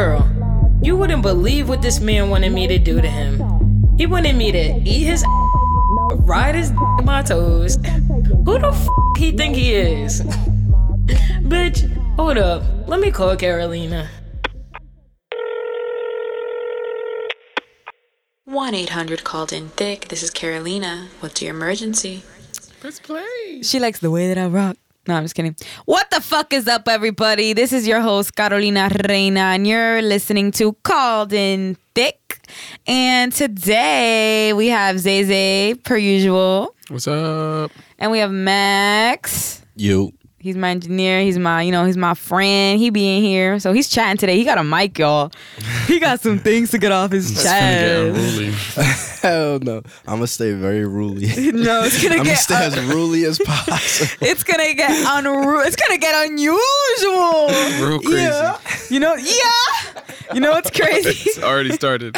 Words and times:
girl. 0.00 0.22
You 0.82 0.96
wouldn't 0.96 1.20
believe 1.20 1.68
what 1.68 1.82
this 1.82 2.00
man 2.00 2.30
wanted 2.30 2.52
me 2.52 2.66
to 2.66 2.78
do 2.78 3.02
to 3.02 3.08
him. 3.08 3.32
He 3.98 4.06
wanted 4.06 4.34
me 4.34 4.50
to 4.50 4.64
eat 4.92 5.04
his 5.04 5.22
ride 6.32 6.54
his 6.54 6.70
in 6.70 7.04
my 7.04 7.22
toes. 7.22 7.76
Who 8.46 8.58
the 8.58 8.70
f 8.72 8.88
he 9.18 9.32
think 9.32 9.56
he 9.56 9.74
is? 9.74 10.22
Bitch, 11.52 11.78
hold 12.16 12.38
up. 12.38 12.62
Let 12.86 13.00
me 13.00 13.10
call 13.10 13.36
Carolina. 13.36 14.08
1 18.44 18.74
800 18.74 19.22
called 19.22 19.52
in 19.52 19.68
thick. 19.68 20.08
This 20.08 20.22
is 20.22 20.30
Carolina. 20.30 21.08
What's 21.20 21.42
your 21.42 21.50
emergency? 21.54 22.22
Let's 22.82 22.98
play. 22.98 23.60
She 23.62 23.78
likes 23.78 24.00
the 24.00 24.10
way 24.10 24.28
that 24.28 24.38
I 24.38 24.46
rock. 24.46 24.76
No, 25.08 25.14
I'm 25.14 25.24
just 25.24 25.34
kidding. 25.34 25.56
What 25.86 26.10
the 26.10 26.20
fuck 26.20 26.52
is 26.52 26.68
up, 26.68 26.86
everybody? 26.86 27.52
This 27.54 27.72
is 27.72 27.86
your 27.88 28.00
host, 28.00 28.36
Carolina 28.36 28.90
Reina, 29.08 29.40
and 29.54 29.66
you're 29.66 30.02
listening 30.02 30.50
to 30.52 30.74
Called 30.82 31.32
In 31.32 31.76
Thick. 31.94 32.40
And 32.86 33.32
today 33.32 34.52
we 34.52 34.68
have 34.68 34.98
Zay 34.98 35.74
per 35.84 35.96
usual, 35.96 36.74
What's 36.88 37.08
up? 37.08 37.70
and 37.98 38.10
we 38.12 38.18
have 38.18 38.30
Max. 38.30 39.62
You. 39.74 40.12
He's 40.42 40.56
my 40.56 40.70
engineer. 40.70 41.20
He's 41.20 41.38
my, 41.38 41.60
you 41.60 41.70
know, 41.70 41.84
he's 41.84 41.98
my 41.98 42.14
friend. 42.14 42.78
He 42.80 42.88
be 42.88 43.18
in 43.18 43.22
here, 43.22 43.58
so 43.60 43.74
he's 43.74 43.90
chatting 43.90 44.16
today. 44.16 44.38
He 44.38 44.44
got 44.44 44.56
a 44.56 44.64
mic, 44.64 44.98
y'all. 44.98 45.30
He 45.86 46.00
got 46.00 46.20
some 46.20 46.38
things 46.48 46.70
to 46.70 46.78
get 46.78 46.92
off 46.92 47.10
his 47.12 47.30
It's 47.30 47.44
gonna 47.44 47.58
get 47.60 48.14
chest. 48.14 48.16
unruly. 48.16 48.52
Hell 49.20 49.58
no. 49.58 49.76
I'm 50.06 50.14
gonna 50.16 50.26
stay 50.26 50.52
very 50.54 50.86
ruly. 50.86 51.26
No, 51.52 51.82
it's 51.84 52.02
gonna 52.02 52.14
I'm 52.14 52.18
gonna 52.20 52.30
get. 52.30 52.38
stay 52.38 52.54
as 52.54 52.78
ruly 52.84 53.24
as 53.26 53.38
possible. 53.38 54.26
it's 54.26 54.42
gonna 54.42 54.72
get 54.72 54.90
unru- 55.06 55.66
It's 55.66 55.76
gonna 55.76 55.98
get 55.98 56.14
unusual. 56.30 57.48
Real 57.86 57.98
crazy. 58.00 58.22
Yeah. 58.22 58.58
You 58.88 59.00
know, 59.00 59.14
yeah. 59.16 60.02
You 60.32 60.40
know 60.40 60.52
what's 60.52 60.70
crazy? 60.70 61.10
It's 61.28 61.42
already 61.42 61.72
started. 61.72 62.16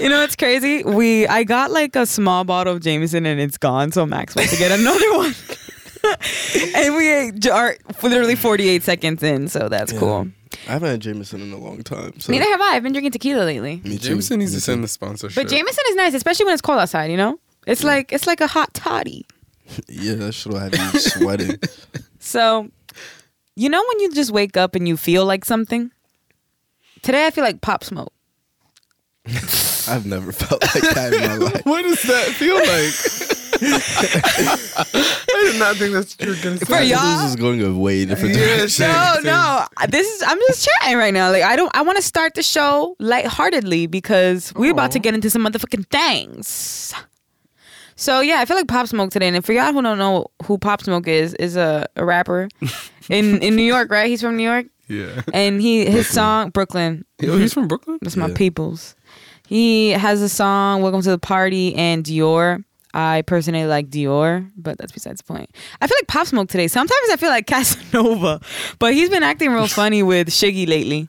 you 0.00 0.08
know 0.08 0.20
what's 0.20 0.34
crazy? 0.34 0.82
We 0.82 1.26
I 1.28 1.44
got 1.44 1.70
like 1.70 1.94
a 1.94 2.04
small 2.06 2.42
bottle 2.42 2.74
of 2.74 2.82
Jameson 2.82 3.26
and 3.26 3.40
it's 3.40 3.58
gone, 3.58 3.92
so 3.92 4.06
Max 4.06 4.34
went 4.34 4.50
to 4.50 4.56
get 4.56 4.72
another 4.72 5.12
one. 5.16 5.34
and 6.76 6.94
we 6.96 7.10
are 7.50 7.76
literally 8.02 8.34
48 8.36 8.82
seconds 8.82 9.22
in, 9.22 9.48
so 9.48 9.68
that's 9.68 9.92
cool. 9.92 10.28
I 10.68 10.72
haven't 10.72 10.88
had 10.90 11.00
Jameson 11.00 11.40
in 11.40 11.52
a 11.52 11.56
long 11.56 11.82
time. 11.82 12.18
So 12.20 12.32
Neither 12.32 12.44
have 12.44 12.60
I. 12.60 12.74
I've 12.76 12.82
been 12.82 12.92
drinking 12.92 13.12
tequila 13.12 13.44
lately. 13.44 13.80
Me 13.84 13.98
too. 13.98 14.08
Jameson 14.08 14.38
needs 14.40 14.52
Me 14.52 14.56
to 14.56 14.60
send 14.60 14.84
the 14.84 14.88
sponsorship. 14.88 15.42
But 15.42 15.50
Jameson 15.50 15.84
is 15.88 15.96
nice, 15.96 16.14
especially 16.14 16.46
when 16.46 16.54
it's 16.54 16.62
cold 16.62 16.78
outside, 16.80 17.10
you 17.10 17.16
know? 17.16 17.38
It's 17.66 17.84
like 17.84 18.12
it's 18.12 18.26
like 18.26 18.40
a 18.40 18.46
hot 18.46 18.72
toddy. 18.74 19.26
Yeah, 19.88 20.14
that 20.14 20.32
shit'll 20.34 20.58
have 20.58 20.74
you 20.74 20.98
sweating. 20.98 21.60
So, 22.18 22.68
you 23.54 23.68
know 23.68 23.82
when 23.86 24.00
you 24.00 24.12
just 24.12 24.30
wake 24.32 24.56
up 24.56 24.74
and 24.74 24.86
you 24.88 24.96
feel 24.96 25.24
like 25.24 25.44
something? 25.44 25.90
Today 27.02 27.26
I 27.26 27.30
feel 27.30 27.44
like 27.44 27.60
pop 27.60 27.84
smoke. 27.84 28.12
I've 29.26 30.04
never 30.06 30.32
felt 30.32 30.60
like 30.74 30.94
that 30.94 31.12
in 31.14 31.20
my 31.20 31.36
life. 31.36 31.64
what 31.64 31.82
does 31.82 32.02
that 32.02 32.26
feel 32.34 32.56
like? 32.56 33.39
I 33.62 35.48
did 35.52 35.58
not 35.58 35.76
think 35.76 35.92
that's 35.94 36.16
what 36.18 36.26
you 36.26 36.34
were 36.34 36.42
gonna 36.42 36.58
say. 36.58 36.64
For 36.64 36.80
y'all? 36.82 37.22
This 37.22 37.30
is 37.30 37.36
going 37.36 37.62
a 37.62 37.72
way 37.72 38.04
different 38.04 38.34
Yeah, 38.36 38.44
direction. 38.46 38.68
same, 38.68 38.88
No, 38.92 39.14
same. 39.16 39.24
no. 39.24 39.66
This 39.88 40.06
is 40.06 40.22
I'm 40.26 40.38
just 40.48 40.66
chatting 40.68 40.96
right 40.98 41.12
now. 41.14 41.30
Like 41.30 41.42
I 41.42 41.56
don't 41.56 41.70
I 41.74 41.82
want 41.82 41.96
to 41.96 42.02
start 42.02 42.34
the 42.34 42.42
show 42.42 42.96
lightheartedly 42.98 43.86
because 43.86 44.52
we're 44.54 44.72
about 44.72 44.92
to 44.92 44.98
get 44.98 45.14
into 45.14 45.30
some 45.30 45.44
motherfucking 45.44 45.86
things. 45.88 46.94
So 47.96 48.20
yeah, 48.20 48.40
I 48.40 48.44
feel 48.46 48.56
like 48.56 48.68
Pop 48.68 48.86
Smoke 48.86 49.10
today. 49.10 49.28
And 49.28 49.44
for 49.44 49.52
y'all 49.52 49.72
who 49.72 49.82
don't 49.82 49.98
know 49.98 50.26
who 50.44 50.56
Pop 50.58 50.82
Smoke 50.82 51.06
is, 51.06 51.34
is 51.34 51.56
a, 51.56 51.86
a 51.96 52.04
rapper 52.04 52.48
in 53.10 53.42
in 53.42 53.56
New 53.56 53.62
York, 53.62 53.90
right? 53.90 54.08
He's 54.08 54.22
from 54.22 54.36
New 54.36 54.42
York, 54.44 54.66
Yeah. 54.88 55.22
and 55.34 55.60
he 55.60 55.84
his 55.86 56.08
song 56.08 56.50
Brooklyn. 56.50 57.04
Oh, 57.22 57.36
he's 57.36 57.52
from 57.52 57.68
Brooklyn. 57.68 57.98
That's 58.00 58.16
my 58.16 58.28
Yeah. 58.28 58.34
peoples. 58.34 58.94
He 59.46 59.90
has 59.90 60.22
a 60.22 60.28
song 60.28 60.80
"Welcome 60.80 61.02
to 61.02 61.10
the 61.10 61.18
Party" 61.18 61.74
and 61.74 62.04
Dior. 62.04 62.64
I 62.92 63.22
personally 63.22 63.64
like 63.66 63.88
Dior, 63.88 64.50
but 64.56 64.78
that's 64.78 64.92
besides 64.92 65.20
the 65.20 65.24
point. 65.24 65.50
I 65.80 65.86
feel 65.86 65.96
like 65.98 66.08
Pop 66.08 66.26
Smoke 66.26 66.48
today. 66.48 66.68
Sometimes 66.68 67.10
I 67.10 67.16
feel 67.16 67.30
like 67.30 67.46
Casanova, 67.48 68.40
but 68.78 68.94
he's 68.94 69.10
been 69.10 69.22
acting 69.22 69.52
real 69.52 69.68
funny 69.68 70.02
with 70.02 70.28
Shiggy 70.28 70.68
lately. 70.68 71.08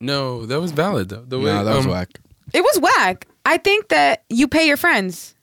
No, 0.00 0.46
that 0.46 0.60
was 0.60 0.72
valid 0.72 1.08
though. 1.08 1.24
The 1.26 1.38
way 1.38 1.52
Nah, 1.52 1.62
that 1.62 1.76
was 1.76 1.86
um, 1.86 1.92
whack. 1.92 2.08
It 2.52 2.62
was 2.62 2.80
whack. 2.80 3.26
I 3.44 3.58
think 3.58 3.88
that 3.88 4.24
you 4.28 4.48
pay 4.48 4.66
your 4.66 4.76
friends 4.76 5.36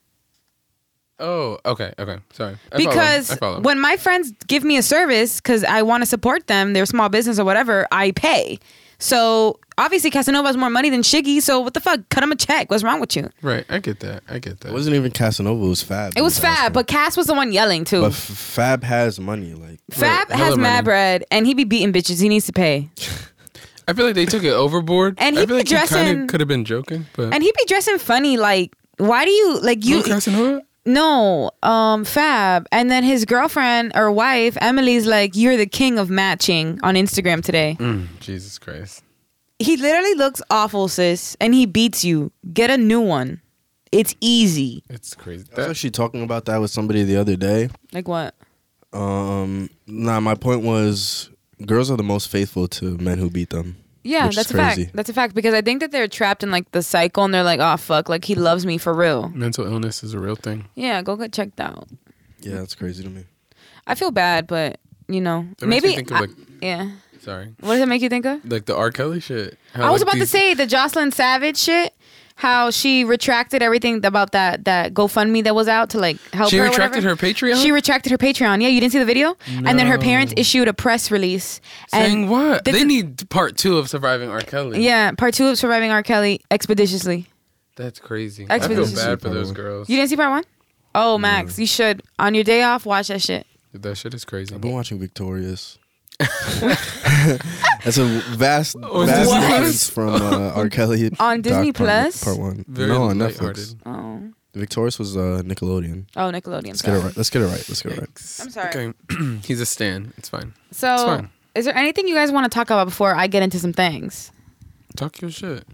Oh, 1.20 1.58
okay, 1.64 1.92
okay. 1.98 2.18
Sorry. 2.32 2.56
I 2.72 2.76
follow. 2.78 2.90
because 2.90 3.30
I 3.30 3.36
follow. 3.36 3.60
when 3.60 3.80
my 3.80 3.96
friends 3.96 4.32
give 4.48 4.64
me 4.64 4.76
a 4.76 4.82
service 4.82 5.40
because 5.40 5.62
I 5.62 5.82
want 5.82 6.02
to 6.02 6.06
support 6.06 6.48
them, 6.48 6.72
their 6.72 6.86
small 6.86 7.08
business 7.08 7.38
or 7.38 7.44
whatever, 7.44 7.86
I 7.92 8.10
pay. 8.10 8.58
So 9.04 9.60
obviously 9.76 10.10
Casanova 10.10 10.48
has 10.48 10.56
more 10.56 10.70
money 10.70 10.88
than 10.88 11.02
Shiggy. 11.02 11.42
So 11.42 11.60
what 11.60 11.74
the 11.74 11.80
fuck? 11.80 12.00
Cut 12.08 12.22
him 12.24 12.32
a 12.32 12.36
check. 12.36 12.70
What's 12.70 12.82
wrong 12.82 13.00
with 13.00 13.14
you? 13.16 13.28
right, 13.42 13.66
I 13.68 13.78
get 13.78 14.00
that. 14.00 14.22
I 14.30 14.38
get 14.38 14.60
that. 14.60 14.70
It 14.70 14.72
wasn't 14.72 14.96
even 14.96 15.10
Casanova. 15.12 15.62
It 15.62 15.68
was 15.68 15.82
Fab. 15.82 16.14
It 16.16 16.22
was 16.22 16.38
asking. 16.42 16.50
Fab, 16.64 16.72
but 16.72 16.86
Cass 16.86 17.14
was 17.14 17.26
the 17.26 17.34
one 17.34 17.52
yelling 17.52 17.84
too. 17.84 18.00
But 18.00 18.12
F- 18.12 18.16
Fab 18.16 18.82
has 18.82 19.20
money. 19.20 19.52
Like 19.52 19.78
Fab 19.90 20.30
Right, 20.30 20.38
has 20.38 20.56
mad 20.56 20.70
money. 20.76 20.84
bread, 20.84 21.24
and 21.30 21.46
he 21.46 21.52
be 21.52 21.64
beating 21.64 21.92
bitches. 21.92 22.18
He 22.20 22.30
needs 22.30 22.46
to 22.46 22.52
pay, 22.52 22.88
I 23.86 23.92
feel 23.92 24.06
like 24.06 24.14
they 24.14 24.24
took 24.24 24.42
it 24.42 24.52
overboard. 24.52 25.16
And 25.18 25.36
I 25.36 25.40
he 25.40 25.46
feel 25.46 25.56
be 25.56 25.60
like 25.60 25.66
dressing- 25.66 26.26
could 26.26 26.40
have 26.40 26.48
been 26.48 26.64
joking, 26.64 27.04
but 27.14 27.34
and 27.34 27.42
he 27.42 27.52
be 27.52 27.64
dressing 27.66 27.98
funny. 27.98 28.38
Like, 28.38 28.72
why 28.96 29.26
do 29.26 29.30
you 29.30 29.60
like 29.60 29.84
you? 29.84 30.02
Casanova? 30.02 30.62
No, 30.86 31.50
um, 31.62 32.04
Fab, 32.04 32.66
and 32.70 32.90
then 32.90 33.04
his 33.04 33.24
girlfriend 33.24 33.92
or 33.94 34.12
wife 34.12 34.58
Emily's 34.60 35.06
like, 35.06 35.34
"You're 35.34 35.56
the 35.56 35.66
king 35.66 35.98
of 35.98 36.10
matching" 36.10 36.78
on 36.82 36.94
Instagram 36.94 37.42
today. 37.42 37.76
Mm, 37.80 38.06
Jesus 38.20 38.58
Christ. 38.58 39.02
He 39.58 39.76
literally 39.76 40.14
looks 40.14 40.42
awful, 40.50 40.88
sis, 40.88 41.36
and 41.40 41.54
he 41.54 41.64
beats 41.64 42.04
you. 42.04 42.32
Get 42.52 42.70
a 42.70 42.76
new 42.76 43.00
one. 43.00 43.40
It's 43.92 44.14
easy. 44.20 44.82
It's 44.90 45.14
crazy. 45.14 45.46
I 45.56 45.60
was 45.60 45.70
actually 45.70 45.92
talking 45.92 46.22
about 46.22 46.46
that 46.46 46.60
with 46.60 46.70
somebody 46.70 47.04
the 47.04 47.16
other 47.16 47.36
day. 47.36 47.70
Like 47.92 48.08
what? 48.08 48.34
Um, 48.92 49.70
nah, 49.86 50.20
my 50.20 50.34
point 50.34 50.62
was 50.62 51.30
girls 51.64 51.90
are 51.90 51.96
the 51.96 52.02
most 52.02 52.28
faithful 52.28 52.66
to 52.68 52.98
men 52.98 53.18
who 53.18 53.30
beat 53.30 53.50
them. 53.50 53.76
Yeah, 54.04 54.26
Which 54.26 54.36
that's 54.36 54.50
a 54.50 54.54
fact. 54.54 54.80
That's 54.94 55.08
a 55.08 55.14
fact 55.14 55.34
because 55.34 55.54
I 55.54 55.62
think 55.62 55.80
that 55.80 55.90
they're 55.90 56.06
trapped 56.06 56.42
in 56.42 56.50
like 56.50 56.70
the 56.72 56.82
cycle, 56.82 57.24
and 57.24 57.32
they're 57.32 57.42
like, 57.42 57.58
"Oh 57.60 57.76
fuck, 57.78 58.08
like 58.10 58.24
he 58.24 58.34
loves 58.34 58.64
me 58.66 58.76
for 58.78 58.92
real." 58.94 59.30
mental 59.30 59.64
illness 59.66 60.04
is 60.04 60.12
a 60.14 60.18
real 60.18 60.36
thing. 60.36 60.68
Yeah, 60.74 61.00
go 61.02 61.16
get 61.16 61.32
checked 61.32 61.58
out. 61.58 61.88
Yeah, 62.40 62.56
that's 62.56 62.74
crazy 62.74 63.02
to 63.02 63.08
me. 63.08 63.24
I 63.86 63.94
feel 63.94 64.10
bad, 64.10 64.46
but 64.46 64.78
you 65.08 65.20
know, 65.22 65.46
That 65.58 65.66
makes 65.66 65.82
me 65.82 65.88
maybe 65.90 65.96
think 65.96 66.10
of, 66.10 66.16
I- 66.16 66.20
like- 66.20 66.30
yeah. 66.60 66.90
Sorry. 67.20 67.54
What 67.60 67.72
does 67.74 67.80
it 67.80 67.88
make 67.88 68.02
you 68.02 68.10
think 68.10 68.26
of? 68.26 68.44
Like 68.44 68.66
the 68.66 68.76
R. 68.76 68.90
Kelly 68.90 69.18
shit. 69.20 69.56
How, 69.72 69.86
I 69.88 69.90
was 69.90 70.02
like, 70.02 70.08
about 70.08 70.12
to 70.12 70.18
these- 70.20 70.30
say 70.30 70.52
the 70.52 70.66
Jocelyn 70.66 71.10
Savage 71.10 71.56
shit. 71.56 71.94
How 72.36 72.70
she 72.70 73.04
retracted 73.04 73.62
everything 73.62 74.04
about 74.04 74.32
that 74.32 74.64
that 74.64 74.92
GoFundMe 74.92 75.44
that 75.44 75.54
was 75.54 75.68
out 75.68 75.90
to 75.90 75.98
like 75.98 76.18
help 76.32 76.50
She 76.50 76.56
her. 76.58 76.64
or 76.64 76.68
retracted 76.68 77.04
her 77.04 77.14
Patreon? 77.14 77.62
She 77.62 77.70
retracted 77.70 78.10
her 78.10 78.18
Patreon. 78.18 78.60
Yeah, 78.60 78.68
you 78.68 78.80
didn't 78.80 78.92
see 78.92 78.98
the 78.98 79.04
video. 79.04 79.36
And 79.46 79.78
then 79.78 79.86
her 79.86 79.98
parents 79.98 80.34
issued 80.36 80.66
a 80.66 80.74
press 80.74 81.10
release. 81.10 81.60
Saying 81.88 82.22
and 82.22 82.30
what? 82.30 82.64
this 82.64 82.74
They 82.74 82.84
need 82.84 83.30
part 83.30 83.56
two 83.56 83.78
of 83.78 83.88
Surviving 83.88 84.30
R. 84.30 84.40
Kelly. 84.40 84.84
Yeah, 84.84 85.12
part 85.12 85.34
two 85.34 85.46
of 85.46 85.58
surviving 85.58 85.90
R. 85.90 86.02
Kelly 86.02 86.40
expeditiously. 86.50 87.26
That's 87.76 87.98
crazy. 88.00 88.46
I 88.50 88.58
feel 88.58 88.84
bad 88.94 89.20
for 89.20 89.30
those 89.30 89.52
girls. 89.52 89.88
You 89.88 89.96
didn't 89.96 90.10
see 90.10 90.16
part 90.16 90.30
one? 90.30 90.44
Oh, 90.94 91.18
Max, 91.18 91.58
you 91.58 91.66
should 91.66 92.02
on 92.18 92.34
your 92.34 92.44
day 92.44 92.62
off 92.62 92.84
watch 92.86 93.08
that 93.08 93.22
shit. 93.22 93.46
That 93.72 93.96
shit 93.96 94.14
is 94.14 94.24
crazy. 94.24 94.54
I've 94.54 94.60
been 94.60 94.72
watching 94.72 94.98
Victorious. 95.00 95.78
That's 97.84 97.98
a 97.98 98.04
vast, 98.04 98.36
vast 98.36 98.76
what? 98.76 99.06
difference 99.06 99.90
from 99.90 100.14
uh, 100.14 100.52
R. 100.54 100.68
Kelly 100.68 101.10
On 101.18 101.40
Disney 101.40 101.72
doc 101.72 101.76
Plus? 101.76 102.24
Part 102.24 102.38
one. 102.38 102.64
Very 102.68 102.88
no, 102.88 103.04
on. 103.04 103.18
Netflix. 103.18 103.74
Oh, 103.84 104.32
Victorious 104.54 104.98
was 104.98 105.16
uh, 105.16 105.42
Nickelodeon. 105.44 106.06
oh, 106.16 106.30
Nickelodeon. 106.30 106.68
Let's 106.68 106.82
get 106.82 106.94
it 106.94 107.00
right. 107.00 107.16
Let's 107.16 107.30
get 107.30 107.42
it 107.42 107.46
right. 107.46 107.68
Let's 107.68 107.82
get 107.82 107.92
it 107.92 107.98
right. 107.98 108.08
I'm 108.40 108.50
sorry. 108.50 108.68
Okay. 108.68 109.38
He's 109.44 109.60
a 109.60 109.66
stan. 109.66 110.12
It's 110.16 110.28
fine. 110.28 110.54
So, 110.70 110.96
fine. 110.96 111.30
is 111.56 111.64
there 111.64 111.76
anything 111.76 112.06
you 112.06 112.14
guys 112.14 112.30
want 112.30 112.44
to 112.44 112.54
talk 112.56 112.68
about 112.68 112.84
before 112.84 113.14
I 113.14 113.26
get 113.26 113.42
into 113.42 113.58
some 113.58 113.72
things? 113.72 114.30
Talk 114.96 115.20
your 115.20 115.30
shit. 115.30 115.64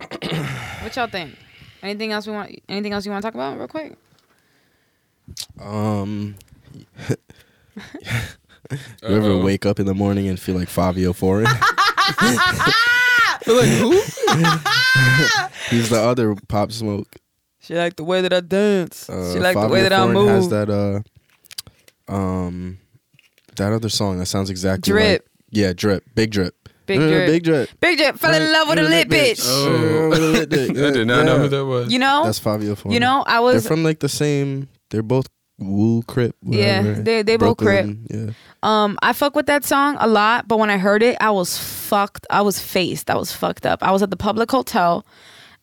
What 0.82 0.94
y'all 0.96 1.06
think? 1.08 1.34
Anything 1.82 2.12
else 2.12 2.26
we 2.26 2.34
want? 2.34 2.54
Anything 2.68 2.92
else 2.92 3.06
you 3.06 3.10
want 3.10 3.22
to 3.22 3.26
talk 3.26 3.34
about, 3.34 3.58
real 3.58 3.68
quick? 3.68 3.96
Um, 5.58 6.36
you 8.70 8.78
ever 9.08 9.36
wake 9.38 9.66
up 9.66 9.78
in 9.78 9.86
the 9.86 9.94
morning 9.94 10.28
and 10.28 10.38
feel 10.40 10.56
like 10.56 10.68
Fivio 10.68 11.14
Foreign? 11.14 11.46
Feel 13.42 13.56
like 13.56 13.68
who? 13.68 13.90
He's 15.76 15.90
the 15.90 16.00
other 16.00 16.34
Pop 16.48 16.72
Smoke. 16.72 17.16
She 17.60 17.74
like 17.74 17.96
the 17.96 18.04
way 18.04 18.22
that 18.22 18.32
I 18.32 18.40
dance. 18.40 19.08
Uh, 19.10 19.32
she 19.34 19.38
like 19.40 19.54
the 19.58 19.68
way 19.68 19.82
that 19.82 19.92
I 19.92 19.98
Foreign 20.00 20.14
move. 20.14 20.28
Has 20.28 20.48
that 20.48 20.70
uh, 20.70 22.12
um, 22.12 22.78
that 23.56 23.72
other 23.72 23.88
song 23.88 24.18
that 24.18 24.26
sounds 24.26 24.50
exactly 24.50 24.92
Drip. 24.92 25.22
like 25.22 25.30
yeah, 25.50 25.72
drip, 25.74 26.04
big 26.14 26.30
drip, 26.30 26.54
Big 26.86 27.00
Uh, 27.00 27.06
drip. 27.08 27.26
big 27.26 27.42
drip. 27.44 27.70
Big 27.80 27.98
Jet 27.98 28.18
fell 28.18 28.34
in 28.34 28.50
love 28.52 28.68
with 28.68 28.78
a 28.78 28.82
lit 28.82 29.08
bitch. 29.08 29.42
Oh. 29.46 30.08
With 30.10 30.18
a 30.18 30.26
lit 30.26 30.48
dick. 30.50 30.70
I 30.70 30.90
did 30.90 31.06
not 31.06 31.24
know 31.24 31.38
who 31.38 31.48
that 31.48 31.64
was. 31.64 31.92
You 31.92 31.98
know, 31.98 32.24
That's 32.24 32.40
Fivio 32.40 32.76
Foreign. 32.76 32.92
you 32.92 33.00
know, 33.00 33.24
I 33.26 33.34
they're 33.34 33.42
was 33.42 33.66
from 33.66 33.84
like 33.84 34.00
the 34.00 34.08
same. 34.08 34.68
They're 34.90 35.02
both 35.02 35.28
Woo 35.58 36.02
Crip. 36.02 36.34
Yeah, 36.42 36.80
whatever. 36.80 37.02
they- 37.02 37.22
they 37.22 37.36
both 37.36 37.58
Crip. 37.58 37.86
Yeah. 38.10 38.30
Um, 38.62 38.98
I 39.02 39.12
fuck 39.12 39.36
with 39.36 39.46
that 39.46 39.64
song 39.64 39.96
a 40.00 40.06
lot, 40.06 40.48
but 40.48 40.58
when 40.58 40.70
I 40.70 40.78
heard 40.78 41.02
it, 41.02 41.16
I 41.20 41.30
was 41.30 41.58
fucked. 41.58 42.26
I 42.30 42.40
was 42.42 42.58
faced. 42.58 43.10
I 43.10 43.16
was 43.16 43.30
fucked 43.32 43.66
up. 43.66 43.82
I 43.82 43.90
was 43.92 44.02
at 44.02 44.10
the 44.10 44.16
public 44.16 44.50
hotel, 44.50 45.04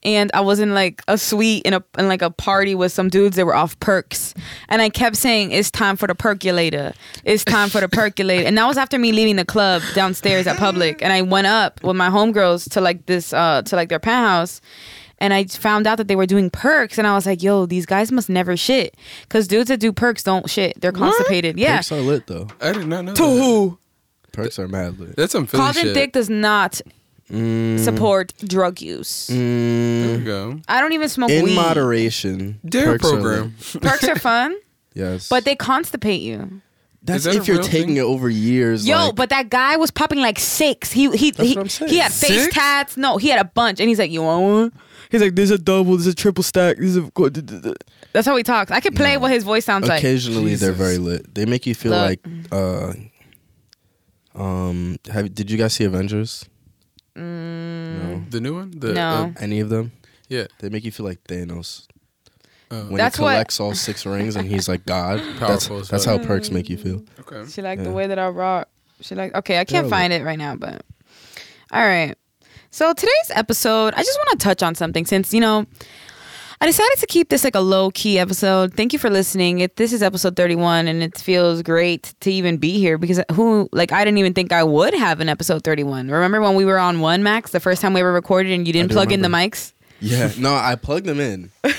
and 0.03 0.29
I 0.33 0.41
was 0.41 0.59
in 0.59 0.73
like 0.73 1.01
a 1.07 1.17
suite 1.17 1.63
in 1.65 1.73
a 1.73 1.83
in 1.97 2.07
like 2.07 2.21
a 2.21 2.29
party 2.29 2.73
with 2.75 2.91
some 2.91 3.09
dudes 3.09 3.35
that 3.35 3.45
were 3.45 3.55
off 3.55 3.77
perks, 3.79 4.33
and 4.69 4.81
I 4.81 4.89
kept 4.89 5.15
saying, 5.17 5.51
"It's 5.51 5.69
time 5.71 5.97
for 5.97 6.07
the 6.07 6.15
percolator. 6.15 6.93
It's 7.23 7.43
time 7.43 7.69
for 7.69 7.81
the 7.81 7.89
percolator." 8.01 8.47
And 8.47 8.57
that 8.57 8.67
was 8.67 8.77
after 8.77 8.97
me 8.99 9.11
leaving 9.11 9.35
the 9.35 9.45
club 9.45 9.81
downstairs 9.95 10.47
at 10.47 10.57
public, 10.57 11.01
and 11.01 11.11
I 11.11 11.21
went 11.23 11.47
up 11.47 11.83
with 11.83 11.95
my 11.97 12.09
homegirls 12.09 12.69
to 12.71 12.81
like 12.81 13.07
this 13.07 13.33
uh 13.33 13.63
to 13.63 13.75
like 13.75 13.89
their 13.89 13.99
penthouse. 13.99 14.61
And 15.21 15.33
I 15.33 15.45
found 15.45 15.85
out 15.87 15.97
that 15.99 16.07
they 16.09 16.15
were 16.17 16.25
doing 16.25 16.49
perks, 16.49 16.97
and 16.97 17.05
I 17.07 17.13
was 17.13 17.25
like, 17.25 17.41
"Yo, 17.43 17.65
these 17.65 17.85
guys 17.85 18.11
must 18.11 18.27
never 18.27 18.57
shit, 18.57 18.97
cause 19.29 19.47
dudes 19.47 19.67
that 19.69 19.79
do 19.79 19.93
perks 19.93 20.23
don't 20.23 20.49
shit. 20.49 20.81
They're 20.81 20.91
constipated. 20.91 21.57
Yeah, 21.59 21.77
Perks 21.77 21.91
are 21.93 22.01
lit 22.01 22.25
though. 22.27 22.47
I 22.59 22.73
did 22.73 22.87
not 22.87 23.05
know. 23.05 23.13
to 23.13 23.21
that. 23.23 23.29
who? 23.29 23.77
Perks 24.33 24.57
are 24.59 24.67
mad 24.67 24.99
lit. 24.99 25.15
That's 25.15 25.31
some 25.31 25.45
Philly 25.45 25.61
Called 25.63 25.75
in 25.77 25.83
shit. 25.83 25.93
Dick 25.93 26.11
does 26.13 26.29
not 26.29 26.81
Mm, 27.31 27.79
support 27.79 28.33
drug 28.45 28.81
use. 28.81 29.27
There 29.27 29.37
mm, 29.37 30.17
we 30.19 30.23
go. 30.25 30.59
I 30.67 30.81
don't 30.81 30.91
even 30.91 31.07
smoke 31.07 31.29
in 31.29 31.45
weed. 31.45 31.55
moderation. 31.55 32.59
Dare 32.65 32.97
perks 32.97 33.05
are 33.05 33.11
lit. 33.11 33.21
program. 33.21 33.55
Perks 33.81 34.03
are 34.09 34.19
fun, 34.19 34.55
Yes. 34.95 35.29
but 35.29 35.45
they 35.45 35.55
constipate 35.55 36.21
you. 36.23 36.61
that's 37.03 37.19
Is 37.19 37.23
that 37.25 37.35
if 37.35 37.47
you're 37.47 37.57
real 37.59 37.65
taking 37.67 37.87
thing? 37.89 37.97
it 37.97 38.01
over 38.01 38.29
years. 38.29 38.85
Yo, 38.87 38.97
like, 38.97 39.15
but 39.15 39.29
that 39.29 39.49
guy 39.49 39.77
was 39.77 39.91
popping 39.91 40.19
like 40.19 40.39
six. 40.39 40.91
He 40.91 41.09
he 41.15 41.31
That's 41.31 41.49
he, 41.49 41.55
what 41.55 41.61
I'm 41.61 41.69
saying. 41.69 41.91
he 41.91 41.97
had 41.99 42.11
face 42.11 42.43
Six? 42.43 42.53
tats. 42.53 42.97
No, 42.97 43.15
he 43.17 43.29
had 43.29 43.39
a 43.39 43.45
bunch, 43.45 43.79
and 43.79 43.87
he's 43.87 43.99
like, 43.99 44.11
"You 44.11 44.23
want 44.23 44.43
one?" 44.43 44.71
He's 45.11 45.21
like, 45.21 45.35
"There's 45.35 45.51
a 45.51 45.57
double. 45.57 45.97
There's 45.97 46.07
a 46.07 46.15
triple 46.15 46.43
stack. 46.43 46.77
There's 46.77 46.95
a." 46.97 47.11
That's 48.13 48.25
how 48.25 48.35
he 48.35 48.43
talks. 48.43 48.71
I 48.71 48.79
can 48.79 48.93
play 48.93 49.17
what 49.17 49.31
his 49.31 49.43
voice 49.43 49.65
sounds 49.65 49.87
like. 49.87 49.99
occasionally 49.99 50.55
they're 50.55 50.71
very 50.71 50.97
lit. 50.97 51.33
They 51.35 51.45
make 51.45 51.65
you 51.65 51.75
feel 51.75 51.91
Look. 51.91 52.01
like 52.01 52.19
uh 52.51 52.93
um 54.35 54.97
have 55.11 55.33
did 55.35 55.51
you 55.51 55.57
guys 55.57 55.73
see 55.73 55.83
Avengers? 55.83 56.45
No. 57.15 58.23
The 58.29 58.39
new 58.39 58.55
one? 58.55 58.71
The, 58.71 58.93
No. 58.93 59.33
uh, 59.35 59.39
Any 59.39 59.59
of 59.59 59.69
them? 59.69 59.91
yeah. 60.29 60.47
They 60.59 60.69
make 60.69 60.85
you 60.85 60.91
feel 60.91 61.05
like 61.05 61.21
Thanos. 61.25 61.87
Oh. 62.71 62.85
When 62.85 62.95
That's 62.95 63.17
he 63.17 63.23
what- 63.23 63.31
collects 63.33 63.59
all 63.59 63.75
six 63.75 64.05
rings 64.05 64.37
and 64.37 64.47
he's 64.47 64.69
like 64.69 64.85
God. 64.85 65.19
that's 65.39 65.39
Powerful 65.39 65.79
as 65.79 65.89
that's 65.89 66.05
how 66.05 66.17
perks 66.19 66.49
make 66.51 66.69
you 66.69 66.77
feel. 66.77 67.03
Okay. 67.19 67.49
She 67.51 67.61
liked 67.61 67.83
the 67.83 67.91
way 67.91 68.07
that 68.07 68.17
I 68.17 68.29
rock. 68.29 68.69
She 69.01 69.15
like 69.15 69.35
okay, 69.35 69.59
I 69.59 69.65
can't 69.65 69.87
Yeah, 69.87 69.89
find 69.89 70.13
it 70.13 70.23
right 70.23 70.39
now, 70.39 70.55
but 70.55 70.83
all 71.71 71.81
right. 71.85 72.15
So 72.73 72.93
today's 72.93 73.31
episode, 73.31 73.93
I 73.95 74.01
just 74.01 74.17
want 74.17 74.39
to 74.39 74.43
touch 74.45 74.63
on 74.63 74.75
something 74.75 75.05
since 75.05 75.33
you 75.33 75.41
know 75.41 75.65
I 76.61 76.67
decided 76.67 76.99
to 76.99 77.05
keep 77.05 77.27
this 77.27 77.43
like 77.43 77.53
a 77.53 77.59
low 77.59 77.91
key 77.91 78.17
episode. 78.17 78.75
Thank 78.75 78.93
you 78.93 78.99
for 78.99 79.09
listening. 79.09 79.59
It, 79.59 79.75
this 79.75 79.91
is 79.91 80.01
episode 80.01 80.37
31 80.37 80.87
and 80.87 81.03
it 81.03 81.17
feels 81.17 81.63
great 81.63 82.13
to 82.21 82.31
even 82.31 82.55
be 82.57 82.79
here 82.79 82.97
because 82.97 83.19
who 83.33 83.67
like 83.73 83.91
I 83.91 84.05
didn't 84.05 84.19
even 84.19 84.33
think 84.33 84.53
I 84.53 84.63
would 84.63 84.93
have 84.93 85.19
an 85.19 85.27
episode 85.27 85.65
31. 85.65 86.09
Remember 86.09 86.39
when 86.39 86.55
we 86.55 86.63
were 86.63 86.79
on 86.79 87.01
one 87.01 87.23
Max 87.23 87.51
the 87.51 87.59
first 87.59 87.81
time 87.81 87.93
we 87.93 87.99
ever 87.99 88.13
recorded 88.13 88.53
and 88.53 88.65
you 88.65 88.71
didn't 88.71 88.91
plug 88.91 89.11
in 89.11 89.21
the 89.21 89.27
mics? 89.27 89.73
Yeah. 89.99 90.31
No, 90.37 90.55
I 90.55 90.75
plugged 90.75 91.07
them 91.07 91.19
in. 91.19 91.51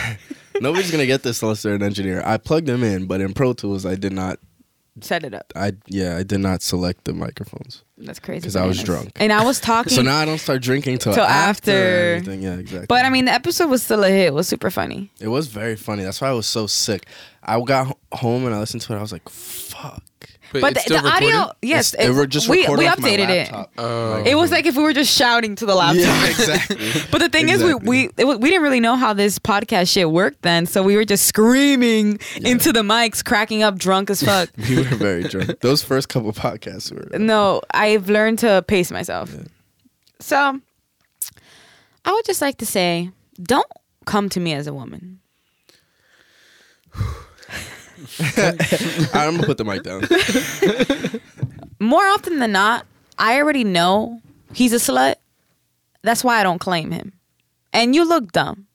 Nobody's 0.60 0.92
gonna 0.92 1.06
get 1.06 1.24
this 1.24 1.42
unless 1.42 1.62
they're 1.62 1.74
an 1.74 1.82
engineer. 1.82 2.22
I 2.24 2.36
plugged 2.36 2.68
them 2.68 2.84
in, 2.84 3.06
but 3.06 3.20
in 3.20 3.32
Pro 3.32 3.52
Tools 3.52 3.84
I 3.84 3.96
did 3.96 4.12
not 4.12 4.38
Set 5.04 5.24
it 5.24 5.34
up. 5.34 5.52
I 5.56 5.72
yeah, 5.86 6.16
I 6.16 6.22
did 6.22 6.40
not 6.40 6.62
select 6.62 7.04
the 7.04 7.12
microphones. 7.12 7.82
That's 7.98 8.18
crazy. 8.18 8.40
Because 8.40 8.56
I 8.56 8.66
was 8.66 8.82
drunk. 8.82 9.12
And 9.16 9.32
I 9.32 9.44
was 9.44 9.60
talking 9.72 9.92
So 9.92 10.02
now 10.02 10.16
I 10.16 10.24
don't 10.24 10.38
start 10.38 10.62
drinking 10.62 10.98
till, 10.98 11.12
Till 11.14 11.24
after, 11.24 12.16
after. 12.16 12.34
Yeah, 12.34 12.54
exactly. 12.54 12.86
But 12.88 13.04
I 13.04 13.10
mean 13.10 13.26
the 13.26 13.32
episode 13.32 13.68
was 13.68 13.82
still 13.82 14.04
a 14.04 14.08
hit. 14.08 14.28
It 14.28 14.34
was 14.34 14.48
super 14.48 14.70
funny. 14.70 15.10
It 15.20 15.28
was 15.28 15.48
very 15.48 15.76
funny. 15.76 16.02
That's 16.02 16.20
why 16.20 16.28
I 16.28 16.32
was 16.32 16.46
so 16.46 16.66
sick. 16.66 17.06
I 17.42 17.60
got 17.60 17.96
home 18.12 18.46
and 18.46 18.54
I 18.54 18.58
listened 18.60 18.82
to 18.82 18.92
it. 18.94 18.96
I 18.96 19.00
was 19.02 19.12
like, 19.12 19.28
"Fuck." 19.28 20.02
But 20.52 20.72
it's 20.72 20.84
the, 20.84 20.98
still 20.98 21.02
the 21.02 21.08
audio, 21.08 21.52
yes, 21.62 21.94
It's- 21.94 22.08
it 22.08 22.18
it- 22.18 22.28
just 22.28 22.48
we, 22.48 22.66
we 22.68 22.86
updated 22.86 23.28
it. 23.30 23.68
Oh. 23.78 24.22
It 24.24 24.34
was 24.34 24.50
like 24.50 24.66
if 24.66 24.76
we 24.76 24.82
were 24.82 24.92
just 24.92 25.14
shouting 25.16 25.54
to 25.56 25.66
the 25.66 25.74
laptop. 25.74 26.04
Yeah, 26.04 26.26
exactly. 26.26 26.76
But 27.10 27.18
the 27.18 27.28
thing 27.28 27.48
is, 27.48 27.62
we 27.62 27.74
we 27.74 28.10
it, 28.16 28.24
we 28.24 28.50
didn't 28.50 28.62
really 28.62 28.80
know 28.80 28.96
how 28.96 29.12
this 29.12 29.38
podcast 29.38 29.92
shit 29.92 30.10
worked 30.10 30.42
then, 30.42 30.66
so 30.66 30.82
we 30.82 30.96
were 30.96 31.04
just 31.04 31.26
screaming 31.26 32.18
into 32.36 32.72
the 32.72 32.82
mics, 32.82 33.24
cracking 33.24 33.62
up, 33.62 33.78
drunk 33.78 34.10
as 34.10 34.22
fuck. 34.22 34.50
we 34.68 34.76
were 34.78 34.82
very 34.96 35.22
drunk. 35.24 35.60
Those 35.60 35.82
first 35.82 36.08
couple 36.08 36.32
podcasts 36.32 36.92
were. 36.92 37.18
no, 37.18 37.62
I've 37.72 38.08
learned 38.08 38.40
to 38.40 38.64
pace 38.66 38.90
myself. 38.90 39.30
So, 40.18 40.60
I 42.04 42.12
would 42.12 42.24
just 42.24 42.40
like 42.42 42.58
to 42.58 42.66
say, 42.66 43.10
don't 43.42 43.70
come 44.04 44.28
to 44.30 44.40
me 44.40 44.52
as 44.54 44.66
a 44.66 44.74
woman. 44.74 45.20
I'm 49.14 49.36
gonna 49.36 49.46
put 49.46 49.58
the 49.58 49.64
mic 49.64 49.82
down. 49.82 50.02
More 51.80 52.06
often 52.06 52.38
than 52.38 52.52
not, 52.52 52.86
I 53.18 53.36
already 53.36 53.64
know 53.64 54.20
he's 54.52 54.72
a 54.72 54.76
slut. 54.76 55.16
That's 56.02 56.24
why 56.24 56.40
I 56.40 56.42
don't 56.42 56.58
claim 56.58 56.90
him. 56.90 57.12
And 57.72 57.94
you 57.94 58.06
look 58.06 58.32
dumb. 58.32 58.66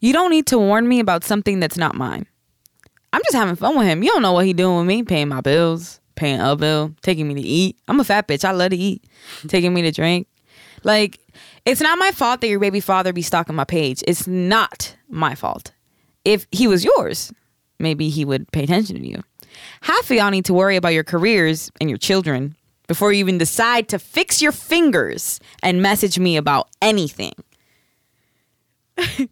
You 0.00 0.12
don't 0.12 0.30
need 0.30 0.46
to 0.48 0.58
warn 0.58 0.88
me 0.88 1.00
about 1.00 1.24
something 1.24 1.60
that's 1.60 1.76
not 1.76 1.94
mine. 1.94 2.26
I'm 3.12 3.22
just 3.24 3.34
having 3.34 3.56
fun 3.56 3.76
with 3.76 3.86
him. 3.86 4.02
You 4.02 4.10
don't 4.10 4.22
know 4.22 4.32
what 4.32 4.46
he 4.46 4.52
doing 4.52 4.78
with 4.78 4.86
me, 4.86 5.02
paying 5.02 5.28
my 5.28 5.40
bills, 5.40 6.00
paying 6.14 6.40
a 6.40 6.56
bill, 6.56 6.94
taking 7.02 7.28
me 7.28 7.34
to 7.34 7.40
eat. 7.40 7.76
I'm 7.88 8.00
a 8.00 8.04
fat 8.04 8.26
bitch. 8.26 8.44
I 8.44 8.52
love 8.52 8.70
to 8.70 8.76
eat. 8.76 9.04
Taking 9.48 9.74
me 9.74 9.82
to 9.82 9.90
drink. 9.92 10.26
Like, 10.82 11.20
it's 11.64 11.80
not 11.80 11.98
my 11.98 12.10
fault 12.10 12.40
that 12.40 12.48
your 12.48 12.58
baby 12.58 12.80
father 12.80 13.12
be 13.12 13.22
stalking 13.22 13.54
my 13.54 13.64
page. 13.64 14.02
It's 14.06 14.26
not 14.26 14.96
my 15.08 15.34
fault. 15.34 15.72
If 16.24 16.46
he 16.50 16.66
was 16.66 16.84
yours, 16.84 17.32
maybe 17.82 18.08
he 18.08 18.24
would 18.24 18.50
pay 18.52 18.64
attention 18.64 18.96
to 18.96 19.06
you. 19.06 19.22
Half 19.82 20.10
of 20.10 20.16
y'all 20.16 20.30
need 20.30 20.46
to 20.46 20.54
worry 20.54 20.76
about 20.76 20.94
your 20.94 21.04
careers 21.04 21.70
and 21.80 21.90
your 21.90 21.98
children 21.98 22.56
before 22.86 23.12
you 23.12 23.20
even 23.20 23.38
decide 23.38 23.88
to 23.88 23.98
fix 23.98 24.40
your 24.40 24.52
fingers 24.52 25.40
and 25.62 25.82
message 25.82 26.18
me 26.18 26.36
about 26.36 26.68
anything. 26.80 27.32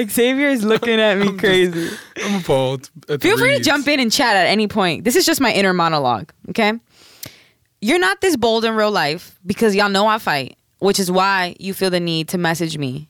Xavier 0.00 0.48
is 0.48 0.64
looking 0.64 1.00
at 1.00 1.18
me 1.18 1.32
crazy. 1.38 1.96
I'm 2.24 2.40
appalled. 2.40 2.90
at 3.08 3.22
Feel 3.22 3.38
free 3.38 3.56
to 3.56 3.62
jump 3.62 3.86
in 3.88 4.00
and 4.00 4.10
chat 4.10 4.36
at 4.36 4.46
any 4.46 4.66
point. 4.66 5.04
This 5.04 5.16
is 5.16 5.24
just 5.24 5.40
my 5.40 5.52
inner 5.52 5.72
monologue, 5.72 6.32
okay? 6.50 6.72
You're 7.80 7.98
not 7.98 8.20
this 8.20 8.36
bold 8.36 8.64
in 8.64 8.74
real 8.74 8.90
life 8.90 9.38
because 9.44 9.74
y'all 9.74 9.88
know 9.88 10.06
I 10.06 10.18
fight, 10.18 10.56
which 10.78 10.98
is 10.98 11.10
why 11.10 11.54
you 11.60 11.74
feel 11.74 11.90
the 11.90 12.00
need 12.00 12.28
to 12.28 12.38
message 12.38 12.78
me. 12.78 13.08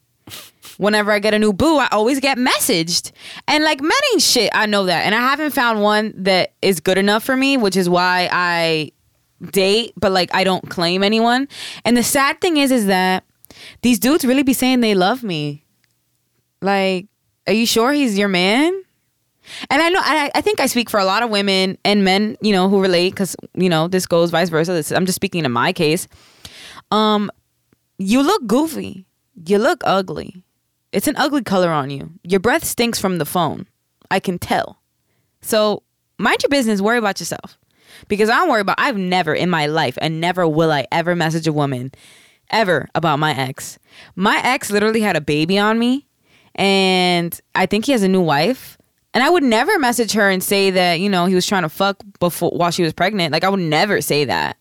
Whenever 0.78 1.12
I 1.12 1.19
get 1.19 1.34
a 1.34 1.38
new 1.38 1.52
boo, 1.52 1.78
I 1.78 1.88
always 1.93 2.20
get 2.20 2.38
messaged. 2.38 3.12
And 3.46 3.64
like 3.64 3.81
men 3.81 3.93
ain't 4.12 4.22
shit, 4.22 4.50
I 4.55 4.66
know 4.66 4.84
that. 4.84 5.05
And 5.06 5.14
I 5.14 5.20
haven't 5.20 5.52
found 5.52 5.82
one 5.82 6.12
that 6.16 6.52
is 6.62 6.81
good 6.81 6.99
enough 6.99 7.22
for 7.25 7.37
me, 7.37 7.56
which 7.56 7.76
is 7.76 7.88
why 7.88 8.28
I 8.32 8.93
date, 9.52 9.93
but 9.96 10.12
like 10.12 10.34
I 10.34 10.44
don't 10.44 10.69
claim 10.70 11.02
anyone. 11.02 11.49
And 11.85 11.97
the 11.97 12.02
sad 12.02 12.40
thing 12.40 12.56
is 12.56 12.71
is 12.71 12.87
that 12.87 13.25
these 13.83 13.99
dudes 13.99 14.25
really 14.25 14.42
be 14.42 14.52
saying 14.52 14.80
they 14.80 14.94
love 14.94 15.23
me. 15.23 15.64
Like, 16.61 17.06
are 17.47 17.52
you 17.52 17.66
sure 17.66 17.92
he's 17.92 18.18
your 18.18 18.28
man? 18.28 18.73
And 19.71 19.83
I 19.83 19.90
know, 19.90 20.00
I, 20.02 20.30
I 20.35 20.40
think 20.40 20.61
I 20.61 20.66
speak 20.66 20.88
for 20.88 20.99
a 20.99 21.04
lot 21.04 21.23
of 21.23 21.30
women 21.30 21.76
and 21.85 22.02
men, 22.02 22.37
you 22.40 22.52
know, 22.52 22.68
who 22.68 22.80
relate 22.80 23.11
because, 23.11 23.37
you 23.54 23.68
know, 23.68 23.88
this 23.88 24.06
goes 24.06 24.30
vice 24.30 24.49
versa. 24.49 24.73
This, 24.73 24.90
I'm 24.90 25.04
just 25.04 25.16
speaking 25.16 25.44
in 25.44 25.52
my 25.52 25.73
case. 25.73 26.09
Um, 26.90 27.30
you 27.99 28.23
look 28.23 28.47
goofy. 28.47 29.06
You 29.47 29.59
look 29.59 29.83
ugly. 29.85 30.43
It's 30.94 31.08
an 31.08 31.16
ugly 31.16 31.42
color 31.42 31.70
on 31.70 31.90
you. 31.90 32.12
Your 32.22 32.38
breath 32.38 32.64
stinks 32.64 33.00
from 33.00 33.18
the 33.18 33.24
phone. 33.24 33.66
I 34.12 34.20
can 34.20 34.38
tell. 34.38 34.80
So 35.42 35.82
mind 36.18 36.42
your 36.42 36.50
business. 36.50 36.80
Worry 36.80 36.98
about 36.98 37.18
yourself. 37.18 37.58
Because 38.06 38.28
I 38.28 38.36
don't 38.36 38.48
worry 38.48 38.60
about, 38.60 38.78
I've 38.78 38.96
never 38.96 39.34
in 39.34 39.50
my 39.50 39.66
life 39.66 39.98
and 40.00 40.20
never 40.20 40.46
will 40.46 40.70
I 40.70 40.86
ever 40.92 41.16
message 41.16 41.48
a 41.48 41.52
woman 41.52 41.90
ever 42.50 42.88
about 42.94 43.18
my 43.18 43.36
ex. 43.36 43.78
My 44.14 44.40
ex 44.44 44.70
literally 44.70 45.00
had 45.00 45.16
a 45.16 45.20
baby 45.20 45.58
on 45.58 45.80
me 45.80 46.06
and 46.54 47.38
I 47.56 47.66
think 47.66 47.86
he 47.86 47.92
has 47.92 48.04
a 48.04 48.08
new 48.08 48.22
wife. 48.22 48.78
And 49.14 49.22
I 49.22 49.30
would 49.30 49.42
never 49.42 49.78
message 49.80 50.12
her 50.12 50.30
and 50.30 50.42
say 50.42 50.70
that, 50.70 51.00
you 51.00 51.08
know, 51.08 51.26
he 51.26 51.34
was 51.34 51.46
trying 51.46 51.62
to 51.62 51.68
fuck 51.68 52.02
before 52.20 52.50
while 52.50 52.70
she 52.70 52.84
was 52.84 52.92
pregnant. 52.92 53.32
Like 53.32 53.42
I 53.42 53.48
would 53.48 53.60
never 53.60 54.00
say 54.00 54.26
that. 54.26 54.58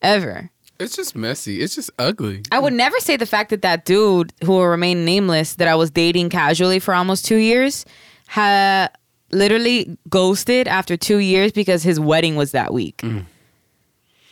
Ever. 0.00 0.50
It's 0.78 0.94
just 0.96 1.16
messy. 1.16 1.60
It's 1.60 1.74
just 1.74 1.90
ugly. 1.98 2.42
I 2.52 2.58
would 2.58 2.72
never 2.72 2.98
say 3.00 3.16
the 3.16 3.26
fact 3.26 3.50
that 3.50 3.62
that 3.62 3.84
dude 3.84 4.32
who 4.44 4.52
will 4.52 4.66
remain 4.66 5.04
nameless 5.04 5.54
that 5.54 5.68
I 5.68 5.74
was 5.74 5.90
dating 5.90 6.30
casually 6.30 6.78
for 6.78 6.94
almost 6.94 7.24
2 7.26 7.36
years 7.36 7.84
had 8.26 8.88
literally 9.32 9.96
ghosted 10.08 10.68
after 10.68 10.96
2 10.96 11.18
years 11.18 11.52
because 11.52 11.82
his 11.82 11.98
wedding 11.98 12.36
was 12.36 12.52
that 12.52 12.72
week. 12.72 12.98
Mm. 12.98 13.24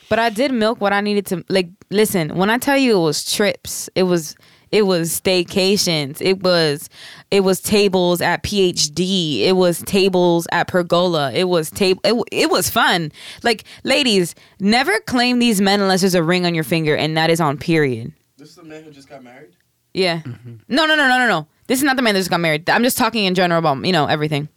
But 0.09 0.19
I 0.19 0.31
did 0.31 0.53
milk 0.53 0.81
what 0.81 0.93
I 0.93 1.01
needed 1.01 1.27
to 1.27 1.45
like 1.49 1.69
listen, 1.91 2.37
when 2.37 2.51
I 2.51 2.59
tell 2.59 2.77
you 2.77 2.99
it 2.99 3.03
was 3.03 3.33
trips, 3.33 3.89
it 3.95 4.05
was 4.05 4.37
it 4.75 4.87
was 4.87 5.21
staycations, 5.21 6.21
it 6.21 6.43
was 6.43 6.91
it 7.31 7.41
was 7.41 7.61
tables 7.61 8.21
at 8.21 8.43
PhD, 8.43 9.43
it 9.43 9.53
was 9.53 9.83
tables 9.83 10.49
at 10.51 10.67
Pergola, 10.67 11.33
it 11.33 11.45
was 11.45 11.71
table 11.71 12.01
it, 12.03 12.21
it 12.33 12.51
was 12.51 12.69
fun. 12.69 13.13
Like 13.45 13.63
ladies, 13.85 14.35
never 14.59 14.99
claim 15.07 15.39
these 15.39 15.61
men 15.61 15.81
unless 15.81 16.01
there's 16.01 16.17
a 16.17 16.25
ring 16.25 16.45
on 16.45 16.57
your 16.57 16.65
finger 16.65 16.97
and 16.97 17.17
that 17.17 17.31
is 17.31 17.41
on 17.41 17.57
period. 17.57 18.13
This 18.37 18.49
is 18.49 18.57
the 18.57 18.65
man 18.65 18.83
who 18.83 18.91
just 18.91 19.09
got 19.09 19.23
married. 19.23 19.53
Yeah. 19.93 20.23
No, 20.67 20.87
no, 20.87 20.97
no, 20.97 21.07
no, 21.07 21.19
no, 21.19 21.29
no. 21.29 21.47
This 21.69 21.79
is 21.79 21.85
not 21.85 21.95
the 21.95 22.03
man 22.03 22.15
that 22.15 22.21
just 22.21 22.31
got 22.31 22.41
married. 22.41 22.69
I'm 22.69 22.83
just 22.83 22.99
talking 22.99 23.27
in 23.27 23.37
general 23.37 23.61
about, 23.61 23.87
you 23.87 23.93
know, 23.93 24.07
everything. 24.07 24.49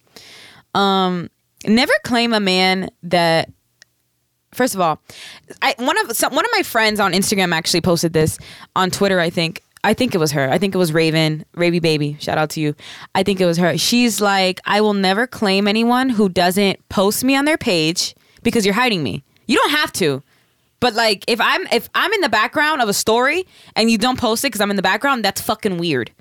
Um, 0.73 1.29
never 1.65 1.93
claim 2.03 2.33
a 2.33 2.39
man 2.39 2.89
that. 3.03 3.51
First 4.53 4.73
of 4.73 4.81
all, 4.81 4.99
I 5.61 5.75
one 5.77 5.97
of 5.99 6.17
some, 6.17 6.33
one 6.33 6.43
of 6.43 6.49
my 6.55 6.63
friends 6.63 6.99
on 6.99 7.13
Instagram 7.13 7.53
actually 7.53 7.81
posted 7.81 8.13
this 8.13 8.39
on 8.75 8.89
Twitter. 8.89 9.19
I 9.19 9.29
think 9.29 9.61
I 9.87 9.93
think 9.93 10.13
it 10.13 10.17
was 10.17 10.33
her. 10.33 10.49
I 10.49 10.57
think 10.57 10.75
it 10.75 10.77
was 10.77 10.91
Raven, 10.91 11.45
Raby 11.55 11.79
Baby. 11.79 12.17
Shout 12.19 12.37
out 12.37 12.49
to 12.51 12.59
you. 12.59 12.75
I 13.15 13.23
think 13.23 13.39
it 13.39 13.45
was 13.45 13.55
her. 13.57 13.77
She's 13.77 14.19
like, 14.19 14.59
I 14.65 14.81
will 14.81 14.93
never 14.93 15.25
claim 15.25 15.65
anyone 15.65 16.09
who 16.09 16.27
doesn't 16.27 16.89
post 16.89 17.23
me 17.23 17.37
on 17.37 17.45
their 17.45 17.57
page 17.57 18.13
because 18.43 18.65
you're 18.65 18.75
hiding 18.75 19.01
me. 19.01 19.23
You 19.45 19.55
don't 19.55 19.69
have 19.69 19.93
to. 19.93 20.23
But 20.81 20.93
like 20.93 21.23
if 21.29 21.39
I'm 21.39 21.65
if 21.71 21.89
I'm 21.95 22.11
in 22.11 22.19
the 22.19 22.27
background 22.27 22.81
of 22.81 22.89
a 22.89 22.93
story 22.93 23.47
and 23.77 23.89
you 23.89 23.97
don't 23.97 24.19
post 24.19 24.43
it 24.43 24.47
because 24.47 24.59
I'm 24.59 24.71
in 24.71 24.75
the 24.75 24.81
background, 24.81 25.23
that's 25.23 25.39
fucking 25.39 25.77
weird. 25.77 26.11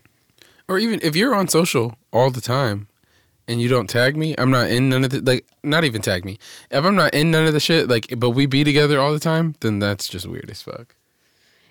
Or 0.68 0.78
even 0.78 1.00
if 1.02 1.16
you're 1.16 1.34
on 1.34 1.48
social 1.48 1.96
all 2.12 2.30
the 2.30 2.40
time 2.40 2.86
and 3.48 3.60
you 3.60 3.68
don't 3.68 3.90
tag 3.90 4.16
me, 4.16 4.36
I'm 4.38 4.52
not 4.52 4.70
in 4.70 4.88
none 4.88 5.02
of 5.02 5.10
the 5.10 5.20
like 5.22 5.44
not 5.64 5.82
even 5.82 6.02
tag 6.02 6.24
me. 6.24 6.38
If 6.70 6.84
I'm 6.84 6.94
not 6.94 7.14
in 7.14 7.32
none 7.32 7.48
of 7.48 7.52
the 7.52 7.58
shit, 7.58 7.88
like 7.88 8.14
but 8.16 8.30
we 8.30 8.46
be 8.46 8.62
together 8.62 9.00
all 9.00 9.12
the 9.12 9.18
time, 9.18 9.56
then 9.58 9.80
that's 9.80 10.06
just 10.06 10.26
weird 10.26 10.50
as 10.50 10.62
fuck. 10.62 10.95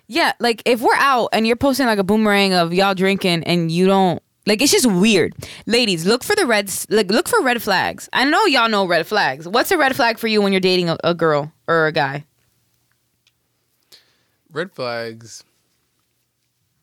Yeah, 0.08 0.32
like 0.38 0.62
if 0.64 0.80
we're 0.80 0.94
out 0.96 1.30
and 1.32 1.46
you're 1.46 1.56
posting 1.56 1.86
like 1.86 1.98
a 1.98 2.04
boomerang 2.04 2.54
of 2.54 2.72
y'all 2.72 2.94
drinking 2.94 3.44
and 3.44 3.70
you 3.70 3.86
don't 3.86 4.22
like 4.46 4.62
it's 4.62 4.70
just 4.72 4.86
weird. 4.86 5.34
Ladies, 5.66 6.06
look 6.06 6.22
for 6.22 6.36
the 6.36 6.46
reds 6.46 6.86
like 6.90 7.10
look 7.10 7.28
for 7.28 7.42
red 7.42 7.60
flags. 7.60 8.08
I 8.12 8.24
know 8.24 8.44
y'all 8.46 8.68
know 8.68 8.86
red 8.86 9.06
flags. 9.06 9.48
What's 9.48 9.70
a 9.72 9.78
red 9.78 9.96
flag 9.96 10.18
for 10.18 10.28
you 10.28 10.40
when 10.40 10.52
you're 10.52 10.60
dating 10.60 10.88
a, 10.88 10.96
a 11.02 11.14
girl 11.14 11.52
or 11.66 11.86
a 11.86 11.92
guy? 11.92 12.24
Red 14.52 14.72
flags. 14.72 15.42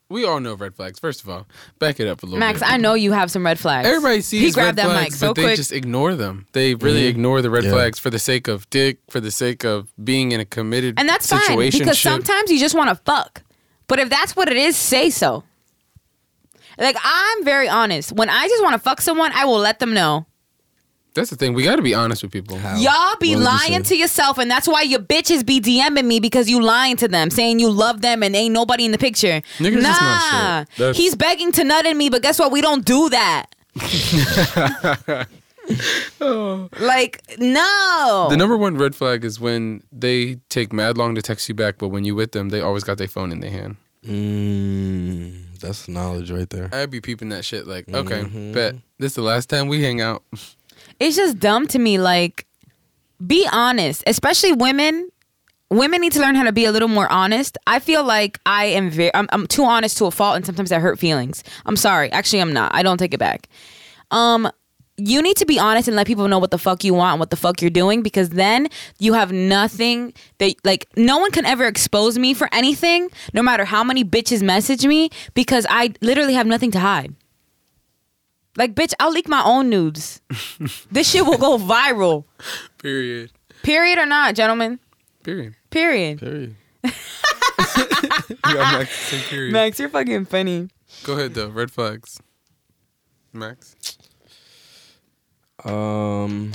We 0.09 0.25
all 0.25 0.39
know 0.39 0.53
red 0.53 0.75
flags. 0.75 0.99
First 0.99 1.23
of 1.23 1.29
all, 1.29 1.47
back 1.79 1.99
it 1.99 2.07
up 2.07 2.21
a 2.21 2.25
little 2.25 2.39
Max, 2.39 2.59
bit. 2.59 2.69
I 2.69 2.77
know 2.77 2.93
you 2.93 3.13
have 3.13 3.31
some 3.31 3.43
red 3.45 3.57
flags. 3.57 3.87
Everybody 3.87 4.21
sees 4.21 4.41
He 4.41 4.51
grabbed 4.51 4.77
red 4.77 4.85
that 4.85 4.91
flags, 4.91 5.11
mic 5.11 5.13
so 5.13 5.33
but 5.33 5.41
they 5.41 5.55
just 5.55 5.71
ignore 5.71 6.13
them. 6.15 6.45
They 6.51 6.75
really 6.75 7.05
ignore 7.05 7.41
the 7.41 7.49
red 7.49 7.63
Yeah. 7.63 7.71
flags 7.71 7.97
for 7.99 8.09
the 8.09 8.19
sake 8.19 8.47
of 8.47 8.69
dick, 8.69 8.99
for 9.09 9.19
the 9.19 9.31
sake 9.31 9.63
of 9.63 9.87
being 10.03 10.31
in 10.31 10.39
a 10.39 10.45
committed 10.45 10.99
and 10.99 11.09
that's 11.09 11.27
fine 11.27 11.41
situation. 11.41 11.79
because 11.79 11.99
sometimes 11.99 12.51
you 12.51 12.59
just 12.59 12.75
want 12.75 12.89
to 12.89 12.95
fuck. 13.05 13.41
But 13.87 13.99
if 13.99 14.09
that's 14.09 14.35
what 14.35 14.49
it 14.49 14.57
is, 14.57 14.75
say 14.75 15.09
so. 15.09 15.43
Like 16.77 16.97
I'm 17.03 17.43
very 17.45 17.69
honest. 17.69 18.11
When 18.11 18.29
I 18.29 18.47
just 18.47 18.61
want 18.63 18.73
to 18.73 18.79
fuck 18.79 19.01
someone, 19.01 19.31
I 19.33 19.45
will 19.45 19.59
let 19.59 19.79
them 19.79 19.93
know. 19.93 20.25
That's 21.13 21.29
the 21.29 21.35
thing. 21.35 21.53
We 21.53 21.63
got 21.63 21.75
to 21.77 21.81
be 21.81 21.93
honest 21.93 22.23
with 22.23 22.31
people. 22.31 22.57
Y'all 22.77 23.15
be 23.19 23.35
What 23.35 23.43
lying 23.45 23.83
to 23.83 23.95
yourself, 23.95 24.37
and 24.37 24.49
that's 24.49 24.67
why 24.67 24.81
your 24.81 24.99
bitches 24.99 25.45
be 25.45 25.59
DMing 25.61 26.05
me 26.05 26.19
because 26.19 26.49
you 26.49 26.61
lying 26.61 26.97
to 26.97 27.07
them, 27.07 27.29
saying 27.29 27.59
you 27.59 27.69
love 27.69 28.01
them 28.01 28.23
and 28.23 28.35
ain't 28.35 28.53
nobody 28.53 28.85
in 28.85 28.91
the 28.91 28.97
picture. 28.97 29.41
Niggas 29.57 29.81
nah, 29.81 29.89
not 29.89 30.67
shit. 30.75 30.95
He's 30.95 31.15
begging 31.15 31.51
to 31.53 31.63
nut 31.63 31.85
in 31.85 31.97
me, 31.97 32.09
but 32.09 32.21
guess 32.21 32.39
what? 32.39 32.51
We 32.51 32.61
don't 32.61 32.83
do 32.85 33.09
that. 33.09 33.47
like 36.19 37.21
no. 37.39 38.27
The 38.29 38.37
number 38.37 38.57
one 38.57 38.77
red 38.77 38.95
flag 38.95 39.23
is 39.23 39.39
when 39.39 39.83
they 39.91 40.35
take 40.49 40.73
mad 40.73 40.97
long 40.97 41.15
to 41.15 41.21
text 41.21 41.47
you 41.49 41.55
back, 41.55 41.77
but 41.77 41.89
when 41.89 42.03
you 42.03 42.15
with 42.15 42.31
them, 42.31 42.49
they 42.49 42.61
always 42.61 42.83
got 42.83 42.97
their 42.97 43.07
phone 43.07 43.31
in 43.31 43.39
their 43.39 43.51
hand. 43.51 43.77
Mm, 44.05 45.59
that's 45.59 45.87
knowledge 45.87 46.29
right 46.29 46.49
there. 46.49 46.69
I'd 46.73 46.91
be 46.91 46.99
peeping 46.99 47.29
that 47.29 47.45
shit 47.45 47.65
like, 47.67 47.87
okay, 47.87 48.23
Mhm. 48.23 48.53
bet 48.53 48.75
this 48.99 49.13
the 49.13 49.21
last 49.21 49.49
time 49.49 49.67
we 49.67 49.81
hang 49.81 50.01
out. 50.01 50.23
It's 51.03 51.17
just 51.17 51.37
dumb 51.37 51.67
to 51.67 51.79
me. 51.79 51.99
Like, 51.99 52.45
be 53.25 53.47
honest, 53.51 54.03
especially 54.07 54.53
women. 54.53 55.09
Women 55.69 56.01
need 56.01 56.11
to 56.11 56.19
learn 56.19 56.35
how 56.35 56.43
to 56.43 56.51
be 56.51 56.65
a 56.65 56.71
little 56.71 56.87
more 56.87 57.11
honest. 57.11 57.57
I 57.65 57.79
feel 57.79 58.03
like 58.03 58.39
I 58.45 58.65
am 58.65 58.91
very, 58.91 59.13
I'm, 59.15 59.27
I'm 59.31 59.47
too 59.47 59.63
honest 59.63 59.97
to 59.97 60.05
a 60.05 60.11
fault, 60.11 60.35
and 60.35 60.45
sometimes 60.45 60.71
I 60.71 60.77
hurt 60.77 60.99
feelings. 60.99 61.43
I'm 61.65 61.75
sorry. 61.75 62.11
Actually, 62.11 62.41
I'm 62.41 62.53
not. 62.53 62.75
I 62.75 62.83
don't 62.83 62.99
take 62.99 63.11
it 63.11 63.17
back. 63.17 63.49
Um, 64.11 64.51
you 64.97 65.23
need 65.23 65.35
to 65.37 65.45
be 65.47 65.57
honest 65.57 65.87
and 65.87 65.97
let 65.97 66.05
people 66.05 66.27
know 66.27 66.37
what 66.37 66.51
the 66.51 66.59
fuck 66.59 66.83
you 66.83 66.93
want 66.93 67.13
and 67.13 67.19
what 67.19 67.31
the 67.31 67.35
fuck 67.35 67.61
you're 67.61 67.71
doing 67.71 68.03
because 68.03 68.29
then 68.29 68.67
you 68.99 69.13
have 69.13 69.31
nothing 69.31 70.13
that 70.37 70.53
like 70.63 70.87
no 70.95 71.17
one 71.17 71.31
can 71.31 71.45
ever 71.45 71.65
expose 71.65 72.19
me 72.19 72.35
for 72.35 72.47
anything 72.51 73.09
no 73.33 73.41
matter 73.41 73.65
how 73.65 73.83
many 73.83 74.03
bitches 74.03 74.43
message 74.43 74.85
me 74.85 75.09
because 75.33 75.65
I 75.67 75.93
literally 76.01 76.35
have 76.35 76.45
nothing 76.45 76.69
to 76.71 76.79
hide. 76.79 77.15
Like 78.55 78.75
bitch, 78.75 78.93
I'll 78.99 79.11
leak 79.11 79.27
my 79.27 79.43
own 79.43 79.69
nudes. 79.69 80.21
this 80.91 81.09
shit 81.09 81.25
will 81.25 81.37
go 81.37 81.57
viral. 81.57 82.25
Period. 82.81 83.31
Period 83.63 83.97
or 83.97 84.05
not, 84.05 84.35
gentlemen. 84.35 84.79
Period. 85.23 85.55
Period. 85.69 86.19
Period. 86.19 86.55
Yeah, 88.45 88.55
Max, 88.55 88.91
say 88.91 89.19
period. 89.29 89.53
Max, 89.53 89.79
you're 89.79 89.89
fucking 89.89 90.25
funny. 90.25 90.67
Go 91.03 91.13
ahead 91.13 91.33
though. 91.33 91.47
Red 91.47 91.71
flags. 91.71 92.19
Max. 93.31 93.75
Um, 95.63 96.51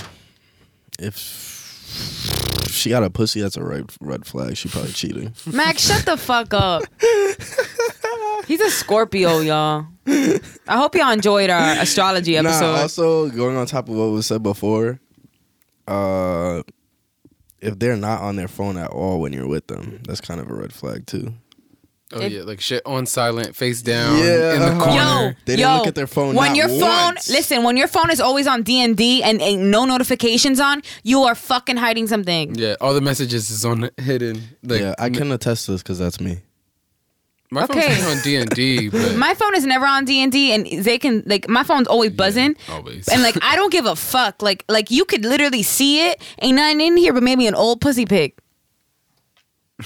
if 0.99 2.67
she 2.69 2.89
got 2.91 3.03
a 3.03 3.09
pussy, 3.09 3.41
that's 3.41 3.57
a 3.57 3.63
red 3.63 3.89
red 3.99 4.25
flag. 4.25 4.55
She 4.55 4.69
probably 4.69 4.91
cheating. 4.91 5.33
Max, 5.51 5.87
shut 5.87 6.05
the 6.05 6.15
fuck 6.15 6.53
up. 6.53 6.83
He's 8.47 8.61
a 8.61 8.69
Scorpio, 8.69 9.39
y'all. 9.39 9.87
I 10.67 10.77
hope 10.77 10.95
y'all 10.95 11.11
enjoyed 11.11 11.49
our 11.49 11.73
astrology 11.81 12.37
episode. 12.37 12.73
Nah, 12.73 12.81
also 12.81 13.29
going 13.29 13.55
on 13.57 13.65
top 13.65 13.89
of 13.89 13.95
what 13.95 14.05
was 14.11 14.25
said 14.25 14.43
before, 14.43 14.99
uh, 15.87 16.61
if 17.59 17.77
they're 17.77 17.97
not 17.97 18.21
on 18.21 18.35
their 18.35 18.47
phone 18.47 18.77
at 18.77 18.89
all 18.91 19.19
when 19.19 19.33
you're 19.33 19.47
with 19.47 19.67
them, 19.67 20.01
that's 20.07 20.21
kind 20.21 20.39
of 20.39 20.49
a 20.49 20.53
red 20.53 20.71
flag 20.73 21.05
too. 21.05 21.33
Oh 22.11 22.21
If- 22.21 22.31
yeah, 22.31 22.41
like 22.41 22.59
shit 22.59 22.81
on 22.87 23.05
silent, 23.05 23.55
face 23.55 23.83
down 23.83 24.17
Yeah, 24.17 24.55
in 24.55 24.61
the 24.61 24.67
uh-huh. 24.67 24.83
corner. 24.83 24.95
Yo, 25.27 25.31
They 25.45 25.55
didn't 25.57 25.59
yo, 25.69 25.77
look 25.77 25.87
at 25.87 25.93
their 25.95 26.07
phone 26.07 26.33
When 26.35 26.47
not 26.49 26.57
your 26.57 26.67
phone, 26.67 26.79
once. 27.13 27.29
listen, 27.29 27.63
when 27.63 27.77
your 27.77 27.87
phone 27.87 28.09
is 28.09 28.19
always 28.19 28.47
on 28.47 28.63
D 28.63 28.81
and 28.83 28.97
D 28.97 29.21
and 29.21 29.69
no 29.69 29.85
notifications 29.85 30.59
on, 30.59 30.81
you 31.03 31.21
are 31.23 31.35
fucking 31.35 31.77
hiding 31.77 32.07
something. 32.07 32.55
Yeah, 32.55 32.75
all 32.81 32.95
the 32.95 33.01
messages 33.01 33.51
is 33.51 33.63
on 33.63 33.91
hidden. 33.97 34.41
Like, 34.63 34.81
yeah, 34.81 34.95
I 34.97 35.11
can 35.11 35.31
attest 35.31 35.65
to 35.67 35.73
this 35.73 35.83
because 35.83 35.99
that's 35.99 36.19
me. 36.19 36.39
My 37.51 37.63
Okay. 37.63 37.99
not 37.99 38.11
on 38.17 38.21
D 38.23 38.35
and 38.35 38.49
D, 38.51 38.89
but 38.89 39.15
My 39.15 39.33
phone 39.33 39.55
is 39.55 39.65
never 39.65 39.85
on 39.85 40.05
D 40.05 40.21
and 40.21 40.31
D, 40.31 40.53
and 40.53 40.67
they 40.85 40.99
can 40.99 41.23
like 41.25 41.49
my 41.49 41.63
phone's 41.63 41.87
always 41.87 42.11
buzzing. 42.11 42.55
always. 42.69 43.07
And 43.07 43.23
like 43.23 43.37
I 43.41 43.55
don't 43.55 43.71
give 43.71 43.85
a 43.87 43.95
fuck. 43.95 44.41
Like 44.43 44.63
like 44.69 44.91
you 44.91 45.03
could 45.03 45.25
literally 45.25 45.63
see 45.63 46.07
it. 46.07 46.21
Ain't 46.41 46.57
nothing 46.57 46.79
in 46.81 46.95
here 46.97 47.11
but 47.13 47.23
maybe 47.23 47.47
an 47.47 47.55
old 47.55 47.81
pussy 47.81 48.05
pic 48.05 48.37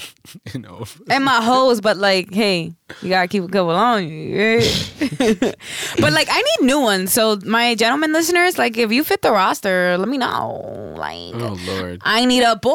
you 0.52 0.60
know, 0.60 0.84
and 1.08 1.24
my 1.24 1.42
hoes. 1.42 1.80
But 1.80 1.96
like, 1.96 2.32
hey, 2.32 2.74
you 3.02 3.08
gotta 3.08 3.28
keep 3.28 3.44
a 3.44 3.48
couple 3.48 3.70
on 3.70 4.08
you. 4.08 4.38
right? 4.38 4.96
but 6.00 6.12
like, 6.12 6.28
I 6.30 6.42
need 6.42 6.66
new 6.66 6.80
ones. 6.80 7.12
So 7.12 7.38
my 7.44 7.74
gentlemen 7.74 8.12
listeners, 8.12 8.58
like, 8.58 8.76
if 8.76 8.92
you 8.92 9.04
fit 9.04 9.22
the 9.22 9.32
roster, 9.32 9.96
let 9.98 10.08
me 10.08 10.18
know. 10.18 10.94
Like, 10.96 11.34
oh 11.34 11.58
lord, 11.66 12.00
I 12.04 12.24
need 12.24 12.42
a 12.42 12.56
boyfriend. 12.56 12.74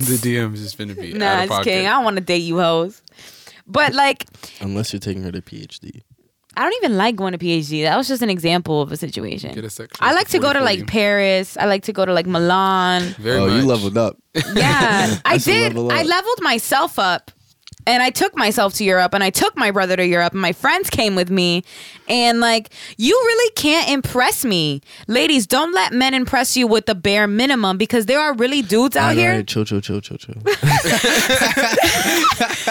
the 0.00 0.18
DMs 0.20 0.54
is 0.54 0.74
gonna 0.74 0.94
be 0.94 1.12
nah, 1.12 1.26
out 1.26 1.32
of 1.32 1.40
just 1.40 1.50
pocket. 1.50 1.64
kidding. 1.64 1.86
I 1.86 1.90
don't 1.90 2.04
want 2.04 2.16
to 2.16 2.22
date 2.22 2.42
you 2.42 2.58
hoes. 2.58 3.02
But 3.66 3.94
like, 3.94 4.26
Unless 4.60 4.92
you're 4.92 5.00
taking 5.00 5.22
her 5.22 5.32
to 5.32 5.40
PhD. 5.40 6.02
I 6.56 6.64
don't 6.64 6.74
even 6.84 6.96
like 6.96 7.16
going 7.16 7.32
to 7.32 7.38
PhD. 7.38 7.84
That 7.84 7.96
was 7.96 8.08
just 8.08 8.22
an 8.22 8.30
example 8.30 8.82
of 8.82 8.90
a 8.90 8.96
situation. 8.96 9.54
Get 9.54 9.64
a 9.64 9.70
section 9.70 9.96
I 10.00 10.12
like 10.12 10.28
to 10.28 10.38
go 10.38 10.52
to 10.52 10.60
like 10.60 10.86
Paris. 10.86 11.56
I 11.56 11.66
like 11.66 11.84
to 11.84 11.92
go 11.92 12.04
to 12.04 12.12
like 12.12 12.26
Milan. 12.26 13.02
Very 13.18 13.38
oh, 13.38 13.46
much. 13.46 13.62
you 13.62 13.66
leveled 13.66 13.96
up. 13.96 14.18
Yeah, 14.34 15.16
I 15.24 15.34
That's 15.34 15.44
did. 15.44 15.74
level 15.74 15.90
I 15.92 16.02
leveled 16.02 16.40
myself 16.42 16.98
up. 16.98 17.30
And 17.86 18.02
I 18.02 18.10
took 18.10 18.36
myself 18.36 18.74
to 18.74 18.84
Europe 18.84 19.14
and 19.14 19.24
I 19.24 19.30
took 19.30 19.56
my 19.56 19.70
brother 19.70 19.96
to 19.96 20.06
Europe 20.06 20.34
and 20.34 20.42
my 20.42 20.52
friends 20.52 20.90
came 20.90 21.14
with 21.16 21.30
me. 21.30 21.64
And 22.08 22.38
like, 22.38 22.68
you 22.98 23.14
really 23.26 23.50
can't 23.54 23.88
impress 23.88 24.44
me. 24.44 24.82
Ladies, 25.08 25.46
don't 25.46 25.72
let 25.72 25.90
men 25.92 26.12
impress 26.12 26.58
you 26.58 26.66
with 26.66 26.84
the 26.84 26.94
bare 26.94 27.26
minimum 27.26 27.78
because 27.78 28.04
there 28.04 28.20
are 28.20 28.34
really 28.34 28.60
dudes 28.60 28.96
out 28.96 29.02
All 29.02 29.08
right, 29.08 29.16
here. 29.16 29.30
all 29.30 29.36
right, 29.38 29.46
chill, 29.46 29.64
chill, 29.64 29.80
chill, 29.80 30.02
chill, 30.02 30.18
chill. 30.18 30.34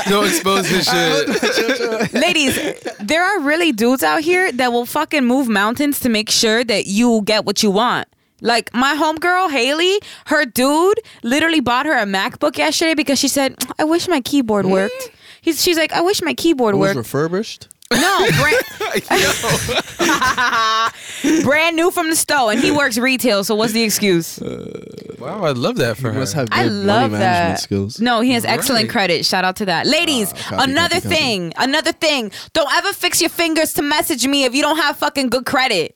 Don't 0.08 0.26
expose 0.28 0.68
his 0.70 0.86
shit. 0.86 2.14
Ladies, 2.14 2.56
there 3.00 3.24
are 3.24 3.40
really 3.42 3.72
dudes 3.72 4.04
out 4.04 4.22
here 4.22 4.52
that 4.54 4.72
will 4.72 4.86
fucking 4.86 5.26
move 5.26 5.48
mountains 5.48 6.00
to 6.02 6.10
make 6.10 6.30
sure 6.30 6.64
that 6.64 6.86
you 6.86 7.22
get 7.26 7.46
what 7.46 7.64
you 7.64 7.72
want. 7.72 8.08
Like 8.42 8.74
my 8.74 8.96
homegirl 8.96 9.52
Haley, 9.52 10.00
her 10.28 10.46
dude 10.46 11.00
literally 11.24 11.60
bought 11.60 11.86
her 11.86 11.98
a 11.98 12.06
MacBook 12.06 12.58
yesterday 12.58 12.94
because 12.96 13.20
she 13.20 13.28
said, 13.28 13.56
"I 13.78 13.84
wish 13.84 14.08
my 14.08 14.22
keyboard 14.22 14.66
worked." 14.66 15.12
He's, 15.42 15.62
she's 15.62 15.78
like, 15.78 15.92
"I 15.94 16.02
wish 16.02 16.22
my 16.22 16.34
keyboard 16.34 16.76
It 16.76 16.78
was 16.78 16.88
worked." 16.90 16.98
refurbished. 16.98 17.68
no, 17.92 18.28
brand, 18.40 18.64
brand 21.44 21.76
new 21.76 21.92
from 21.92 22.10
the 22.10 22.16
store, 22.16 22.52
and 22.52 22.62
he 22.62 22.72
works 22.72 22.98
retail. 22.98 23.44
So 23.44 23.56
what's 23.56 23.74
the 23.74 23.84
excuse? 23.84 24.40
Uh, 24.42 25.16
wow, 25.20 25.44
I 25.44 25.52
love 25.52 25.78
that 25.78 25.98
for 25.98 26.08
You 26.10 26.14
her. 26.14 26.20
must 26.20 26.34
have 26.34 26.50
good 26.50 26.60
I 26.60 26.64
love 26.66 27.12
money 27.12 27.24
management 27.24 27.58
that. 27.58 27.62
skills. 27.62 28.00
No, 28.00 28.22
he 28.22 28.32
has 28.34 28.46
excellent 28.46 28.84
Right. 28.84 28.92
credit. 28.92 29.26
Shout 29.26 29.44
out 29.44 29.56
to 29.58 29.66
that. 29.66 29.88
Ladies, 29.88 30.32
Wow, 30.34 30.40
copy, 30.58 30.72
another 30.72 30.96
copy, 30.96 31.02
copy. 31.10 31.16
thing, 31.16 31.54
another 31.58 31.92
thing. 31.92 32.32
Don't 32.54 32.72
ever 32.74 32.94
fix 32.94 33.22
your 33.22 33.30
fingers 33.32 33.74
to 33.74 33.82
message 33.82 34.26
me 34.28 34.44
if 34.46 34.54
you 34.54 34.62
don't 34.62 34.78
have 34.78 34.98
fucking 34.98 35.30
good 35.30 35.46
credit. 35.46 35.96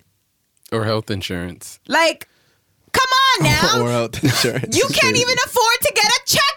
or 0.71 0.85
health 0.85 1.11
insurance. 1.11 1.79
Like, 1.87 2.27
come 2.93 3.09
on 3.09 3.43
now. 3.79 3.81
or 3.85 3.89
health 3.91 4.23
insurance. 4.23 4.77
you 4.77 4.87
can't 4.93 5.17
even 5.17 5.35
afford 5.45 5.77
to 5.81 5.93
get 5.95 6.05
a 6.05 6.19
checkup. 6.25 6.49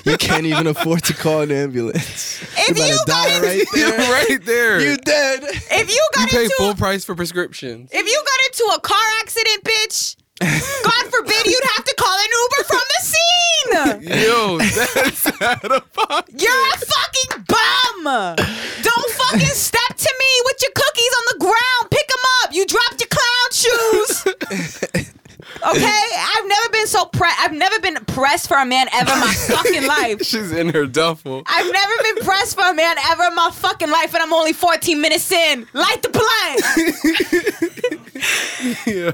You 0.08 0.16
can't 0.16 0.46
even 0.46 0.66
afford 0.66 1.02
to 1.04 1.12
call 1.14 1.42
an 1.42 1.50
ambulance. 1.50 2.40
If 2.56 2.78
you 2.78 2.84
you 2.84 2.98
better 3.04 3.04
die 3.06 3.28
got- 3.30 3.42
right 3.42 3.64
You're 3.74 3.90
there. 3.90 4.12
right 4.12 4.44
there. 4.44 4.80
You 4.80 4.90
You, 4.92 4.96
dead. 4.96 5.42
If 5.44 5.90
you 5.94 6.08
got 6.14 6.28
pay 6.30 6.44
into 6.44 6.54
full 6.56 6.74
price 6.74 7.04
for 7.04 7.14
prescriptions. 7.14 7.90
if 7.92 8.06
you 8.06 8.22
got 8.24 8.40
into 8.46 8.74
a 8.76 8.80
car 8.80 9.04
accident, 9.20 9.64
bitch, 9.64 10.16
God 10.40 11.04
forbid 11.12 11.44
you'd 11.46 11.68
have 11.76 11.84
to 11.84 11.94
call 11.98 12.16
an 12.18 12.30
Uber 12.42 12.64
from 12.64 12.80
the 12.94 13.00
scene. 13.04 14.22
Yo, 14.24 14.58
that's 14.58 15.42
out 15.42 15.64
of 15.72 15.92
pocket. 15.92 16.40
You're 16.40 16.68
a 16.68 16.78
fucking 16.78 17.44
bum. 17.48 18.36
Don't 18.82 19.10
fucking 19.10 19.54
step 19.54 19.94
to 19.96 20.14
me 20.20 20.30
with 20.46 20.56
your 20.62 20.72
cookies 20.74 21.12
on 21.18 21.24
the 21.32 21.38
ground. 21.40 21.90
Pick 21.90 22.08
them 22.08 22.24
up. 22.44 22.54
You 22.54 22.64
dropped 22.64 23.00
your 23.00 23.08
clown 23.10 23.50
shoes. 23.52 25.17
Okay, 25.62 26.02
I've 26.16 26.46
never 26.46 26.68
been 26.70 26.86
so 26.86 27.04
pre. 27.06 27.28
I've 27.38 27.52
never 27.52 27.80
been 27.80 27.96
pressed 28.06 28.48
for 28.48 28.56
a 28.56 28.64
man 28.66 28.86
ever 28.92 29.12
in 29.12 29.20
my 29.20 29.32
fucking 29.48 29.86
life. 29.86 30.22
She's 30.24 30.52
in 30.52 30.68
her 30.70 30.86
duffel. 30.86 31.42
I've 31.46 31.72
never 31.72 31.92
been 32.02 32.24
pressed 32.24 32.54
for 32.56 32.64
a 32.64 32.74
man 32.74 32.96
ever 33.10 33.24
in 33.24 33.34
my 33.34 33.50
fucking 33.52 33.90
life, 33.90 34.14
and 34.14 34.22
I'm 34.22 34.32
only 34.32 34.52
14 34.52 35.00
minutes 35.00 35.30
in. 35.32 35.66
Light 35.72 36.02
the 36.02 36.10
blunt. 36.10 36.62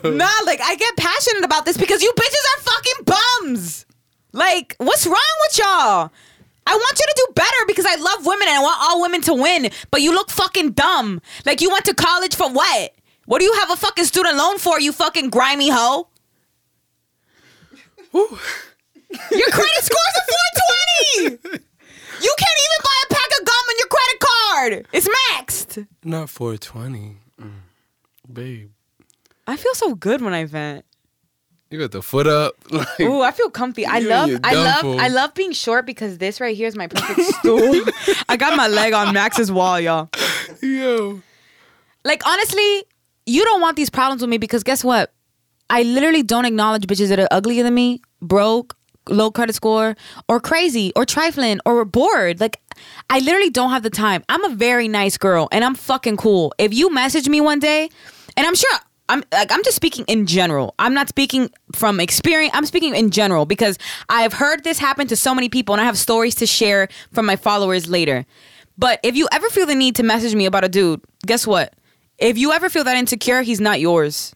nah, 0.17 0.29
like 0.47 0.61
I 0.63 0.77
get 0.77 0.97
passionate 0.97 1.45
about 1.45 1.65
this 1.65 1.77
because 1.77 2.03
you 2.03 2.13
bitches 2.13 2.45
are 2.57 2.61
fucking 2.63 3.05
bums. 3.43 3.87
Like, 4.33 4.77
what's 4.79 5.07
wrong 5.07 5.37
with 5.43 5.59
y'all? 5.59 6.11
I 6.67 6.75
want 6.75 6.99
you 6.99 7.07
to 7.07 7.15
do 7.17 7.33
better 7.35 7.67
because 7.67 7.85
I 7.87 7.97
love 7.97 8.27
women 8.27 8.49
and 8.49 8.57
I 8.57 8.63
want 8.63 8.79
all 8.81 9.01
women 9.03 9.21
to 9.23 9.35
win, 9.35 9.71
but 9.91 10.01
you 10.01 10.13
look 10.13 10.31
fucking 10.31 10.73
dumb. 10.73 11.21
Like 11.45 11.61
you 11.61 11.71
went 11.71 11.85
to 11.87 11.95
college 11.95 12.35
for 12.35 12.51
what? 12.51 12.95
What 13.27 13.39
do 13.39 13.45
you 13.45 13.53
have 13.55 13.71
a 13.71 13.77
fucking 13.77 14.05
student 14.05 14.37
loan 14.37 14.59
for, 14.59 14.81
you 14.81 14.93
fucking 14.93 15.31
grimy 15.31 15.71
hoe? 15.71 16.09
Your 18.15 19.51
credit 19.51 19.83
scores 19.83 20.15
a 20.17 20.23
420. 21.35 21.59
You 22.23 22.35
can't 22.39 22.59
even 22.65 22.81
buy 22.83 22.97
a 23.03 23.15
pack 23.15 23.29
of 23.41 23.47
gum 23.47 23.65
on 23.69 23.75
your 23.79 23.89
credit 23.89 24.21
card. 24.21 24.87
It's 24.93 25.09
maxed. 25.33 25.87
Not 26.05 26.31
420. 26.31 27.17
Mm. 27.41 27.51
Babe, 28.33 28.71
I 29.47 29.57
feel 29.57 29.75
so 29.75 29.95
good 29.95 30.23
when 30.23 30.33
I 30.33 30.45
vent. 30.45 30.85
you 31.71 31.79
got 31.79 31.91
the 31.91 32.03
foot 32.03 32.27
up. 32.27 32.55
Like, 32.71 33.01
Ooh, 33.01 33.21
I 33.23 33.31
feel 33.33 33.51
comfy. 33.51 33.85
I 33.87 33.99
love 33.99 34.31
I 34.45 34.55
love. 34.55 34.85
I 34.99 35.09
love 35.09 35.35
being 35.35 35.53
short 35.53 35.85
because 35.87 36.19
this 36.19 36.41
right 36.41 36.57
here 36.57 36.69
is 36.69 36.77
my 36.77 36.87
perfect 36.87 37.21
stool. 37.41 37.85
I 38.29 38.37
got 38.37 38.57
my 38.57 38.69
leg 38.69 38.93
on 38.95 39.13
Max's 39.13 39.51
wall, 39.53 39.79
y'all. 39.81 40.09
yo. 40.63 41.21
Like 42.05 42.27
honestly, 42.27 42.85
you 43.27 43.45
don't 43.45 43.61
want 43.61 43.77
these 43.77 43.91
problems 43.91 44.23
with 44.23 44.31
me 44.31 44.39
because 44.39 44.63
guess 44.63 44.83
what? 44.85 45.13
I 45.71 45.83
literally 45.83 46.23
don't 46.23 46.45
acknowledge 46.45 46.87
bitches 46.87 47.09
that 47.09 47.19
are 47.19 47.29
uglier 47.31 47.63
than 47.63 47.75
me, 47.75 48.03
broke, 48.21 48.77
low 49.09 49.31
credit 49.31 49.55
score, 49.55 49.97
or 50.29 50.41
crazy, 50.41 50.93
or 50.97 51.05
trifling, 51.05 51.61
or 51.65 51.85
bored. 51.85 52.41
Like 52.41 52.61
I 53.11 53.19
literally 53.19 53.51
don't 53.51 53.71
have 53.71 53.83
the 53.83 53.91
time. 53.91 54.25
I'm 54.29 54.45
a 54.45 54.55
very 54.55 54.89
nice 54.89 55.17
girl 55.17 55.49
and 55.53 55.65
I'm 55.65 55.75
fucking 55.75 56.17
cool. 56.17 56.55
If 56.59 56.75
you 56.75 56.93
message 56.93 57.29
me 57.29 57.41
one 57.41 57.59
day, 57.59 57.89
and 58.37 58.47
I'm 58.47 58.55
sure 58.55 58.71
I'm 59.09 59.23
like 59.33 59.53
I'm 59.53 59.63
just 59.63 59.77
speaking 59.77 60.05
in 60.09 60.27
general. 60.27 60.75
I'm 60.79 60.95
not 60.95 61.09
speaking 61.09 61.51
from 61.75 62.01
experience. 62.01 62.55
I'm 62.55 62.67
speaking 62.67 62.95
in 62.95 63.11
general 63.11 63.47
because 63.47 63.79
I've 64.09 64.33
heard 64.33 64.65
this 64.65 64.79
happen 64.79 65.07
to 65.09 65.17
so 65.17 65.35
many 65.35 65.49
people 65.49 65.75
and 65.75 65.81
I 65.83 65.85
have 65.85 65.99
stories 65.99 66.35
to 66.37 66.47
share 66.47 66.89
from 67.13 67.27
my 67.27 67.37
followers 67.37 67.89
later. 67.89 68.25
But 68.77 69.01
if 69.03 69.15
you 69.15 69.29
ever 69.31 69.49
feel 69.51 69.67
the 69.67 69.75
need 69.75 69.97
to 69.97 70.03
message 70.03 70.35
me 70.35 70.47
about 70.47 70.65
a 70.65 70.69
dude, 70.69 71.01
guess 71.27 71.47
what? 71.47 71.75
If 72.19 72.39
you 72.39 72.53
ever 72.53 72.69
feel 72.69 72.85
that 72.85 72.97
insecure, 72.97 73.43
he's 73.43 73.61
not 73.61 73.79
yours. 73.81 74.35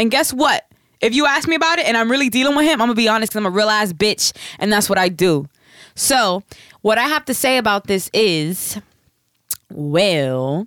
And 0.00 0.10
guess 0.10 0.32
what? 0.32 0.66
If 1.02 1.14
you 1.14 1.26
ask 1.26 1.46
me 1.46 1.56
about 1.56 1.78
it 1.78 1.84
and 1.84 1.94
I'm 1.94 2.10
really 2.10 2.30
dealing 2.30 2.56
with 2.56 2.64
him, 2.64 2.80
I'm 2.80 2.88
gonna 2.88 2.94
be 2.94 3.06
honest 3.06 3.32
because 3.32 3.40
I'm 3.40 3.52
a 3.52 3.54
real 3.54 3.68
ass 3.68 3.92
bitch 3.92 4.32
and 4.58 4.72
that's 4.72 4.88
what 4.88 4.98
I 4.98 5.10
do. 5.10 5.46
So, 5.94 6.42
what 6.80 6.96
I 6.96 7.02
have 7.02 7.26
to 7.26 7.34
say 7.34 7.58
about 7.58 7.86
this 7.86 8.08
is, 8.14 8.80
well, 9.70 10.66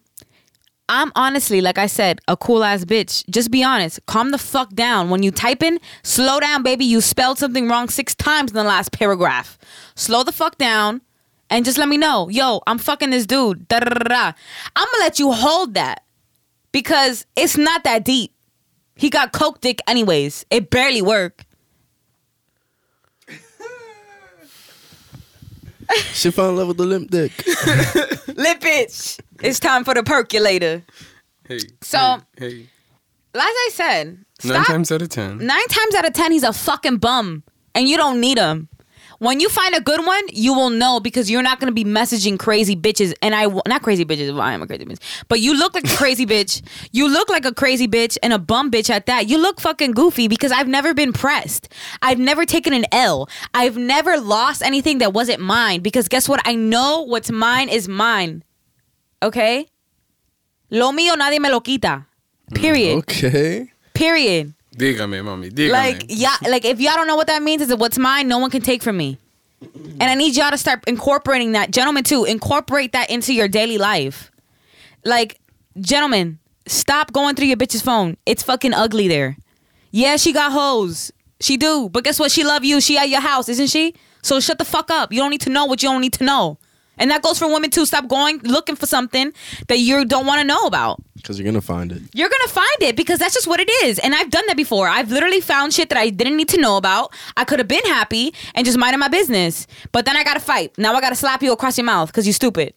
I'm 0.88 1.12
honestly, 1.16 1.62
like 1.62 1.80
I 1.80 1.88
said, 1.88 2.22
a 2.28 2.38
cool 2.38 2.63
ass 2.63 2.86
bitch. 2.86 3.28
Just 3.28 3.50
be 3.50 3.63
honest. 3.63 4.06
Calm 4.06 4.30
the 4.30 4.38
fuck 4.38 4.75
down. 4.75 5.10
When 5.10 5.24
you 5.24 5.32
type 5.32 5.63
in, 5.63 5.80
slow 6.04 6.40
down, 6.40 6.62
baby. 6.62 6.86
You 6.86 7.02
spelled 7.02 7.40
something 7.40 7.68
wrong 7.68 7.90
six 7.90 8.13
times 8.13 8.52
in 8.52 8.56
the 8.56 8.63
last 8.63 8.92
paragraph. 8.92 9.58
Slow 9.96 10.24
the 10.24 10.32
fuck 10.32 10.60
down 10.60 11.02
and 11.50 11.66
just 11.66 11.80
let 11.80 11.90
me 11.90 11.98
know. 11.98 12.30
Yo, 12.30 12.62
I'm 12.68 12.78
fucking 12.78 13.10
this 13.10 13.26
dude. 13.26 13.67
Da 13.67 13.80
da 13.80 13.96
da 13.96 14.04
da. 14.04 14.34
I'm 14.76 14.88
gonna 14.91 15.04
let 15.04 15.17
you 15.17 15.32
hold 15.32 15.74
that 15.74 16.04
because 16.72 17.26
it's 17.36 17.58
not 17.58 17.84
that 17.86 18.06
deep. 18.06 18.33
He 18.95 19.10
got 19.10 19.32
coke 19.32 19.60
dick 19.62 19.79
anyways. 19.88 20.45
It 20.49 20.69
barely 20.69 21.01
worked. 21.01 21.45
She 26.13 26.32
fell 26.32 26.49
in 26.49 26.56
love 26.56 26.69
with 26.69 26.77
the 26.77 26.86
limp 26.86 27.12
dick. 27.12 27.32
limp 28.36 28.62
bitch. 28.62 29.19
It's 29.41 29.60
time 29.60 29.84
for 29.84 29.93
the 29.93 30.01
percolator. 30.03 30.84
Hey. 31.47 31.60
So- 31.82 32.21
hey, 32.38 32.49
hey. 32.49 32.69
As 33.36 33.41
I 33.41 33.69
said, 33.73 34.08
Nine 34.43 34.53
stop 34.63 34.67
times 34.67 34.91
out 34.91 35.01
of 35.01 35.10
ten. 35.10 35.38
nine 35.39 35.67
times 35.67 35.95
out 35.95 36.06
of 36.06 36.13
ten, 36.13 36.32
he's 36.32 36.43
a 36.43 36.53
fucking 36.53 36.97
bum, 36.97 37.41
and 37.73 37.89
you 37.89 37.97
don't 37.97 38.19
need 38.21 38.38
him. 38.38 38.69
When 39.24 39.40
you 39.40 39.48
find 39.48 39.74
a 39.74 39.80
good 39.80 40.06
one, 40.06 40.22
you 40.34 40.54
will 40.54 40.70
know 40.70 41.00
because 41.00 41.32
you're 41.32 41.42
not 41.42 41.62
gonna 41.62 41.72
be 41.72 41.86
messaging 41.86 42.38
crazy 42.38 42.76
bitches. 42.76 43.14
And 43.22 43.34
I 43.34 43.46
not 43.66 43.82
crazy 43.82 44.04
bitches. 44.04 44.34
Well, 44.34 44.42
I 44.42 44.52
am 44.52 44.62
a 44.62 44.68
crazy 44.68 44.84
bitch, 44.84 45.00
but 45.30 45.40
you 45.40 45.58
look 45.58 45.74
like 45.74 45.86
a 45.86 45.96
crazy 45.96 46.26
bitch. 46.26 46.62
You 46.92 47.08
look 47.08 47.30
like 47.30 47.46
a 47.46 47.54
crazy 47.54 47.88
bitch 47.88 48.18
and 48.22 48.34
a 48.34 48.38
bum 48.38 48.70
bitch 48.70 48.90
at 48.90 49.06
that. 49.06 49.30
You 49.30 49.38
look 49.38 49.62
fucking 49.62 49.94
goofy 49.94 50.28
because 50.28 50.52
I've 50.52 50.68
never 50.68 50.94
been 50.94 51.14
pressed. 51.14 51.70
I've 52.02 52.20
never 52.20 52.46
taken 52.46 52.74
an 52.74 52.84
L. 52.92 53.30
I've 53.54 53.78
never 53.78 54.20
lost 54.20 54.62
anything 54.62 54.98
that 54.98 55.14
wasn't 55.14 55.40
mine 55.40 55.80
because 55.80 56.10
guess 56.10 56.28
what? 56.28 56.42
I 56.44 56.56
know 56.56 57.04
what's 57.04 57.32
mine 57.32 57.70
is 57.70 57.88
mine. 57.88 58.44
Okay. 59.24 59.68
Lo 60.70 60.92
mío 60.92 61.16
nadie 61.16 61.40
me 61.40 61.50
lo 61.50 61.62
quita. 61.62 62.06
Period. 62.54 62.98
Okay. 62.98 63.72
Period. 63.94 64.54
Dígame, 64.76 65.24
mami. 65.24 65.52
Dígame. 65.52 65.72
Like 65.72 66.06
yeah, 66.08 66.36
like 66.48 66.66
if 66.66 66.80
y'all 66.80 66.96
don't 66.96 67.08
know 67.08 67.16
what 67.16 67.28
that 67.28 67.42
means, 67.42 67.62
is 67.62 67.76
what's 67.76 67.98
mine, 67.98 68.28
no 68.28 68.38
one 68.38 68.50
can 68.50 68.62
take 68.62 68.84
from 68.84 68.98
me. 68.98 69.18
And 69.62 70.04
I 70.04 70.16
need 70.16 70.36
y'all 70.36 70.52
to 70.52 70.58
start 70.58 70.84
incorporating 70.88 71.54
that, 71.54 71.72
gentlemen 71.72 72.04
too. 72.04 72.26
Incorporate 72.26 72.92
that 72.92 73.10
into 73.10 73.34
your 73.34 73.48
daily 73.48 73.78
life. 73.78 74.32
Like, 75.06 75.40
gentlemen, 75.80 76.40
stop 76.68 77.14
going 77.14 77.36
through 77.36 77.48
your 77.48 77.58
bitch's 77.58 77.82
phone. 77.82 78.18
It's 78.26 78.44
fucking 78.44 78.74
ugly 78.74 79.08
there. 79.08 79.38
Yeah, 79.92 80.18
she 80.18 80.34
got 80.34 80.52
hoes. 80.52 81.12
She 81.40 81.58
do, 81.58 81.90
but 81.90 82.04
guess 82.04 82.20
what? 82.20 82.32
She 82.32 82.44
love 82.44 82.64
you. 82.64 82.82
She 82.82 82.98
at 82.98 83.10
your 83.10 83.22
house, 83.22 83.50
isn't 83.50 83.68
she? 83.68 83.96
So 84.22 84.40
shut 84.40 84.58
the 84.58 84.66
fuck 84.66 84.90
up. 84.90 85.12
You 85.12 85.20
don't 85.20 85.32
need 85.32 85.42
to 85.42 85.50
know 85.50 85.66
what 85.66 85.84
you 85.84 85.90
don't 85.90 86.02
need 86.02 86.14
to 86.14 86.24
know. 86.24 86.58
And 86.97 87.10
that 87.12 87.21
goes 87.21 87.39
for 87.39 87.47
women 87.47 87.69
too. 87.69 87.86
Stop 87.86 88.08
going 88.08 88.39
looking 88.43 88.75
for 88.75 88.86
something 88.86 89.34
that 89.67 89.79
you 89.79 90.06
don't 90.06 90.25
want 90.25 90.41
to 90.41 90.47
know 90.47 90.65
about. 90.65 91.01
Because 91.15 91.39
you're 91.39 91.45
gonna 91.45 91.62
find 91.62 91.91
it. 91.91 92.01
You're 92.13 92.29
gonna 92.29 92.49
find 92.49 92.82
it 92.82 92.95
because 92.95 93.19
that's 93.19 93.34
just 93.34 93.47
what 93.47 93.60
it 93.60 93.69
is. 93.86 93.97
And 93.99 94.13
I've 94.13 94.29
done 94.29 94.45
that 94.47 94.58
before. 94.58 94.88
I've 94.88 95.10
literally 95.10 95.39
found 95.39 95.73
shit 95.73 95.89
that 95.89 95.97
I 95.97 96.10
didn't 96.10 96.36
need 96.36 96.49
to 96.49 96.58
know 96.60 96.75
about. 96.77 97.13
I 97.38 97.45
could 97.45 97.60
have 97.60 97.67
been 97.67 97.86
happy 97.86 98.34
and 98.56 98.65
just 98.65 98.77
minded 98.77 98.97
my 98.97 99.08
business. 99.08 99.65
But 99.91 100.06
then 100.06 100.17
I 100.17 100.23
gotta 100.23 100.41
fight. 100.41 100.77
Now 100.77 100.93
I 100.93 101.01
gotta 101.01 101.15
slap 101.15 101.41
you 101.41 101.53
across 101.53 101.77
your 101.77 101.86
mouth 101.86 102.10
because 102.10 102.25
you're 102.25 102.34
stupid. 102.34 102.73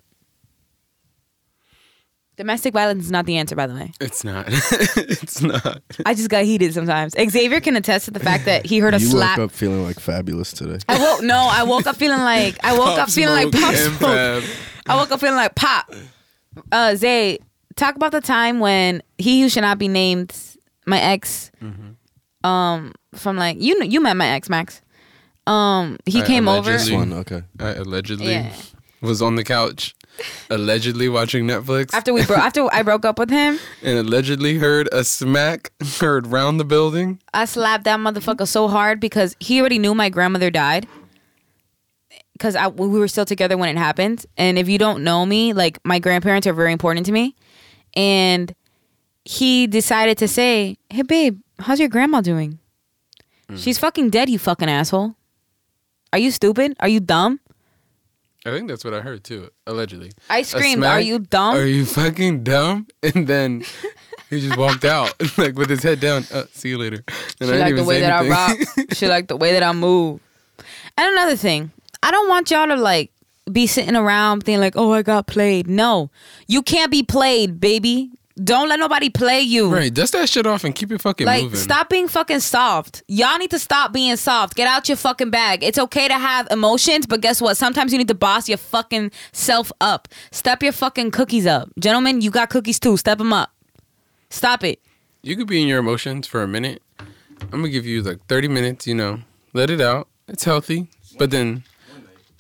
Domestic 2.36 2.74
violence 2.74 3.04
is 3.04 3.10
not 3.10 3.24
the 3.24 3.38
answer, 3.38 3.56
by 3.56 3.66
the 3.66 3.72
way. 3.74 3.92
it's 4.00 4.22
not. 4.22 4.44
it's 4.50 5.40
not. 5.40 5.80
I 6.04 6.12
just 6.12 6.28
got 6.28 6.44
heated 6.44 6.74
sometimes. 6.74 7.14
Xavier 7.14 7.60
can 7.60 7.76
attest 7.76 8.04
to 8.06 8.10
the 8.10 8.20
fact 8.20 8.44
that 8.44 8.66
he 8.66 8.78
heard 8.78 8.92
a 8.92 9.00
slap. 9.00 9.02
you 9.02 9.08
slap. 9.10 9.38
woke 9.38 9.44
up 9.46 9.50
feeling 9.52 9.82
like 9.84 9.98
fabulous 9.98 10.52
today. 10.52 10.78
I 10.88 10.98
woke 10.98 11.22
no, 11.22 11.48
I 11.50 11.62
woke 11.62 11.86
up 11.86 11.96
feeling 11.96 12.20
like 12.20 12.62
I 12.62 12.76
woke 12.76 12.88
up 12.88 12.98
Pop 12.98 13.10
feeling 13.10 13.34
like 13.34 13.52
pop 13.52 13.74
smoke. 13.74 14.44
I 14.86 14.96
woke 14.96 15.10
up 15.10 15.20
feeling 15.20 15.36
like 15.36 15.54
pop. 15.54 15.90
Uh, 16.72 16.94
Zay, 16.94 17.38
talk 17.74 17.96
about 17.96 18.12
the 18.12 18.20
time 18.20 18.60
when 18.60 19.02
he 19.18 19.40
who 19.40 19.48
should 19.48 19.62
not 19.62 19.78
be 19.78 19.88
named, 19.88 20.34
my 20.86 21.00
ex, 21.00 21.50
um, 22.44 22.92
from 23.14 23.36
like 23.38 23.56
you 23.60 23.78
know 23.78 23.84
you 23.86 24.00
met 24.02 24.16
my 24.16 24.28
ex 24.28 24.48
Max. 24.50 24.82
Um, 25.46 25.96
he 26.06 26.20
I 26.22 26.26
came 26.26 26.48
over. 26.48 26.72
This 26.72 26.90
one, 26.90 27.12
okay. 27.12 27.42
I 27.60 27.70
allegedly 27.74 28.32
Yeah. 28.32 28.52
was 29.00 29.22
on 29.22 29.36
the 29.36 29.44
couch, 29.44 29.94
allegedly 30.50 31.08
watching 31.08 31.46
Netflix, 31.46 31.92
After 31.94 32.12
we 32.12 32.24
bro- 32.24 32.36
after 32.36 32.66
I 32.72 32.82
broke 32.82 33.04
up 33.04 33.18
with 33.18 33.30
him, 33.30 33.58
and 33.82 33.98
allegedly 33.98 34.58
heard 34.58 34.88
a 34.92 35.04
smack 35.04 35.72
heard 36.00 36.26
round 36.26 36.58
the 36.60 36.64
building. 36.64 37.20
I 37.34 37.44
slapped 37.44 37.84
that 37.84 37.98
motherfucker 38.00 38.46
so 38.46 38.68
hard 38.68 39.00
because 39.00 39.36
he 39.40 39.60
already 39.60 39.78
knew 39.78 39.94
my 39.94 40.08
grandmother 40.08 40.50
died. 40.50 40.86
Because 42.32 42.54
I 42.54 42.68
we 42.68 42.86
were 42.98 43.08
still 43.08 43.24
together 43.24 43.56
when 43.56 43.70
it 43.74 43.78
happened, 43.78 44.26
and 44.36 44.58
if 44.58 44.68
you 44.68 44.76
don't 44.78 45.02
know 45.02 45.24
me, 45.24 45.54
like 45.54 45.78
my 45.84 45.98
grandparents 45.98 46.46
are 46.46 46.52
very 46.52 46.70
important 46.70 47.06
to 47.06 47.12
me, 47.12 47.34
and 47.94 48.54
he 49.24 49.66
decided 49.66 50.18
to 50.18 50.28
say, 50.28 50.76
"Hey 50.90 51.00
babe, 51.02 51.40
how's 51.60 51.80
your 51.80 51.88
grandma 51.88 52.20
doing? 52.20 52.58
Mm. 53.48 53.56
She's 53.58 53.78
fucking 53.78 54.10
dead, 54.10 54.28
you 54.28 54.38
fucking 54.38 54.68
asshole. 54.68 55.14
Are 56.12 56.18
you 56.18 56.30
stupid? 56.30 56.76
Are 56.80 56.88
you 56.88 57.00
dumb?" 57.00 57.40
I 58.46 58.50
think 58.50 58.68
that's 58.68 58.84
what 58.84 58.94
I 58.94 59.00
heard 59.00 59.24
too. 59.24 59.50
Allegedly, 59.66 60.12
I 60.30 60.42
screamed, 60.42 60.78
smack? 60.78 60.98
"Are 60.98 61.00
you 61.00 61.18
dumb?" 61.18 61.56
Are 61.56 61.64
you 61.64 61.84
fucking 61.84 62.44
dumb? 62.44 62.86
And 63.02 63.26
then 63.26 63.64
he 64.30 64.40
just 64.40 64.56
walked 64.56 64.84
out, 64.84 65.14
like 65.38 65.58
with 65.58 65.68
his 65.68 65.82
head 65.82 65.98
down. 65.98 66.24
Uh, 66.32 66.44
see 66.52 66.68
you 66.68 66.78
later. 66.78 67.02
And 67.40 67.50
She 67.50 67.58
like 67.58 67.74
the 67.74 67.84
way 67.84 68.00
that 68.00 68.22
I 68.22 68.28
rock. 68.28 68.58
she 68.92 69.08
like 69.08 69.26
the 69.26 69.36
way 69.36 69.52
that 69.52 69.64
I 69.64 69.72
move. 69.72 70.20
And 70.96 71.12
another 71.12 71.36
thing, 71.36 71.72
I 72.02 72.10
don't 72.12 72.28
want 72.28 72.50
y'all 72.52 72.68
to 72.68 72.76
like 72.76 73.10
be 73.50 73.66
sitting 73.66 73.96
around 73.96 74.44
thinking 74.44 74.60
like, 74.60 74.76
"Oh, 74.76 74.92
I 74.92 75.02
got 75.02 75.26
played." 75.26 75.66
No, 75.66 76.10
you 76.46 76.62
can't 76.62 76.90
be 76.90 77.02
played, 77.02 77.58
baby. 77.60 78.12
Don't 78.42 78.68
let 78.68 78.78
nobody 78.78 79.08
play 79.08 79.40
you. 79.40 79.72
Right, 79.72 79.92
dust 79.92 80.12
that 80.12 80.28
shit 80.28 80.46
off 80.46 80.62
and 80.64 80.74
keep 80.74 80.92
it 80.92 81.00
fucking 81.00 81.26
Like, 81.26 81.44
moving. 81.44 81.58
stop 81.58 81.88
being 81.88 82.06
fucking 82.06 82.40
soft. 82.40 83.02
Y'all 83.08 83.38
need 83.38 83.50
to 83.50 83.58
stop 83.58 83.92
being 83.94 84.14
soft. 84.16 84.54
Get 84.54 84.68
out 84.68 84.88
your 84.88 84.96
fucking 84.98 85.30
bag. 85.30 85.62
It's 85.64 85.78
okay 85.78 86.06
to 86.06 86.14
have 86.18 86.46
emotions, 86.50 87.06
but 87.06 87.22
guess 87.22 87.40
what? 87.40 87.56
Sometimes 87.56 87.92
you 87.92 87.98
need 87.98 88.08
to 88.08 88.14
boss 88.14 88.46
your 88.46 88.58
fucking 88.58 89.10
self 89.32 89.72
up. 89.80 90.08
Step 90.32 90.62
your 90.62 90.72
fucking 90.72 91.12
cookies 91.12 91.46
up. 91.46 91.70
Gentlemen, 91.78 92.20
you 92.20 92.30
got 92.30 92.50
cookies 92.50 92.78
too. 92.78 92.98
Step 92.98 93.16
them 93.16 93.32
up. 93.32 93.52
Stop 94.28 94.64
it. 94.64 94.80
You 95.22 95.34
could 95.34 95.46
be 95.46 95.62
in 95.62 95.66
your 95.68 95.78
emotions 95.78 96.26
for 96.26 96.42
a 96.42 96.48
minute. 96.48 96.82
I'm 97.00 97.60
gonna 97.60 97.70
give 97.70 97.86
you 97.86 98.02
like 98.02 98.18
30 98.28 98.48
minutes. 98.48 98.86
You 98.86 98.94
know, 98.96 99.20
let 99.54 99.70
it 99.70 99.80
out. 99.80 100.08
It's 100.28 100.44
healthy, 100.44 100.88
but 101.18 101.30
then, 101.30 101.62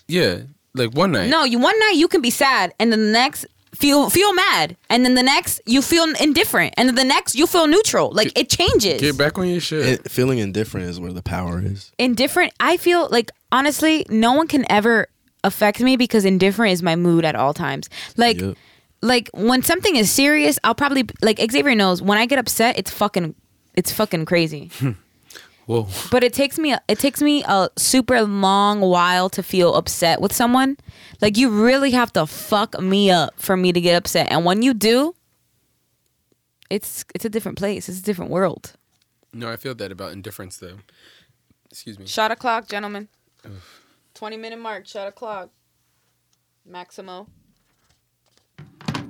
yeah, 0.08 0.40
like 0.74 0.90
one 0.94 1.12
night. 1.12 1.30
No, 1.30 1.44
you 1.44 1.58
one 1.58 1.78
night 1.80 1.94
you 1.96 2.08
can 2.08 2.20
be 2.20 2.30
sad, 2.30 2.74
and 2.78 2.92
the 2.92 2.96
next 2.96 3.46
feel 3.76 4.10
feel 4.10 4.32
mad, 4.34 4.76
and 4.90 5.04
then 5.04 5.14
the 5.14 5.22
next 5.22 5.60
you 5.66 5.82
feel 5.82 6.04
indifferent, 6.20 6.74
and 6.76 6.88
then 6.88 6.94
the 6.96 7.04
next 7.04 7.34
you 7.34 7.46
feel 7.46 7.66
neutral. 7.66 8.10
Like 8.12 8.36
it 8.38 8.48
changes. 8.48 9.00
get 9.00 9.16
back 9.18 9.38
on 9.38 9.48
your 9.48 9.60
shit. 9.60 9.86
It, 9.86 10.10
feeling 10.10 10.38
indifferent 10.38 10.88
is 10.88 10.98
where 11.00 11.12
the 11.12 11.22
power 11.22 11.60
is. 11.64 11.92
indifferent 11.98 12.52
i 12.60 12.76
feel 12.76 13.08
like 13.10 13.30
honestly 13.52 14.04
no 14.08 14.32
one 14.32 14.46
can 14.48 14.64
ever 14.70 15.06
affect 15.44 15.80
me 15.80 15.96
because 15.96 16.24
indifferent 16.24 16.72
is 16.72 16.82
my 16.82 16.96
mood 16.96 17.24
at 17.24 17.36
all 17.36 17.54
times 17.54 17.88
like 18.16 18.40
Yep. 18.40 18.56
like 19.02 19.30
when 19.34 19.62
something 19.62 19.94
is 19.96 20.10
serious 20.10 20.58
i'll 20.64 20.74
probably 20.74 21.04
like 21.22 21.38
xavier 21.50 21.74
knows 21.74 22.02
when 22.02 22.18
i 22.18 22.26
get 22.26 22.38
upset 22.38 22.78
it's 22.78 22.90
fucking 22.90 23.34
it's 23.74 23.92
fucking 23.92 24.24
crazy 24.24 24.70
Whoa. 25.66 25.88
but 26.12 26.22
it 26.22 26.32
takes 26.32 26.58
me 26.58 26.74
it 26.88 26.98
takes 26.98 27.20
me 27.20 27.42
a 27.46 27.68
super 27.76 28.22
long 28.22 28.80
while 28.80 29.28
to 29.30 29.42
feel 29.42 29.74
upset 29.74 30.20
with 30.20 30.32
someone 30.32 30.76
like 31.20 31.36
you 31.36 31.50
really 31.50 31.90
have 31.90 32.12
to 32.12 32.24
fuck 32.26 32.80
me 32.80 33.10
up 33.10 33.34
for 33.36 33.56
me 33.56 33.72
to 33.72 33.80
get 33.80 33.96
upset 33.96 34.28
and 34.30 34.44
when 34.44 34.62
you 34.62 34.72
do 34.74 35.14
it's 36.70 37.04
it's 37.14 37.24
a 37.24 37.28
different 37.28 37.58
place 37.58 37.88
it's 37.88 37.98
a 37.98 38.02
different 38.02 38.30
world 38.30 38.74
No, 39.32 39.50
I 39.50 39.56
feel 39.56 39.74
that 39.74 39.90
about 39.92 40.12
indifference 40.12 40.56
though. 40.58 40.78
Excuse 41.70 41.98
me. 41.98 42.06
Shot 42.06 42.30
o'clock, 42.30 42.68
gentlemen. 42.68 43.08
20 44.14 44.36
minute 44.38 44.58
mark, 44.58 44.86
shot 44.86 45.06
o'clock. 45.08 45.50
Maximo. 46.64 47.26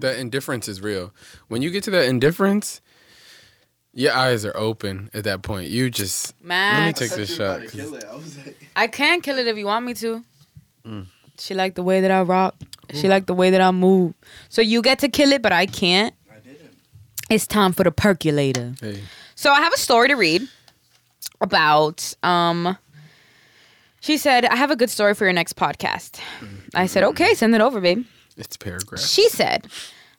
That 0.01 0.19
indifference 0.19 0.66
is 0.69 0.81
real. 0.81 1.12
When 1.49 1.62
you 1.62 1.71
get 1.71 1.85
to 1.85 1.90
that 1.92 2.07
indifference, 2.07 2.81
your 3.97 4.13
eyes 4.13 4.45
are 4.45 4.57
open 4.57 5.11
at 5.15 5.25
that 5.25 5.43
point. 5.43 5.69
You 5.71 5.91
just 5.91 6.35
let 6.45 6.87
me 6.87 6.93
take 6.93 7.11
this 7.11 7.35
shot. 7.35 7.63
I 8.77 8.87
can 8.87 9.21
kill 9.21 9.39
it 9.39 9.47
if 9.49 9.57
you 9.57 9.67
want 9.67 9.85
me 9.85 9.95
to. 9.95 10.23
She 11.39 11.55
liked 11.55 11.75
the 11.77 11.83
way 11.83 12.01
that 12.01 12.11
I 12.11 12.23
rock. 12.23 12.55
She 12.95 13.09
liked 13.09 13.27
the 13.27 13.35
way 13.35 13.51
that 13.51 13.61
I 13.61 13.71
move. 13.73 14.15
So 14.49 14.63
you 14.63 14.81
get 14.81 15.01
to 15.01 15.09
kill 15.09 15.33
it, 15.33 15.43
but 15.43 15.53
I 15.53 15.67
can't. 15.67 16.15
I 16.31 16.39
didn't. 16.39 16.71
It's 17.29 17.47
time 17.47 17.73
for 17.73 17.83
the 17.83 17.91
percolator. 17.91 18.75
Hey, 18.81 19.03
So 19.35 19.51
I 19.51 19.61
have 19.61 19.73
a 19.73 19.79
story 19.79 20.09
to 20.09 20.15
read 20.15 20.47
about 21.41 22.15
um 22.23 22.79
she 24.01 24.17
said, 24.19 24.45
I 24.45 24.55
have 24.57 24.71
a 24.71 24.77
good 24.77 24.91
story 24.91 25.15
for 25.15 25.25
your 25.25 25.33
next 25.33 25.57
podcast. 25.57 26.21
I 26.75 26.87
said, 26.87 27.03
okay, 27.03 27.35
send 27.35 27.55
it 27.57 27.61
over, 27.61 27.81
babe. 27.81 28.05
it's 28.37 28.57
paragraph. 28.57 29.01
She 29.01 29.29
said, 29.29 29.67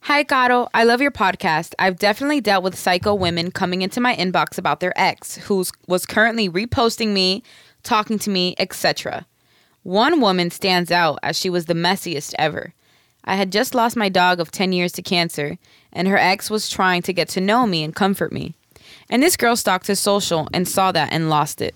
Hi, 0.08 0.24
Caro. 0.24 0.70
I 0.74 0.86
love 0.86 1.02
your 1.02 1.12
podcast. 1.12 1.74
I've 1.78 2.00
definitely 2.00 2.40
dealt 2.40 2.64
with 2.64 2.80
psycho 2.80 3.14
women 3.14 3.52
coming 3.52 3.82
into 3.82 4.00
my 4.00 4.16
inbox 4.16 4.58
about 4.58 4.80
their 4.80 4.98
ex, 4.98 5.36
who 5.36 5.66
was 5.86 6.06
currently 6.06 6.50
reposting 6.50 7.10
me, 7.10 7.44
talking 7.84 8.18
to 8.20 8.30
me, 8.30 8.56
etc. 8.58 9.26
One 9.84 10.22
woman 10.22 10.50
stands 10.50 10.92
out 10.92 11.20
as 11.24 11.38
she 11.38 11.50
was 11.50 11.66
the 11.66 11.74
messiest 11.74 12.34
ever. 12.40 12.74
I 13.26 13.36
had 13.36 13.52
just 13.52 13.76
lost 13.76 13.98
my 13.98 14.08
dog 14.08 14.40
of 14.40 14.50
10 14.50 14.72
years 14.72 14.94
to 14.94 15.02
cancer, 15.02 15.58
and 15.92 16.08
her 16.08 16.18
ex 16.18 16.50
was 16.50 16.70
trying 16.70 17.02
to 17.02 17.12
get 17.12 17.28
to 17.32 17.42
know 17.42 17.68
me 17.68 17.84
and 17.84 17.94
comfort 17.94 18.32
me. 18.32 18.56
And 19.10 19.22
this 19.22 19.36
girl 19.36 19.58
stalked 19.58 19.88
his 19.88 20.00
social 20.00 20.48
and 20.54 20.70
saw 20.70 20.94
that 20.94 21.12
and 21.12 21.30
lost 21.30 21.62
it. 21.62 21.76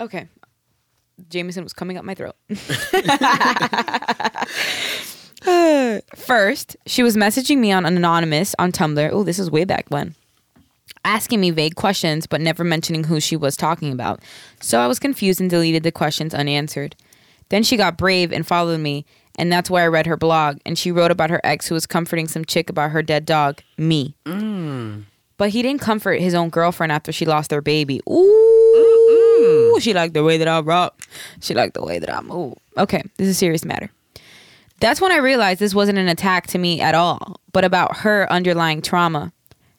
Okay. 0.00 0.26
Jameson 1.28 1.64
was 1.64 1.74
coming 1.74 1.98
up 1.98 2.04
my 2.06 2.14
throat. 2.14 2.36
First, 6.14 6.76
she 6.86 7.02
was 7.02 7.16
messaging 7.16 7.58
me 7.58 7.72
on 7.72 7.86
Anonymous 7.86 8.54
on 8.58 8.72
Tumblr. 8.72 9.10
Oh, 9.12 9.22
this 9.22 9.38
is 9.38 9.50
way 9.50 9.64
back 9.64 9.86
when. 9.88 10.14
Asking 11.04 11.40
me 11.40 11.50
vague 11.50 11.76
questions, 11.76 12.26
but 12.26 12.40
never 12.40 12.62
mentioning 12.62 13.04
who 13.04 13.20
she 13.20 13.36
was 13.36 13.56
talking 13.56 13.92
about. 13.92 14.20
So 14.60 14.80
I 14.80 14.86
was 14.86 14.98
confused 14.98 15.40
and 15.40 15.48
deleted 15.48 15.82
the 15.82 15.92
questions 15.92 16.34
unanswered. 16.34 16.94
Then 17.48 17.62
she 17.62 17.76
got 17.76 17.96
brave 17.96 18.32
and 18.32 18.46
followed 18.46 18.80
me, 18.80 19.06
and 19.36 19.50
that's 19.50 19.70
where 19.70 19.84
I 19.84 19.88
read 19.88 20.06
her 20.06 20.16
blog. 20.16 20.58
And 20.66 20.78
she 20.78 20.92
wrote 20.92 21.10
about 21.10 21.30
her 21.30 21.40
ex 21.42 21.68
who 21.68 21.74
was 21.74 21.86
comforting 21.86 22.28
some 22.28 22.44
chick 22.44 22.68
about 22.68 22.90
her 22.90 23.02
dead 23.02 23.24
dog, 23.24 23.62
me. 23.78 24.14
Mm. 24.26 25.04
But 25.38 25.50
he 25.50 25.62
didn't 25.62 25.80
comfort 25.80 26.20
his 26.20 26.34
own 26.34 26.50
girlfriend 26.50 26.92
after 26.92 27.12
she 27.12 27.24
lost 27.24 27.48
their 27.48 27.62
baby. 27.62 28.02
Ooh, 28.08 29.78
she 29.80 29.94
liked 29.94 30.12
the 30.12 30.22
way 30.22 30.36
that 30.36 30.48
I 30.48 30.60
rock. 30.60 31.00
She 31.40 31.54
liked 31.54 31.74
the 31.74 31.82
way 31.82 31.98
that 31.98 32.14
I 32.14 32.20
move. 32.20 32.58
Okay, 32.76 33.02
this 33.16 33.26
is 33.26 33.36
a 33.36 33.38
serious 33.38 33.64
matter. 33.64 33.90
That's 34.80 35.00
when 35.00 35.12
I 35.12 35.18
realized 35.18 35.60
this 35.60 35.74
wasn't 35.74 35.98
an 35.98 36.08
attack 36.08 36.46
to 36.48 36.58
me 36.58 36.80
at 36.80 36.94
all, 36.94 37.36
but 37.52 37.64
about 37.64 37.98
her 37.98 38.30
underlying 38.32 38.80
trauma. 38.80 39.32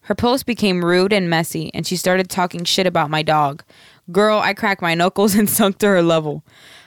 Her 0.03 0.13
post 0.13 0.45
became 0.45 0.85
rude 0.85 1.11
and 1.11 1.27
messy, 1.27 1.71
and 1.73 1.87
she 1.87 1.95
started 1.95 2.29
talking 2.29 2.65
shit 2.65 2.85
about 2.85 3.09
my 3.09 3.23
dog. 3.23 3.63
Girl, 4.11 4.37
I 4.37 4.53
cracked 4.53 4.81
my 4.81 4.93
knuckles 4.93 5.33
and 5.39 5.49
sunk 5.49 5.79
to 5.79 5.87
her 5.87 6.03
level. 6.03 6.43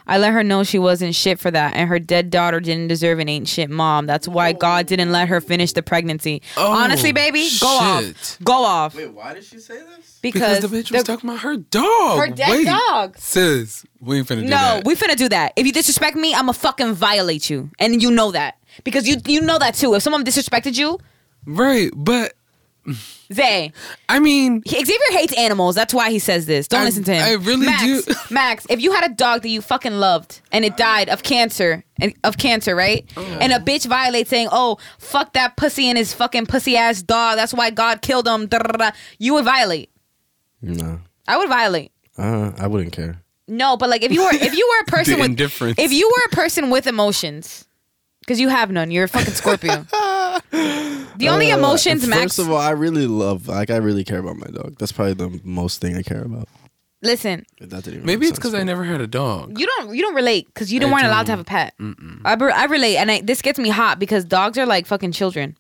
I 0.07 0.19
let 0.19 0.33
her 0.35 0.45
know 0.45 0.65
she 0.65 0.79
wasn't 0.79 1.15
shit 1.15 1.39
for 1.41 1.51
that, 1.51 1.75
and 1.75 1.89
her 1.89 1.99
dead 1.99 2.29
daughter 2.31 2.61
didn't 2.61 2.89
deserve 2.89 3.19
an 3.21 3.29
ain't 3.29 3.49
shit 3.49 3.71
mom. 3.71 4.07
That's 4.07 4.29
why 4.29 4.53
God 4.53 4.87
didn't 4.87 5.11
let 5.13 5.29
her 5.29 5.41
finish 5.41 5.73
the 5.73 5.83
pregnancy. 5.83 6.43
Oh, 6.57 6.73
Honestly, 6.73 7.13
baby, 7.13 7.49
go 7.61 8.01
shit. 8.03 8.17
off. 8.17 8.39
Go 8.45 8.65
off. 8.65 8.95
Wait, 8.95 9.13
why 9.13 9.33
did 9.35 9.45
she 9.45 9.59
say 9.59 9.77
this? 9.79 10.19
Because 10.21 10.59
Because, 10.59 10.61
the 10.61 10.69
bitch 10.69 10.93
was 10.93 11.03
the- 11.05 11.13
talking 11.13 11.31
about 11.31 11.41
her 11.41 11.57
dog. 11.57 12.19
her 12.19 12.29
dead 12.29 12.51
Wait, 12.51 12.67
dog. 12.67 13.17
Sis, 13.19 13.85
we 14.01 14.19
ain't 14.19 14.27
finna 14.29 14.43
do 14.43 14.49
that. 14.49 14.51
No, 14.51 14.57
that. 14.77 14.85
we 14.85 14.95
finna 14.95 15.17
do 15.17 15.29
that. 15.31 15.53
If 15.57 15.65
you 15.67 15.73
disrespect 15.73 16.17
me, 16.17 16.35
I'ma 16.35 16.53
fucking 16.53 16.93
violate 16.95 17.49
you, 17.49 17.71
and 17.79 18.03
you 18.03 18.11
know 18.11 18.31
that 18.33 18.57
because 18.85 19.09
you 19.09 19.17
you 19.27 19.41
know 19.41 19.59
that 19.59 19.75
too. 19.75 19.95
If 19.95 20.03
someone 20.03 20.25
disrespected 20.25 20.77
you, 20.79 20.99
right, 21.47 21.91
but 21.95 22.35
Zay, 23.33 23.73
I 24.09 24.19
mean, 24.19 24.63
Xavier 24.69 24.97
hates 25.11 25.33
animals. 25.39 25.75
That's 25.75 25.95
why 25.95 26.11
he 26.11 26.19
says 26.19 26.47
this. 26.47 26.69
Don't 26.69 26.83
I- 26.83 26.85
listen 26.85 27.05
to 27.05 27.15
him. 27.15 27.23
I 27.25 27.33
really 27.43 27.67
Max, 27.67 28.05
do. 28.05 28.15
Max, 28.31 28.67
if 28.69 28.81
you 28.83 28.93
had 28.93 29.11
a 29.11 29.15
dog 29.15 29.43
that 29.43 29.49
you 29.49 29.61
fucking 29.63 29.95
loved 29.95 30.41
and 30.53 30.65
it 30.65 30.77
died 30.77 31.09
of 31.09 31.23
cancer 31.23 31.83
and 32.01 32.15
of 32.25 32.37
cancer, 32.37 32.75
right? 32.77 33.05
Oh. 33.17 33.23
And 33.41 33.53
a 33.53 33.59
bitch 33.59 33.87
violates 33.87 34.29
saying, 34.31 34.49
"Oh, 34.53 34.79
fuck 34.99 35.33
that 35.33 35.57
pussy 35.57 35.89
and 35.89 35.97
his 35.97 36.13
fucking 36.13 36.47
pussy 36.47 36.77
ass 36.77 37.03
dog. 37.03 37.37
That's 37.37 37.55
why 37.55 37.71
God 37.71 38.03
killed 38.03 38.29
him." 38.29 38.47
da, 38.47 38.59
da, 38.59 38.73
da, 38.73 38.91
da," 38.91 38.97
You 39.19 39.35
would 39.35 39.45
violate. 39.45 39.91
No, 40.61 41.01
I 41.27 41.37
would 41.39 41.49
violate. 41.49 41.93
uh, 42.19 42.53
I 42.59 42.67
wouldn't 42.67 42.93
care. 42.93 43.21
No, 43.49 43.77
but 43.77 43.89
like 43.91 44.03
if 44.03 44.13
you 44.13 44.23
were 44.23 44.31
if 44.33 44.55
you 44.57 44.67
were 44.69 44.83
a 44.83 44.91
person 44.91 45.19
with 45.21 45.79
if 45.79 45.93
you 45.93 46.09
were 46.09 46.23
a 46.33 46.35
person 46.35 46.71
with 46.71 46.87
emotions, 46.87 47.67
because 48.21 48.41
you 48.41 48.49
have 48.49 48.71
none, 48.71 48.91
you're 48.91 49.05
a 49.05 49.09
fucking 49.09 49.35
Scorpio. 49.35 49.87
the 51.19 51.29
only 51.29 51.51
Uh, 51.53 51.59
emotions, 51.59 52.01
First 52.05 52.11
Max. 52.11 52.39
of 52.39 52.51
all, 52.51 52.59
I 52.59 52.71
really 52.71 53.07
love, 53.07 53.49
like, 53.49 53.71
I 53.71 53.77
really 53.77 54.05
care 54.05 54.19
about 54.19 54.37
my 54.37 54.47
dog. 54.47 54.77
That's 54.79 54.93
probably 54.93 55.15
the 55.15 55.41
most 55.45 55.81
thing 55.81 55.97
I 55.97 56.03
care 56.03 56.23
about. 56.23 56.49
listen, 57.03 57.45
That 57.61 57.85
didn't 57.85 57.95
even 57.95 58.07
maybe 58.07 58.27
it's 58.27 58.39
because 58.39 58.55
I 58.55 58.63
never 58.63 58.85
had 58.85 59.01
a 59.01 59.07
dog. 59.07 59.59
you 59.59 59.67
don't 59.67 59.95
you 59.95 60.01
don't 60.03 60.15
relate 60.15 60.47
because 60.47 60.73
you 60.73 60.81
don't 60.81 60.91
I 60.91 60.95
weren't 60.95 61.07
allowed 61.07 61.27
to 61.27 61.33
have 61.33 61.41
a 61.41 61.45
pet. 61.45 61.75
I, 62.25 62.35
be- 62.35 62.45
I 62.47 62.65
relate, 62.65 62.97
and 62.97 63.11
I, 63.11 63.21
this 63.21 63.43
gets 63.43 63.59
me 63.59 63.69
hot 63.69 63.99
because 63.99 64.25
dogs 64.25 64.57
are 64.59 64.65
like 64.67 64.87
fucking 64.87 65.13
children. 65.13 65.57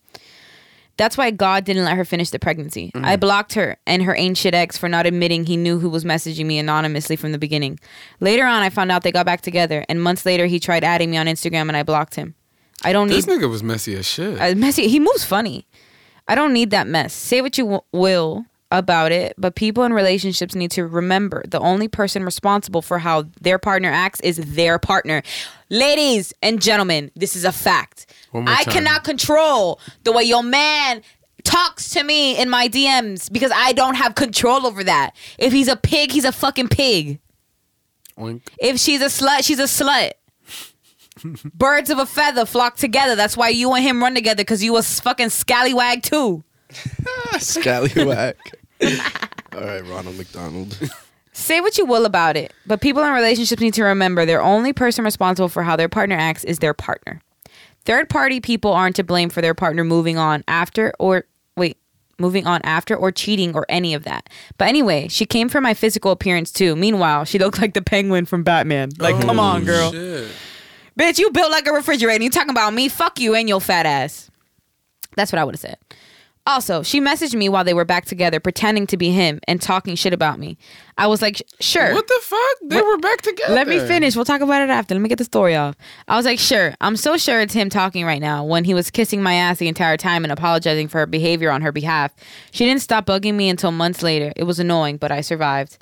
That's 0.96 1.18
why 1.18 1.33
God 1.33 1.64
didn't 1.64 1.85
let 1.85 1.96
her 1.96 2.04
finish 2.04 2.30
the 2.30 2.38
pregnancy. 2.38 2.92
I 2.94 3.16
blocked 3.16 3.54
her 3.54 3.76
and 3.85 4.04
her 4.04 4.14
ancient 4.16 4.54
ex 4.54 4.78
for 4.78 4.88
not 4.88 5.07
admitting 5.07 5.44
he 5.44 5.57
knew 5.57 5.80
who 5.80 5.88
was 5.90 6.04
messaging 6.04 6.46
me 6.46 6.57
anonymously 6.59 7.16
from 7.16 7.33
the 7.33 7.38
beginning. 7.38 7.80
Later 8.20 8.44
on, 8.46 8.62
I 8.62 8.70
found 8.70 8.92
out 8.92 9.02
they 9.02 9.11
got 9.11 9.26
back 9.26 9.40
together, 9.40 9.85
and 9.88 10.00
months 10.00 10.24
later, 10.24 10.46
he 10.46 10.61
tried 10.61 10.85
adding 10.85 11.11
me 11.11 11.16
on 11.16 11.26
Instagram, 11.26 11.66
and 11.68 11.76
I 11.76 11.83
blocked 11.83 12.14
him. 12.14 12.37
I 12.85 12.92
don't 12.92 13.09
need 13.09 13.16
This 13.16 13.27
nigga 13.27 13.49
was 13.49 13.62
messy 13.62 13.94
as 13.97 14.07
shit. 14.07 14.40
uh, 14.40 14.55
messy. 14.55 14.88
He 14.88 15.01
moves 15.01 15.25
funny. 15.25 15.66
I 16.29 16.35
don't 16.35 16.53
need 16.53 16.70
that 16.70 16.87
mess. 16.87 17.12
Say 17.12 17.40
what 17.42 17.57
you 17.59 17.64
w- 17.64 17.81
will 17.92 18.47
about 18.70 19.12
it, 19.12 19.35
but 19.38 19.55
people 19.55 19.85
in 19.85 19.92
relationships 19.92 20.55
need 20.55 20.70
to 20.73 20.85
remember 20.87 21.44
the 21.47 21.61
only 21.61 21.87
person 21.87 22.25
responsible 22.25 22.83
for 22.83 22.99
how 22.99 23.25
their 23.40 23.59
partner 23.59 23.90
acts 23.90 24.20
is 24.20 24.37
their 24.55 24.79
partner. 24.79 25.23
Ladies 25.70 26.33
and 26.42 26.61
gentlemen, 26.61 27.11
this 27.14 27.37
is 27.37 27.44
a 27.44 27.53
fact. 27.53 28.07
I 28.35 28.64
cannot 28.64 29.05
control 29.05 29.79
the 30.03 30.12
way 30.12 30.25
your 30.25 30.42
man 30.42 31.03
talks 31.44 31.90
to 31.90 32.03
me 32.03 32.37
in 32.40 32.49
my 32.51 32.68
DMs 32.68 33.31
because 33.31 33.53
I 33.55 33.73
don't 33.75 33.94
have 33.97 34.14
control 34.16 34.66
over 34.66 34.83
that. 34.83 35.14
If 35.38 35.53
he's 35.53 35.68
a 35.68 35.77
pig, 35.77 36.11
he's 36.11 36.25
a 36.25 36.33
fucking 36.33 36.68
pig. 36.68 37.20
Oink. 38.18 38.42
If 38.59 38.79
she's 38.81 39.03
a 39.03 39.07
slut, 39.07 39.44
she's 39.44 39.59
a 39.59 39.64
slut. 39.64 40.12
Birds 41.54 41.90
of 41.90 41.98
a 41.98 42.06
feather 42.06 42.44
flock 42.46 42.76
together. 42.76 43.16
That's 43.16 43.37
why 43.37 43.48
you 43.48 43.72
and 43.74 43.82
him 43.84 44.02
run 44.02 44.14
together 44.14 44.42
because 44.42 44.62
you 44.62 44.74
a 44.76 44.80
s- 44.80 45.00
fucking 45.00 45.30
scallywag 45.30 46.02
too. 46.02 46.44
Scallywag. 47.38 48.37
All 48.82 49.60
right, 49.60 49.84
Ronald 49.87 50.16
McDonald. 50.16 50.78
Say 51.32 51.60
what 51.60 51.78
you 51.78 51.84
will 51.84 52.04
about 52.06 52.37
it, 52.37 52.52
but 52.66 52.80
people 52.80 53.02
in 53.02 53.12
relationships 53.12 53.60
need 53.60 53.74
to 53.74 53.84
remember 53.84 54.24
their 54.24 54.42
only 54.42 54.72
person 54.72 55.04
responsible 55.04 55.48
for 55.48 55.62
how 55.62 55.76
their 55.76 55.88
partner 55.88 56.16
acts 56.16 56.44
is 56.44 56.58
their 56.60 56.74
partner. 56.74 57.20
Third 57.84 58.08
party 58.08 58.40
people 58.40 58.72
aren't 58.72 58.96
to 58.96 59.04
blame 59.04 59.30
for 59.30 59.42
their 59.42 59.54
partner 59.54 59.84
moving 59.84 60.16
on 60.16 60.42
after 60.48 60.92
or 60.98 61.24
wait, 61.56 61.76
moving 62.18 62.46
on 62.46 62.60
after 62.62 62.96
or 62.96 63.10
cheating 63.12 63.54
or 63.54 63.66
any 63.68 63.94
of 63.94 64.04
that. 64.04 64.28
But 64.58 64.68
anyway, 64.68 65.08
she 65.08 65.26
came 65.26 65.48
for 65.48 65.60
my 65.60 65.74
physical 65.74 66.10
appearance 66.12 66.50
too. 66.52 66.76
Meanwhile, 66.76 67.24
she 67.26 67.38
looked 67.38 67.60
like 67.60 67.74
the 67.74 67.82
penguin 67.82 68.26
from 68.26 68.42
Batman. 68.42 68.90
Like, 68.98 69.16
oh, 69.16 69.20
come 69.22 69.40
on, 69.40 69.62
Oh, 69.62 69.64
girl. 69.64 69.92
shit. 69.92 70.28
Bitch, 70.98 71.18
you 71.18 71.30
built 71.30 71.50
like 71.50 71.66
a 71.66 71.72
refrigerator. 71.72 72.22
You 72.22 72.30
talking 72.30 72.50
about 72.50 72.72
me? 72.72 72.88
Fuck 72.88 73.18
you 73.20 73.35
and 73.35 73.48
your 73.48 73.61
fat 73.61 73.87
ass. 73.87 74.30
That's 75.16 75.33
what 75.33 75.38
I 75.38 75.44
would 75.44 75.54
have 75.54 75.61
said. 75.61 75.78
Also, 76.46 76.83
she 76.83 77.00
messaged 77.00 77.35
me 77.35 77.48
while 77.48 77.64
they 77.64 77.72
were 77.72 77.87
back 77.87 78.04
together, 78.04 78.38
pretending 78.38 78.87
to 78.88 78.98
be 78.98 79.09
him 79.11 79.40
and 79.48 79.62
talking 79.62 79.94
shit 79.96 80.12
about 80.12 80.38
me. 80.38 80.59
I 80.98 81.07
was 81.07 81.22
like, 81.22 81.42
sure. 81.59 81.94
What 81.94 82.07
the 82.07 82.20
fuck? 82.22 82.40
They 82.68 82.76
What- 82.76 82.85
were 82.85 82.98
back 82.98 83.22
together. 83.22 83.54
Let 83.54 83.66
me 83.66 83.78
finish. 83.78 84.14
We'll 84.14 84.26
talk 84.26 84.42
about 84.42 84.61
it 84.61 84.68
after. 84.68 84.94
Let 84.94 85.00
me 85.00 85.09
get 85.09 85.16
the 85.16 85.24
story 85.24 85.57
off. 85.57 85.74
I 86.07 86.16
was 86.16 86.26
like, 86.26 86.38
sure. 86.38 86.74
I'm 86.83 86.96
so 86.98 87.16
sure 87.16 87.40
it's 87.40 87.54
him 87.54 87.70
talking 87.70 88.04
right 88.04 88.20
now 88.20 88.44
when 88.44 88.64
he 88.64 88.74
was 88.74 88.90
kissing 88.90 89.22
my 89.22 89.33
ass 89.35 89.57
the 89.59 89.68
entire 89.68 89.96
time 89.96 90.22
and 90.22 90.30
apologizing 90.30 90.88
for 90.88 90.98
her 90.98 91.07
behavior 91.07 91.50
on 91.50 91.62
her 91.62 91.72
behalf. 91.72 92.12
She 92.50 92.66
didn't 92.66 92.83
stop 92.83 93.07
bugging 93.07 93.35
me 93.37 93.48
until 93.48 93.70
months 93.70 94.02
later. 94.02 94.30
It 94.37 94.44
was 94.44 94.61
annoying, 94.61 94.98
but 94.98 95.11
I 95.11 95.22
survived. 95.22 95.78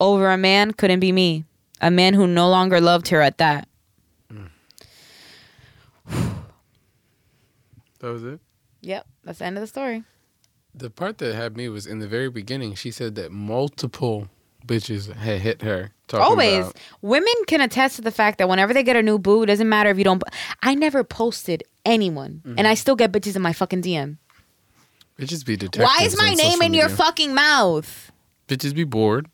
Over 0.00 0.28
a 0.30 0.36
man 0.36 0.72
couldn't 0.72 1.00
be 1.00 1.12
me. 1.12 1.44
A 1.80 1.90
man 1.90 2.14
who 2.14 2.26
no 2.26 2.48
longer 2.48 2.80
loved 2.80 3.08
her 3.08 3.20
at 3.22 3.38
that. 3.38 3.68
That 8.00 8.08
was 8.08 8.24
it. 8.24 8.40
Yep, 8.82 9.06
that's 9.24 9.38
the 9.38 9.44
end 9.46 9.56
of 9.56 9.62
the 9.62 9.66
story. 9.66 10.04
The 10.74 10.90
part 10.90 11.18
that 11.18 11.34
had 11.34 11.56
me 11.56 11.68
was 11.68 11.86
in 11.86 11.98
the 11.98 12.08
very 12.08 12.28
beginning. 12.28 12.74
She 12.74 12.90
said 12.90 13.14
that 13.14 13.32
multiple 13.32 14.28
bitches 14.66 15.14
had 15.14 15.40
hit 15.40 15.62
her. 15.62 15.92
Always. 16.12 16.66
about- 16.66 16.76
Women 17.02 17.34
can 17.46 17.60
attest 17.60 17.96
to 17.96 18.02
the 18.02 18.10
fact 18.10 18.38
that 18.38 18.48
whenever 18.48 18.74
they 18.74 18.82
get 18.82 18.96
a 18.96 19.02
new 19.02 19.18
boo, 19.18 19.42
it 19.42 19.46
doesn't 19.46 19.68
matter 19.68 19.90
if 19.90 19.98
you 19.98 20.04
don't. 20.04 20.22
I 20.62 20.74
never 20.74 21.02
posted 21.02 21.64
anyone, 21.84 22.42
and 22.44 22.56
mm-hmm. 22.56 22.66
I 22.66 22.74
still 22.74 22.96
get 22.96 23.12
bitches 23.12 23.36
in 23.36 23.42
my 23.42 23.52
fucking 23.52 23.82
DM. 23.82 24.18
bitches 25.18 25.44
be 25.44 25.56
detectives. 25.56 25.84
Why 25.84 26.04
is 26.04 26.16
my 26.16 26.34
name 26.34 26.50
social 26.52 26.62
in 26.62 26.74
your 26.74 26.88
fucking 26.88 27.34
mouth? 27.34 28.12
Bitches 28.48 28.74
be 28.74 28.84
bored, 28.84 29.28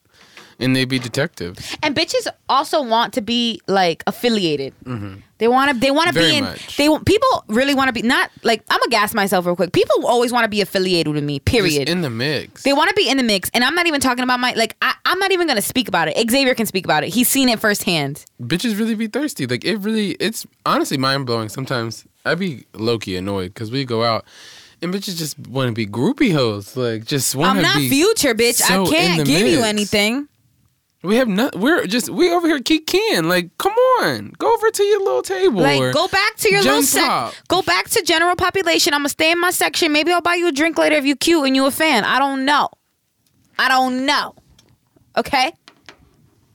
and 0.62 0.74
they 0.76 0.84
be 0.84 0.98
detectives. 0.98 1.76
And 1.82 1.94
bitches 1.94 2.26
also 2.48 2.82
want 2.82 3.14
to 3.14 3.20
be 3.20 3.60
like 3.66 4.02
affiliated. 4.06 4.74
Mm-hmm. 4.84 5.16
They 5.38 5.48
want 5.48 5.72
to. 5.72 5.78
They 5.80 5.90
want 5.90 6.06
to 6.08 6.14
be 6.14 6.36
in. 6.36 6.44
much. 6.44 6.76
They 6.76 6.88
want- 6.88 7.04
people 7.04 7.44
really 7.48 7.74
want 7.74 7.88
to 7.88 7.92
be 7.92 8.02
not 8.02 8.30
like 8.44 8.62
I'm 8.70 8.78
gonna 8.78 8.90
gas 8.90 9.12
myself 9.12 9.44
real 9.44 9.56
quick. 9.56 9.72
People 9.72 10.06
always 10.06 10.32
want 10.32 10.44
to 10.44 10.48
be 10.48 10.60
affiliated 10.60 11.12
with 11.12 11.24
me. 11.24 11.40
Just 11.40 11.46
Period. 11.46 11.88
in 11.88 12.00
the 12.02 12.10
mix. 12.10 12.62
they 12.62 12.72
want 12.72 12.90
to 12.90 12.94
be 12.94 13.08
in 13.08 13.16
the 13.16 13.24
mix, 13.24 13.50
and 13.52 13.64
I'm 13.64 13.74
not 13.74 13.88
even 13.88 14.00
talking 14.00 14.22
about 14.22 14.38
my 14.38 14.52
like. 14.52 14.76
I, 14.80 14.94
I'm 15.04 15.18
not 15.18 15.32
even 15.32 15.48
gonna 15.48 15.60
speak 15.60 15.88
about 15.88 16.06
it. 16.06 16.30
Xavier 16.30 16.54
can 16.54 16.66
speak 16.66 16.84
about 16.84 17.02
it. 17.02 17.12
He's 17.12 17.28
seen 17.28 17.48
it 17.48 17.58
firsthand. 17.58 18.24
bitches 18.40 18.78
really 18.78 18.94
be 18.94 19.08
thirsty. 19.08 19.46
Like 19.46 19.64
it 19.64 19.78
really, 19.78 20.12
it's 20.12 20.46
honestly 20.64 20.96
mind 20.96 21.26
blowing. 21.26 21.48
Sometimes 21.48 22.04
I 22.24 22.36
be 22.36 22.64
low 22.74 22.98
key 22.98 23.16
annoyed 23.16 23.52
because 23.52 23.72
we 23.72 23.84
go 23.84 24.04
out 24.04 24.24
and 24.80 24.94
bitches 24.94 25.16
just 25.16 25.38
want 25.48 25.68
to 25.68 25.72
be 25.72 25.86
groupie 25.86 26.32
hoes. 26.32 26.76
Like 26.76 27.04
just 27.04 27.34
want 27.34 27.58
to 27.58 27.62
be. 27.62 27.68
I'm 27.68 27.82
not 27.82 27.88
future, 27.88 28.34
bitch. 28.34 28.62
so 28.62 28.84
I 28.84 28.88
can't 28.88 29.26
give 29.26 29.48
you 29.48 29.62
anything. 29.62 30.28
We 31.02 31.16
have 31.16 31.28
not. 31.28 31.56
We're 31.56 31.86
just 31.86 32.08
we 32.08 32.30
over 32.30 32.46
here 32.46 32.60
keep 32.60 32.86
can. 32.86 33.28
Like 33.28 33.56
come 33.58 33.72
on, 33.72 34.32
go 34.38 34.52
over 34.52 34.70
to 34.70 34.82
your 34.84 35.00
little 35.00 35.22
table. 35.22 35.60
Like, 35.60 35.92
go 35.92 36.06
back 36.08 36.36
to 36.36 36.50
your 36.50 36.62
little 36.62 36.82
sec. 36.82 37.04
Pop. 37.04 37.34
Go 37.48 37.62
back 37.62 37.88
to 37.90 38.02
general 38.02 38.36
population. 38.36 38.94
I'm 38.94 39.00
gonna 39.00 39.08
stay 39.08 39.32
in 39.32 39.40
my 39.40 39.50
section. 39.50 39.92
Maybe 39.92 40.12
I'll 40.12 40.20
buy 40.20 40.36
you 40.36 40.48
a 40.48 40.52
drink 40.52 40.78
later 40.78 40.96
if 40.96 41.04
you 41.04 41.16
cute 41.16 41.44
and 41.46 41.56
you 41.56 41.66
a 41.66 41.70
fan. 41.70 42.04
I 42.04 42.18
don't 42.18 42.44
know. 42.44 42.68
I 43.58 43.68
don't 43.68 44.06
know. 44.06 44.34
Okay. 45.16 45.52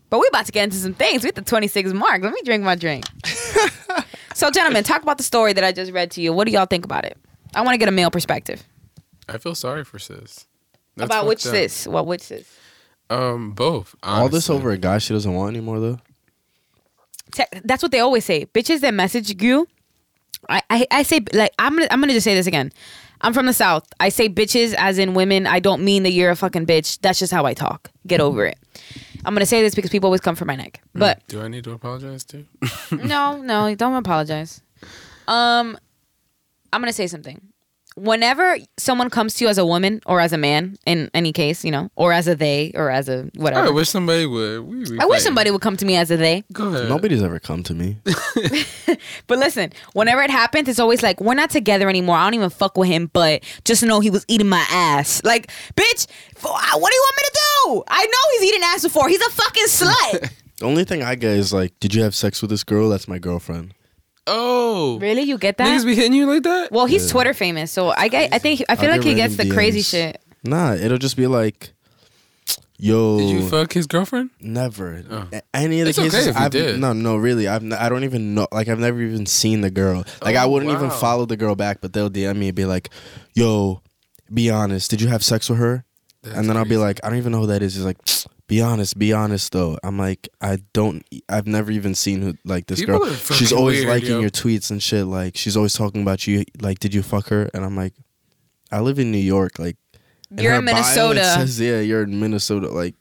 But 0.09 0.19
we're 0.19 0.29
about 0.29 0.45
to 0.45 0.53
get 0.53 0.63
into 0.63 0.77
some 0.77 0.93
things. 0.93 1.23
We 1.23 1.29
at 1.29 1.35
the 1.35 1.41
26 1.41 1.91
mark. 1.91 2.23
Let 2.23 2.31
me 2.31 2.41
drink 2.45 2.63
my 2.63 2.75
drink. 2.75 3.03
so, 4.33 4.49
gentlemen, 4.49 4.85
talk 4.85 5.03
about 5.03 5.17
the 5.17 5.23
story 5.23 5.51
that 5.51 5.65
I 5.65 5.73
just 5.73 5.91
read 5.91 6.11
to 6.11 6.21
you. 6.21 6.31
What 6.31 6.47
do 6.47 6.53
y'all 6.53 6.65
think 6.65 6.85
about 6.85 7.03
it? 7.03 7.17
I 7.53 7.61
want 7.61 7.73
to 7.73 7.77
get 7.77 7.89
a 7.89 7.91
male 7.91 8.09
perspective 8.09 8.63
I 9.29 9.37
feel 9.37 9.55
sorry 9.55 9.83
for 9.83 9.99
sis. 9.99 10.47
That's 10.95 11.07
about 11.07 11.27
which 11.27 11.45
up. 11.45 11.51
sis. 11.51 11.87
What 11.87 12.07
which 12.07 12.21
sis? 12.21 12.47
Um, 13.09 13.51
both. 13.51 13.95
All 14.03 14.29
this 14.29 14.49
over 14.49 14.71
a 14.71 14.77
guy 14.77 14.97
she 14.97 15.13
doesn't 15.13 15.33
want 15.33 15.55
anymore 15.55 15.79
though. 15.79 15.99
Te- 17.31 17.59
that's 17.63 17.83
what 17.83 17.91
they 17.91 17.99
always 17.99 18.25
say. 18.25 18.45
Bitches 18.47 18.81
that 18.81 18.93
message 18.93 19.41
you, 19.41 19.67
I, 20.49 20.61
I, 20.69 20.87
I 20.91 21.03
say 21.03 21.21
like 21.33 21.53
I'm 21.59 21.75
gonna 21.75 21.87
I'm 21.91 21.99
gonna 22.01 22.13
just 22.13 22.23
say 22.25 22.35
this 22.35 22.47
again. 22.47 22.71
I'm 23.21 23.33
from 23.33 23.47
the 23.47 23.53
south. 23.53 23.87
I 23.99 24.09
say 24.09 24.29
bitches 24.29 24.73
as 24.75 24.99
in 24.99 25.13
women. 25.13 25.47
I 25.47 25.59
don't 25.59 25.83
mean 25.83 26.03
that 26.03 26.11
you're 26.11 26.29
a 26.31 26.35
fucking 26.35 26.65
bitch. 26.67 26.99
That's 27.01 27.17
just 27.19 27.33
how 27.33 27.45
I 27.45 27.53
talk. 27.53 27.89
Get 28.05 28.19
over 28.21 28.45
it. 28.45 28.57
I'm 29.25 29.33
gonna 29.33 29.45
say 29.45 29.61
this 29.61 29.73
because 29.75 29.89
people 29.91 30.07
always 30.07 30.21
come 30.21 30.35
for 30.35 30.45
my 30.45 30.55
neck. 30.55 30.81
But 30.93 31.25
Do 31.27 31.41
I 31.41 31.47
need 31.47 31.63
to 31.63 31.71
apologize 31.71 32.23
too? 32.23 32.45
no, 32.91 33.41
no, 33.41 33.73
don't 33.75 33.93
apologize. 33.95 34.61
Um, 35.27 35.77
I'm 36.71 36.81
gonna 36.81 36.93
say 36.93 37.07
something. 37.07 37.41
Whenever 37.97 38.57
someone 38.77 39.09
comes 39.09 39.33
to 39.35 39.45
you 39.45 39.49
as 39.49 39.57
a 39.57 39.65
woman 39.65 40.01
or 40.05 40.19
as 40.19 40.31
a 40.31 40.37
man, 40.37 40.77
in 40.85 41.09
any 41.13 41.33
case, 41.33 41.65
you 41.65 41.71
know, 41.71 41.89
or 41.95 42.13
as 42.13 42.27
a 42.27 42.35
they 42.35 42.71
or 42.75 42.89
as 42.89 43.09
a 43.09 43.29
whatever. 43.35 43.67
I 43.67 43.71
wish 43.71 43.89
somebody 43.89 44.25
would. 44.25 44.61
We, 44.61 44.83
we 44.83 44.99
I 44.99 45.05
wish 45.05 45.23
somebody 45.23 45.51
would 45.51 45.61
come 45.61 45.75
to 45.77 45.85
me 45.85 45.97
as 45.97 46.11
a 46.11 46.17
they. 46.17 46.43
Go 46.53 46.67
ahead. 46.69 46.89
Nobody's 46.89 47.23
ever 47.23 47.39
come 47.39 47.63
to 47.63 47.73
me. 47.73 47.97
But 49.27 49.39
listen, 49.39 49.73
whenever 49.93 50.21
it 50.21 50.29
happens, 50.29 50.67
it's 50.69 50.79
always 50.79 51.03
like, 51.03 51.19
we're 51.19 51.33
not 51.33 51.49
together 51.49 51.89
anymore. 51.89 52.15
I 52.17 52.23
don't 52.25 52.33
even 52.33 52.49
fuck 52.49 52.77
with 52.77 52.87
him, 52.87 53.09
but 53.13 53.43
just 53.65 53.83
know 53.83 53.99
he 53.99 54.09
was 54.09 54.25
eating 54.27 54.47
my 54.47 54.65
ass. 54.69 55.21
Like, 55.23 55.47
bitch, 55.75 56.07
what 56.41 56.61
do 56.71 56.95
you 56.95 57.05
want 57.05 57.15
me 57.17 57.23
to 57.23 57.31
do? 57.33 57.83
I 57.87 58.05
know 58.05 58.39
he's 58.39 58.49
eating 58.49 58.61
ass 58.63 58.83
before. 58.83 59.09
He's 59.09 59.21
a 59.21 59.29
fucking 59.29 59.65
slut. 59.67 60.31
The 60.57 60.65
only 60.65 60.85
thing 60.85 61.03
I 61.03 61.15
get 61.15 61.31
is 61.31 61.51
like, 61.53 61.77
did 61.79 61.93
you 61.93 62.03
have 62.03 62.15
sex 62.15 62.41
with 62.41 62.49
this 62.49 62.63
girl? 62.63 62.89
That's 62.89 63.07
my 63.07 63.19
girlfriend. 63.19 63.73
Oh, 64.27 64.99
really? 64.99 65.21
You 65.23 65.37
get 65.37 65.57
that? 65.57 65.67
niggas 65.67 65.85
be 65.85 65.95
hitting 65.95 66.13
you 66.13 66.25
like 66.25 66.43
that? 66.43 66.71
well, 66.71 66.85
he's 66.85 67.09
Twitter 67.09 67.33
famous, 67.33 67.71
so 67.71 67.89
I 67.89 68.07
get, 68.09 68.33
I 68.33 68.39
think 68.39 68.63
I 68.69 68.75
feel 68.75 68.85
I'll 68.89 68.91
like 68.97 69.01
get 69.01 69.09
he 69.09 69.15
gets 69.15 69.35
the 69.37 69.43
random 69.43 69.55
crazy 69.57 69.79
DMs. 69.79 69.89
shit. 69.89 70.21
Nah, 70.43 70.73
it'll 70.73 70.97
just 70.97 71.15
be 71.17 71.27
like, 71.27 71.71
yo. 72.77 73.17
Did 73.17 73.29
you 73.29 73.49
fuck 73.49 73.73
his 73.73 73.87
girlfriend? 73.87 74.29
Never. 74.39 75.03
Oh. 75.09 75.27
A- 75.33 75.41
Any 75.53 75.79
of 75.81 75.85
the 75.85 75.89
It's 75.89 75.99
okay 75.99 76.09
cases 76.09 76.27
if 76.27 76.35
you 76.35 76.41
I've 76.41 76.51
did. 76.51 76.79
no 76.79 76.93
no 76.93 77.15
really 77.15 77.47
I've 77.47 77.63
n- 77.63 77.73
I 77.73 77.89
don't 77.89 78.03
even 78.03 78.35
know 78.35 78.47
like 78.51 78.67
I've 78.67 78.79
never 78.79 79.01
even 79.01 79.25
seen 79.25 79.61
the 79.61 79.71
girl 79.71 80.03
like 80.21 80.35
I 80.35 80.43
Oh, 80.43 80.49
wouldn't 80.49 80.71
even 80.71 80.89
wow. 80.89 80.93
follow 80.95 81.25
the 81.25 81.37
girl 81.37 81.55
back 81.55 81.79
but 81.81 81.93
they'll 81.93 82.09
DM 82.09 82.37
me 82.37 82.49
and 82.49 82.55
be 82.55 82.65
like 82.65 82.89
yo 83.33 83.81
be 84.33 84.49
honest 84.51 84.91
did 84.91 85.01
you 85.01 85.07
have 85.07 85.23
sex 85.23 85.49
with 85.49 85.57
her 85.59 85.85
That's 86.21 86.37
and 86.37 86.47
then 86.49 86.55
I'll 86.57 86.65
be 86.65 86.77
like 86.77 86.99
I 87.03 87.09
don't 87.09 87.17
even 87.17 87.31
know 87.31 87.39
who 87.41 87.47
that 87.47 87.63
is 87.63 87.73
he's 87.75 87.83
like 87.85 87.97
be 88.47 88.61
honest 88.61 88.97
be 88.97 89.11
honest 89.13 89.51
though 89.51 89.77
I'm 89.83 89.97
like 89.97 90.29
I 90.41 90.59
don't 90.73 91.03
I've 91.27 91.47
never 91.47 91.69
even 91.71 91.95
seen 91.95 92.21
who 92.21 92.33
like 92.45 92.67
this 92.67 92.79
People 92.79 92.99
girl 92.99 93.09
are 93.09 93.15
she's 93.33 93.51
always 93.51 93.79
weird, 93.79 93.89
liking 93.89 94.11
yo. 94.11 94.19
your 94.21 94.29
tweets 94.29 94.71
and 94.71 94.81
shit 94.81 95.05
like 95.05 95.35
she's 95.35 95.57
always 95.57 95.73
talking 95.73 96.01
about 96.01 96.25
you 96.27 96.43
like 96.61 96.79
did 96.79 96.93
you 96.93 97.03
fuck 97.03 97.27
her 97.27 97.49
and 97.53 97.65
I'm 97.65 97.75
like 97.75 97.93
I 98.71 98.79
live 98.81 98.99
in 98.99 99.11
New 99.11 99.17
York 99.17 99.59
like 99.59 99.75
You're 100.29 100.53
her 100.53 100.59
in 100.59 100.65
bio, 100.65 100.73
it 100.73 100.75
Minnesota. 100.75 101.23
says, 101.23 101.59
yeah, 101.59 101.79
you're 101.79 102.03
in 102.03 102.19
Minnesota. 102.19 102.67
Like, 102.67 102.95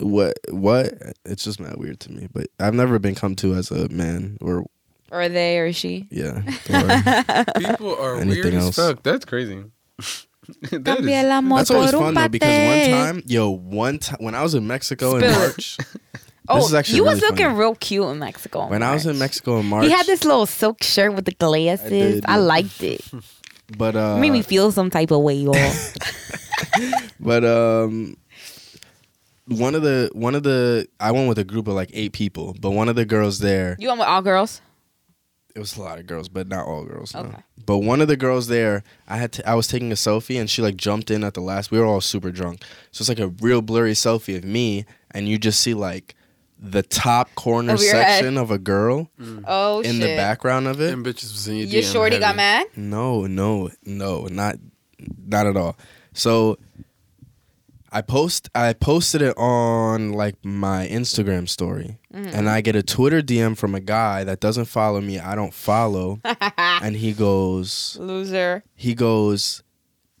what? 0.00 0.36
What? 0.50 0.94
It's 1.24 1.44
just 1.44 1.60
mad 1.60 1.76
weird 1.76 2.00
to 2.00 2.10
me. 2.10 2.26
But 2.32 2.48
I've 2.58 2.74
never 2.74 2.98
been 2.98 3.14
come 3.14 3.36
to 3.36 3.54
as 3.54 3.70
a 3.70 3.88
man 3.88 4.36
or 4.40 4.66
or 5.12 5.28
they 5.28 5.58
or 5.60 5.72
she. 5.72 6.08
yeah. 6.10 6.42
Or, 6.70 7.44
People 7.60 7.94
are 7.96 8.16
Anything 8.16 8.42
weird 8.42 8.54
else? 8.54 8.74
fuck. 8.76 9.02
That's 9.04 9.24
crazy. 9.24 9.62
that 10.70 11.00
el 11.06 11.30
amor 11.32 11.58
that's 11.58 11.70
always 11.70 11.90
por 11.92 12.02
un 12.02 12.14
fun 12.14 12.22
though 12.24 12.28
because 12.28 12.68
one 12.68 12.90
time, 12.90 13.22
yo, 13.26 13.50
one 13.50 13.98
time 13.98 14.16
when 14.20 14.34
I 14.34 14.42
was 14.42 14.54
in 14.54 14.66
Mexico 14.66 15.16
in 15.16 15.22
Spill 15.22 15.32
it. 15.32 15.38
March, 15.38 15.78
Oh, 16.48 16.56
this 16.60 16.64
is 16.66 16.74
actually 16.74 16.96
you 16.96 17.04
was 17.04 17.20
looking 17.20 17.46
funny. 17.46 17.58
real 17.58 17.74
cute 17.76 18.04
in 18.08 18.18
Mexico. 18.18 18.66
when 18.68 18.82
I 18.82 18.92
was 18.94 19.06
in 19.06 19.18
Mexico 19.18 19.58
in 19.60 19.66
March, 19.66 19.84
He 19.84 19.90
had 19.92 20.06
this 20.06 20.24
little 20.24 20.46
silk 20.46 20.82
shirt 20.82 21.14
with 21.14 21.24
the 21.24 21.32
glasses. 21.32 21.88
did, 21.90 22.24
I 22.26 22.38
liked 22.38 22.82
it. 22.82 23.00
but 23.78 23.94
uh, 23.94 24.18
Made 24.18 24.30
me 24.32 24.42
feel 24.42 24.72
some 24.72 24.90
type 24.90 25.10
of 25.12 25.20
way, 25.20 25.34
y'all. 25.34 25.54
But 27.20 27.44
um 27.44 28.16
one 29.46 29.74
of 29.74 29.82
the 29.82 30.10
one 30.14 30.34
of 30.34 30.42
the 30.42 30.88
I 30.98 31.12
went 31.12 31.28
with 31.28 31.38
a 31.38 31.44
group 31.44 31.68
of 31.68 31.74
like 31.74 31.90
eight 31.92 32.12
people, 32.12 32.56
but 32.60 32.70
one 32.70 32.88
of 32.88 32.96
the 32.96 33.04
girls 33.04 33.38
there 33.38 33.76
you 33.78 33.88
went 33.88 34.00
with 34.00 34.08
all 34.08 34.22
girls? 34.22 34.60
It 35.54 35.58
was 35.58 35.76
a 35.76 35.82
lot 35.82 35.98
of 35.98 36.06
girls, 36.06 36.28
but 36.28 36.48
not 36.48 36.66
all 36.66 36.84
girls. 36.84 37.14
No. 37.14 37.20
Okay. 37.20 37.42
But 37.64 37.78
one 37.78 38.00
of 38.00 38.08
the 38.08 38.16
girls 38.16 38.48
there, 38.48 38.82
I 39.06 39.16
had 39.18 39.32
to, 39.32 39.48
I 39.48 39.54
was 39.54 39.68
taking 39.68 39.92
a 39.92 39.96
selfie 39.96 40.40
and 40.40 40.48
she 40.50 40.62
like 40.62 40.76
jumped 40.76 41.10
in 41.10 41.22
at 41.24 41.34
the 41.34 41.40
last. 41.40 41.70
We 41.70 41.78
were 41.78 41.86
all 41.86 42.00
super 42.00 42.30
drunk, 42.30 42.62
so 42.90 43.02
it's 43.02 43.08
like 43.08 43.18
a 43.20 43.28
real 43.28 43.62
blurry 43.62 43.92
selfie 43.92 44.36
of 44.36 44.44
me, 44.44 44.84
and 45.10 45.28
you 45.28 45.38
just 45.38 45.60
see 45.60 45.74
like 45.74 46.14
the 46.58 46.82
top 46.82 47.34
corner 47.34 47.74
Of 47.74 47.82
your 47.82 47.94
head. 47.94 48.18
section 48.18 48.38
of 48.38 48.50
a 48.52 48.58
girl 48.58 49.10
mm. 49.20 49.42
Oh 49.48 49.80
in 49.80 49.94
shit! 49.96 50.00
the 50.02 50.16
background 50.16 50.68
of 50.68 50.80
it. 50.80 50.90
them 50.90 51.02
bitches 51.04 51.32
was 51.32 51.48
in 51.48 51.56
your 51.56 51.66
Your 51.66 51.82
DM 51.82 51.92
shorty 51.92 52.18
got 52.20 52.36
mad. 52.36 52.66
No, 52.76 53.26
no, 53.26 53.68
no, 53.84 54.26
not 54.26 54.56
not 55.26 55.46
at 55.48 55.56
all. 55.56 55.76
So 56.14 56.58
I 57.94 58.00
post 58.00 58.48
I 58.54 58.72
posted 58.72 59.20
it 59.22 59.36
on 59.36 60.12
like 60.12 60.36
my 60.44 60.88
Instagram 60.88 61.48
story. 61.48 61.98
And 62.14 62.48
I 62.48 62.60
get 62.60 62.74
a 62.76 62.82
Twitter 62.82 63.20
DM 63.22 63.56
from 63.56 63.74
a 63.74 63.80
guy 63.80 64.24
that 64.24 64.40
doesn't 64.40 64.66
follow 64.66 65.00
me. 65.00 65.18
I 65.18 65.34
don't 65.34 65.52
follow. 65.54 66.20
and 66.58 66.96
he 66.96 67.12
goes 67.12 67.96
Loser. 68.00 68.64
he 68.74 68.94
goes 68.94 69.62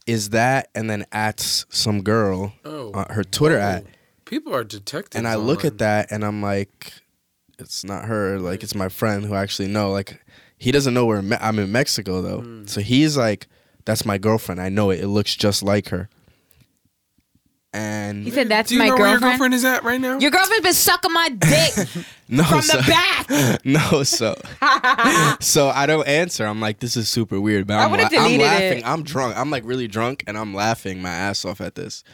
is 0.06 0.30
that 0.30 0.68
and 0.74 0.90
then 0.90 1.04
at 1.12 1.38
some 1.40 2.02
girl 2.02 2.52
Oh, 2.64 2.90
uh, 2.92 3.12
her 3.12 3.24
Twitter 3.24 3.56
Oh. 3.58 3.60
at 3.60 3.86
people 4.24 4.54
are 4.54 4.64
detectives. 4.64 5.16
and 5.16 5.26
I 5.28 5.36
look 5.36 5.64
at 5.64 5.78
that 5.78 6.10
and 6.10 6.24
I'm 6.24 6.42
like, 6.42 6.92
it's 7.58 7.84
not 7.84 8.06
her. 8.06 8.38
Like 8.38 8.62
it's 8.62 8.74
my 8.74 8.88
friend 8.88 9.24
who 9.24 9.34
I 9.34 9.42
actually 9.42 9.68
know. 9.68 9.90
Like 9.92 10.20
He 10.58 10.72
doesn't 10.72 10.94
know 10.94 11.06
where 11.06 11.22
Me- 11.22 11.36
I'm 11.40 11.58
in 11.58 11.70
Mexico 11.72 12.20
though. 12.22 12.40
Hmm. 12.40 12.66
So 12.66 12.80
he's 12.80 13.16
like, 13.16 13.46
"That's 13.84 14.04
my 14.04 14.18
girlfriend. 14.18 14.60
I 14.60 14.68
know 14.68 14.90
it. 14.90 15.00
It 15.00 15.08
looks 15.08 15.34
just 15.36 15.62
like 15.62 15.88
her." 15.90 16.08
And 17.74 18.24
He 18.24 18.30
said, 18.30 18.48
"That's 18.50 18.68
Do 18.68 18.74
you 18.74 18.80
my 18.80 18.88
know 18.88 18.96
where 18.96 19.08
your 19.08 19.18
girlfriend." 19.18 19.32
girlfriend 19.38 19.54
is 19.54 19.64
at 19.64 19.82
right 19.82 20.00
now? 20.00 20.18
Your 20.18 20.30
girlfriend's 20.30 20.62
been 20.62 20.74
sucking 20.74 21.12
my 21.12 21.28
dick 21.30 21.72
no, 22.28 22.44
from 22.44 22.60
so, 22.60 22.76
the 22.76 22.82
back. 22.86 23.64
no, 23.64 24.02
so 24.02 24.34
so 25.40 25.68
I 25.70 25.86
don't 25.86 26.06
answer. 26.06 26.44
I'm 26.46 26.60
like, 26.60 26.80
this 26.80 26.96
is 26.98 27.08
super 27.08 27.40
weird, 27.40 27.66
but 27.66 27.78
I 27.78 27.84
I'm, 27.84 27.90
would've 27.90 28.12
la- 28.12 28.18
I'm 28.18 28.24
deleted 28.24 28.40
laughing. 28.46 28.78
it. 28.78 28.86
I'm 28.86 29.02
drunk. 29.02 29.36
I'm 29.38 29.50
like 29.50 29.64
really 29.64 29.88
drunk, 29.88 30.22
and 30.26 30.36
I'm 30.36 30.52
laughing 30.54 31.00
my 31.00 31.08
ass 31.10 31.44
off 31.46 31.60
at 31.62 31.74
this. 31.74 32.04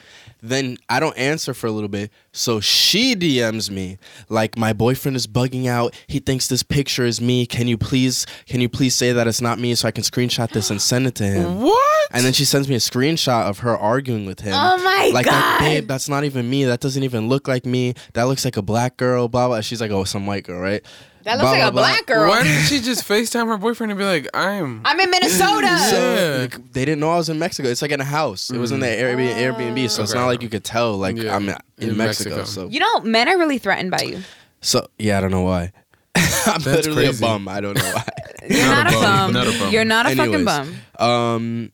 Then 0.40 0.78
I 0.88 1.00
don't 1.00 1.16
answer 1.16 1.54
for 1.54 1.66
a 1.66 1.70
little 1.70 1.88
bit. 1.88 2.10
So 2.32 2.60
she 2.60 3.16
DMs 3.16 3.70
me 3.70 3.98
like, 4.28 4.56
my 4.56 4.72
boyfriend 4.72 5.16
is 5.16 5.26
bugging 5.26 5.66
out. 5.66 5.94
He 6.06 6.20
thinks 6.20 6.46
this 6.46 6.62
picture 6.62 7.04
is 7.04 7.20
me. 7.20 7.46
Can 7.46 7.66
you 7.66 7.76
please, 7.76 8.26
can 8.46 8.60
you 8.60 8.68
please 8.68 8.94
say 8.94 9.12
that 9.12 9.26
it's 9.26 9.40
not 9.40 9.58
me 9.58 9.74
so 9.74 9.88
I 9.88 9.90
can 9.90 10.04
screenshot 10.04 10.50
this 10.50 10.70
and 10.70 10.80
send 10.80 11.06
it 11.06 11.14
to 11.16 11.24
him? 11.24 11.62
What? 11.62 12.08
And 12.10 12.24
then 12.24 12.32
she 12.32 12.44
sends 12.44 12.68
me 12.68 12.74
a 12.74 12.78
screenshot 12.78 13.48
of 13.48 13.58
her 13.60 13.76
arguing 13.76 14.26
with 14.26 14.40
him. 14.40 14.54
Oh 14.54 14.76
my 14.82 15.10
like, 15.12 15.26
God. 15.26 15.58
babe, 15.58 15.86
that's 15.86 16.08
not 16.08 16.24
even 16.24 16.48
me. 16.48 16.64
That 16.64 16.80
doesn't 16.80 17.02
even 17.02 17.28
look 17.28 17.48
like 17.48 17.66
me. 17.66 17.94
That 18.14 18.24
looks 18.24 18.44
like 18.44 18.56
a 18.56 18.62
black 18.62 18.96
girl. 18.96 19.28
Blah 19.28 19.48
blah. 19.48 19.60
She's 19.60 19.80
like, 19.80 19.90
oh, 19.90 20.04
some 20.04 20.26
white 20.26 20.44
girl, 20.44 20.60
right? 20.60 20.84
That 21.28 21.34
looks 21.36 21.42
Blah, 21.42 21.50
like 21.50 21.60
a 21.60 21.62
blah, 21.64 21.70
blah. 21.70 21.82
black 21.92 22.06
girl. 22.06 22.28
Why 22.30 22.42
didn't 22.42 22.62
she 22.64 22.80
just 22.80 23.06
FaceTime 23.06 23.48
her 23.48 23.58
boyfriend 23.58 23.92
and 23.92 23.98
be 23.98 24.04
like, 24.06 24.28
I'm. 24.32 24.80
I'm 24.86 24.98
in 24.98 25.10
Minnesota. 25.10 25.76
So 25.78 26.14
Yeah. 26.14 26.40
like, 26.40 26.72
they 26.72 26.86
didn't 26.86 27.00
know 27.00 27.10
I 27.10 27.16
was 27.18 27.28
in 27.28 27.38
Mexico. 27.38 27.68
It's 27.68 27.82
like 27.82 27.90
in 27.90 28.00
a 28.00 28.04
house. 28.04 28.48
It 28.50 28.56
was 28.56 28.72
in 28.72 28.80
the 28.80 28.86
Airbnb, 28.86 29.34
Airbnb, 29.34 29.90
so 29.90 30.02
it's 30.02 30.14
not 30.14 30.24
like 30.24 30.40
you 30.42 30.48
could 30.48 30.64
tell. 30.64 30.96
Like 30.96 31.16
Yeah. 31.18 31.36
I'm 31.36 31.46
in, 31.50 31.56
In 31.90 31.96
Mexico, 31.98 32.36
Mexico. 32.36 32.44
So 32.44 32.68
you 32.68 32.80
know, 32.80 33.00
men 33.00 33.28
are 33.28 33.36
really 33.36 33.58
threatened 33.58 33.90
by 33.90 34.00
you. 34.02 34.22
so 34.62 34.88
yeah, 34.98 35.18
I 35.18 35.20
don't 35.20 35.30
know 35.30 35.42
why. 35.42 35.72
I'm 36.46 36.62
literally 36.62 37.04
crazy. 37.04 37.22
a 37.22 37.28
bum. 37.28 37.46
I 37.46 37.60
don't 37.60 37.76
know 37.76 37.92
why. 37.92 38.04
You're 38.48 38.64
Not 38.66 38.84
not, 38.84 38.94
a 38.94 38.96
a 38.96 39.00
bum. 39.02 39.02
bum. 39.02 39.32
Not 39.34 39.46
a 39.54 39.58
bum. 39.58 39.72
You're 39.72 39.84
not 39.84 40.06
a 40.10 40.16
fucking 40.16 40.44
bum. 40.46 40.74
Um, 40.98 41.72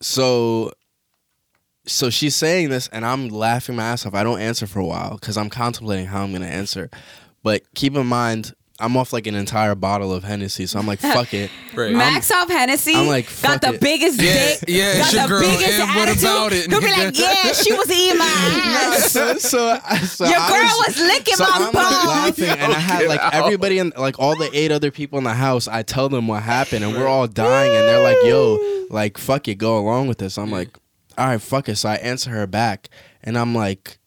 so 0.00 0.72
so 1.86 2.08
she's 2.08 2.34
saying 2.34 2.70
this, 2.70 2.88
and 2.88 3.04
I'm 3.04 3.28
laughing 3.28 3.76
my 3.76 3.82
ass 3.84 4.06
off. 4.06 4.14
I 4.14 4.24
don't 4.24 4.40
answer 4.40 4.66
for 4.66 4.78
a 4.78 4.84
while 4.86 5.18
because 5.20 5.36
I'm 5.36 5.50
contemplating 5.50 6.06
how 6.06 6.22
I'm 6.22 6.32
gonna 6.32 6.46
answer. 6.46 6.88
But 7.42 7.62
keep 7.74 7.94
in 7.94 8.06
mind, 8.06 8.54
I'm 8.80 8.96
off 8.96 9.12
like 9.12 9.26
an 9.28 9.36
entire 9.36 9.74
bottle 9.76 10.12
of 10.12 10.24
Hennessy, 10.24 10.66
so 10.66 10.78
I'm 10.80 10.86
like, 10.86 10.98
fuck 11.16 11.32
it. 11.32 11.50
Right. 11.74 11.92
Max 11.94 12.30
off 12.32 12.48
Hennessy 12.48 12.94
I'm 12.96 13.06
like, 13.06 13.28
got 13.40 13.60
the 13.60 13.74
it. 13.74 13.80
biggest 13.80 14.20
Yeah, 14.20 14.32
dick. 14.32 14.64
yeah, 14.68 14.98
got 14.98 15.12
your 15.12 15.22
the 15.22 15.28
girl, 15.28 15.40
biggest 15.42 15.78
and 15.80 15.94
what 15.94 16.18
about 16.18 16.52
it? 16.52 16.70
He'll 16.70 16.80
be 16.80 16.86
like, 16.90 17.16
yeah, 17.18 17.52
she 17.52 17.72
was 17.72 17.90
eating 17.90 18.18
my 18.18 18.24
ass. 18.96 19.12
so, 19.12 19.34
so, 19.38 19.78
so 20.04 20.24
Your 20.26 20.38
I 20.38 20.48
girl 20.48 20.84
was 20.86 20.98
licking 20.98 21.34
so 21.36 21.44
my 21.44 21.50
I'm 21.54 21.72
balls. 21.72 22.06
laughing, 22.06 22.48
and 22.48 22.72
I 22.72 22.78
had 22.78 23.06
like 23.06 23.20
out. 23.20 23.34
everybody 23.34 23.78
in 23.78 23.92
like 23.96 24.18
all 24.18 24.36
the 24.36 24.50
eight 24.52 24.72
other 24.72 24.90
people 24.90 25.18
in 25.18 25.24
the 25.24 25.34
house. 25.34 25.68
I 25.68 25.82
tell 25.82 26.08
them 26.08 26.26
what 26.26 26.42
happened, 26.42 26.84
and 26.84 26.94
we're 26.96 27.06
all 27.06 27.28
dying, 27.28 27.70
and 27.76 27.86
they're 27.88 28.02
like, 28.02 28.16
"Yo, 28.24 28.58
like 28.90 29.18
fuck 29.18 29.46
it, 29.48 29.54
go 29.56 29.78
along 29.78 30.08
with 30.08 30.18
this." 30.18 30.36
I'm 30.36 30.50
like, 30.50 30.76
"All 31.16 31.26
right, 31.28 31.40
fuck 31.40 31.68
it." 31.68 31.76
So 31.76 31.88
I 31.90 31.94
answer 31.96 32.30
her 32.30 32.46
back, 32.48 32.88
and 33.22 33.38
I'm 33.38 33.54
like, 33.54 33.98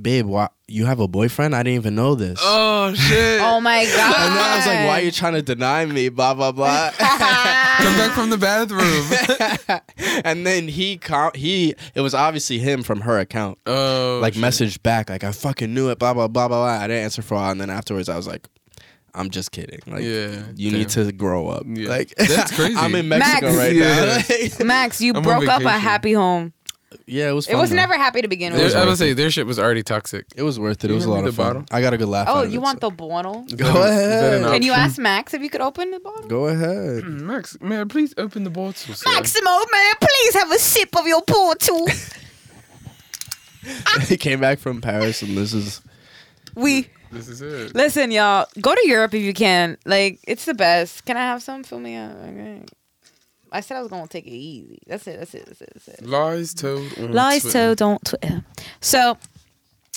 "Babe, 0.00 0.26
why 0.26 0.48
you 0.68 0.86
have 0.86 1.00
a 1.00 1.08
boyfriend? 1.08 1.54
I 1.54 1.62
didn't 1.62 1.76
even 1.76 1.94
know 1.94 2.14
this." 2.14 2.38
Oh, 2.42 2.92
shit. 2.94 3.40
Oh 3.40 3.60
my 3.60 3.84
god. 3.84 4.16
and 4.18 4.36
then 4.36 4.44
I 4.44 4.56
was 4.56 4.66
like, 4.66 4.78
"Why 4.86 5.00
are 5.00 5.04
you 5.04 5.10
trying 5.10 5.34
to 5.34 5.42
deny 5.42 5.84
me?" 5.86 6.08
Blah 6.08 6.34
blah 6.34 6.52
blah. 6.52 6.90
Come 6.98 7.94
back 7.96 8.12
from 8.12 8.30
the 8.30 8.38
bathroom. 8.38 9.80
and 10.24 10.46
then 10.46 10.68
he 10.68 10.96
com- 10.96 11.32
he 11.34 11.74
it 11.94 12.00
was 12.00 12.14
obviously 12.14 12.58
him 12.58 12.82
from 12.82 13.00
her 13.02 13.18
account. 13.18 13.58
Oh. 13.66 14.18
like 14.22 14.34
shit. 14.34 14.42
messaged 14.42 14.82
back 14.82 15.10
like 15.10 15.24
I 15.24 15.32
fucking 15.32 15.72
knew 15.74 15.90
it, 15.90 15.98
blah 15.98 16.14
blah 16.14 16.28
blah 16.28 16.48
blah 16.48 16.58
blah. 16.58 16.66
I 16.84 16.86
didn't 16.86 17.04
answer 17.04 17.22
for 17.22 17.34
a 17.34 17.38
while, 17.38 17.50
and 17.52 17.60
then 17.60 17.70
afterwards 17.70 18.08
I 18.08 18.16
was 18.16 18.26
like, 18.26 18.48
I'm 19.14 19.30
just 19.30 19.50
kidding. 19.52 19.80
Like, 19.86 20.02
Yeah, 20.02 20.42
you 20.56 20.70
damn. 20.70 20.80
need 20.80 20.88
to 20.90 21.10
grow 21.12 21.48
up. 21.48 21.64
Yeah. 21.66 21.88
Like 21.88 22.14
That's 22.16 22.54
crazy. 22.54 22.76
I'm 22.76 22.94
in 22.94 23.08
Mexico 23.08 23.46
Max. 23.46 23.56
right 23.56 23.74
Yeah. 23.74 24.22
now. 24.58 24.64
Max, 24.64 25.00
you 25.00 25.12
I'm 25.14 25.22
broke 25.22 25.48
up 25.48 25.62
a 25.62 25.70
happy 25.70 26.12
home. 26.12 26.52
Yeah, 27.06 27.28
it 27.30 27.32
was. 27.32 27.48
It 27.48 27.56
was 27.56 27.70
though. 27.70 27.76
never 27.76 27.94
happy 27.96 28.22
to 28.22 28.28
begin 28.28 28.52
There- 28.52 28.64
with. 28.64 28.74
I 28.74 28.80
worth 28.80 28.88
would 28.90 28.98
say 28.98 29.12
their 29.12 29.30
shit 29.30 29.46
was 29.46 29.58
already 29.58 29.82
toxic. 29.82 30.26
It 30.36 30.42
was 30.42 30.58
worth 30.58 30.84
it. 30.84 30.88
It 30.88 30.90
You 30.90 30.94
was 30.96 31.04
a 31.04 31.10
lot 31.10 31.22
me 31.22 31.28
of 31.28 31.36
the 31.36 31.42
fun. 31.42 31.46
bottle? 31.54 31.64
I 31.70 31.80
got 31.80 31.92
a 31.94 31.98
good 31.98 32.08
laugh. 32.08 32.28
Oh, 32.28 32.36
out 32.38 32.44
of 32.46 32.52
you 32.52 32.60
it, 32.60 32.62
want 32.62 32.80
so- 32.80 32.88
the 32.90 32.94
bottle? 32.96 33.44
Is 33.48 33.54
Go 33.54 33.64
that- 33.72 33.74
is 33.74 33.96
that 33.98 34.34
an 34.34 34.44
ahead. 34.44 34.52
Can 34.54 34.62
you 34.62 34.72
option? 34.72 34.84
ask 34.84 34.98
Max 34.98 35.34
if 35.34 35.42
you 35.42 35.50
could 35.50 35.60
open 35.60 35.90
the 35.90 36.00
bottle? 36.00 36.28
Go 36.28 36.46
ahead. 36.46 37.02
Mm, 37.04 37.20
Max, 37.22 37.56
man, 37.60 37.88
please 37.88 38.14
open 38.16 38.44
the 38.44 38.50
bottle. 38.50 38.72
sir. 38.94 39.10
Maximo, 39.10 39.50
man, 39.50 39.94
please 40.00 40.34
have 40.34 40.50
a 40.52 40.58
sip 40.58 40.96
of 40.96 41.06
your 41.06 41.22
portal. 41.22 41.88
he 44.08 44.16
came 44.16 44.40
back 44.40 44.58
from 44.58 44.80
Paris, 44.80 45.22
and 45.22 45.36
this 45.36 45.52
is. 45.52 45.80
we 46.54 46.88
This 47.10 47.28
is 47.28 47.40
it. 47.42 47.74
listen, 47.74 48.10
y'all. 48.10 48.46
Go 48.60 48.74
to 48.74 48.88
Europe 48.88 49.12
if 49.14 49.22
you 49.22 49.34
can. 49.34 49.76
Like, 49.84 50.20
it's 50.26 50.44
the 50.44 50.54
best. 50.54 51.04
Can 51.04 51.16
I 51.16 51.22
have 51.22 51.42
some? 51.42 51.64
Fill 51.64 51.80
me 51.80 51.96
up. 51.96 52.12
Okay. 52.12 52.62
I 53.52 53.60
said 53.60 53.76
I 53.76 53.80
was 53.80 53.90
gonna 53.90 54.06
take 54.08 54.26
it 54.26 54.30
easy. 54.30 54.78
That's 54.86 55.06
it. 55.06 55.18
That's 55.18 55.34
it. 55.34 55.46
That's 55.46 55.60
it. 55.60 55.70
That's 55.74 55.88
it. 55.88 56.06
Lies 56.06 56.54
told. 56.54 56.98
on 56.98 57.12
Lies 57.12 57.42
Twitter. 57.42 57.58
told, 57.58 57.78
don't 57.78 58.04
Twitter. 58.04 58.44
So, 58.80 59.16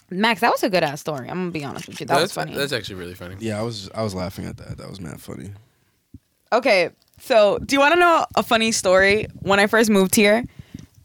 Max, 0.09 0.41
that 0.41 0.51
was 0.51 0.63
a 0.63 0.69
good 0.69 0.83
ass 0.83 1.01
story. 1.01 1.29
I'm 1.29 1.37
gonna 1.37 1.51
be 1.51 1.63
honest 1.63 1.87
with 1.87 1.99
you. 1.99 2.05
That 2.05 2.13
that's 2.15 2.23
was 2.23 2.33
funny. 2.33 2.55
That's 2.55 2.73
actually 2.73 2.95
really 2.95 3.15
funny. 3.15 3.35
Yeah, 3.39 3.59
I 3.59 3.63
was 3.63 3.89
I 3.93 4.03
was 4.03 4.13
laughing 4.15 4.45
at 4.45 4.57
that. 4.57 4.77
That 4.77 4.89
was 4.89 4.99
mad 4.99 5.19
funny. 5.21 5.51
Okay, 6.51 6.89
so 7.19 7.59
do 7.59 7.75
you 7.75 7.79
want 7.79 7.93
to 7.93 7.99
know 7.99 8.25
a 8.35 8.43
funny 8.43 8.71
story? 8.71 9.27
When 9.41 9.59
I 9.59 9.67
first 9.67 9.89
moved 9.89 10.15
here, 10.15 10.43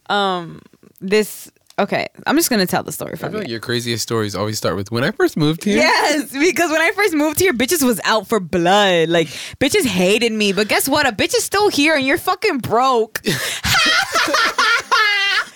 um, 0.08 0.60
this. 1.00 1.50
Okay, 1.76 2.06
I'm 2.26 2.36
just 2.36 2.50
gonna 2.50 2.66
tell 2.66 2.84
the 2.84 2.92
story 2.92 3.14
I 3.14 3.16
from 3.16 3.30
feel 3.30 3.38
you. 3.40 3.44
like 3.44 3.50
your 3.50 3.58
craziest 3.60 4.02
stories 4.04 4.36
always 4.36 4.56
start 4.56 4.76
with 4.76 4.92
when 4.92 5.02
I 5.02 5.10
first 5.10 5.36
moved 5.36 5.64
here. 5.64 5.76
Yes, 5.78 6.30
because 6.32 6.70
when 6.70 6.80
I 6.80 6.92
first 6.92 7.14
moved 7.14 7.40
here, 7.40 7.52
bitches 7.52 7.82
was 7.84 8.00
out 8.04 8.28
for 8.28 8.38
blood. 8.38 9.08
Like 9.08 9.26
bitches 9.58 9.84
hated 9.84 10.30
me, 10.32 10.52
but 10.52 10.68
guess 10.68 10.88
what? 10.88 11.04
A 11.06 11.10
bitch 11.12 11.34
is 11.34 11.42
still 11.42 11.68
here, 11.70 11.96
and 11.96 12.06
you're 12.06 12.18
fucking 12.18 12.58
broke. 12.58 13.20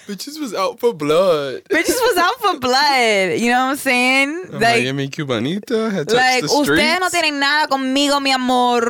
Bitches 0.09 0.41
was 0.41 0.55
out 0.55 0.81
for 0.81 0.95
blood. 0.95 1.65
bitches 1.69 2.01
was 2.01 2.17
out 2.17 2.41
for 2.41 2.59
blood. 2.59 3.39
You 3.39 3.51
know 3.51 3.67
what 3.67 3.73
I'm 3.73 3.77
saying? 3.77 4.47
A 4.49 4.53
Like, 4.59 4.83
Miami 4.83 5.09
Cubanita 5.09 5.93
had 5.93 6.09
touched 6.09 6.17
like 6.17 6.41
the 6.45 6.49
ustedes 6.49 7.01
no 7.01 7.09
streets. 7.09 7.15
tienen 7.15 7.39
nada 7.39 7.67
conmigo, 7.69 8.19
mi 8.23 8.33
amor. 8.33 8.81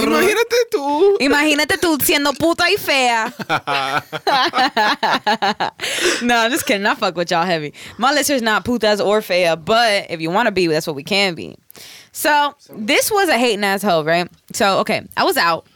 Imagínate 0.00 0.64
tú. 0.72 1.18
Imagínate 1.20 1.76
tú 1.78 1.98
siendo 2.00 2.32
puta 2.32 2.64
y 2.70 2.76
fea. 2.78 3.30
no, 6.22 6.36
I'm 6.38 6.50
just 6.50 6.64
kidding. 6.66 6.86
I 6.86 6.94
fuck 6.94 7.16
with 7.16 7.30
y'all 7.30 7.44
heavy. 7.44 7.74
My 7.98 8.12
listeners 8.12 8.40
not 8.40 8.64
putas 8.64 9.04
or 9.04 9.20
fea, 9.20 9.54
but 9.56 10.06
if 10.10 10.22
you 10.22 10.30
want 10.30 10.46
to 10.46 10.52
be, 10.52 10.68
that's 10.68 10.86
what 10.86 10.96
we 10.96 11.02
can 11.04 11.34
be. 11.34 11.54
So 12.12 12.54
this 12.74 13.10
was 13.10 13.28
a 13.28 13.36
hating 13.38 13.64
asshole, 13.64 14.04
right? 14.04 14.28
So 14.52 14.78
okay, 14.80 15.02
I 15.16 15.24
was 15.24 15.36
out. 15.36 15.66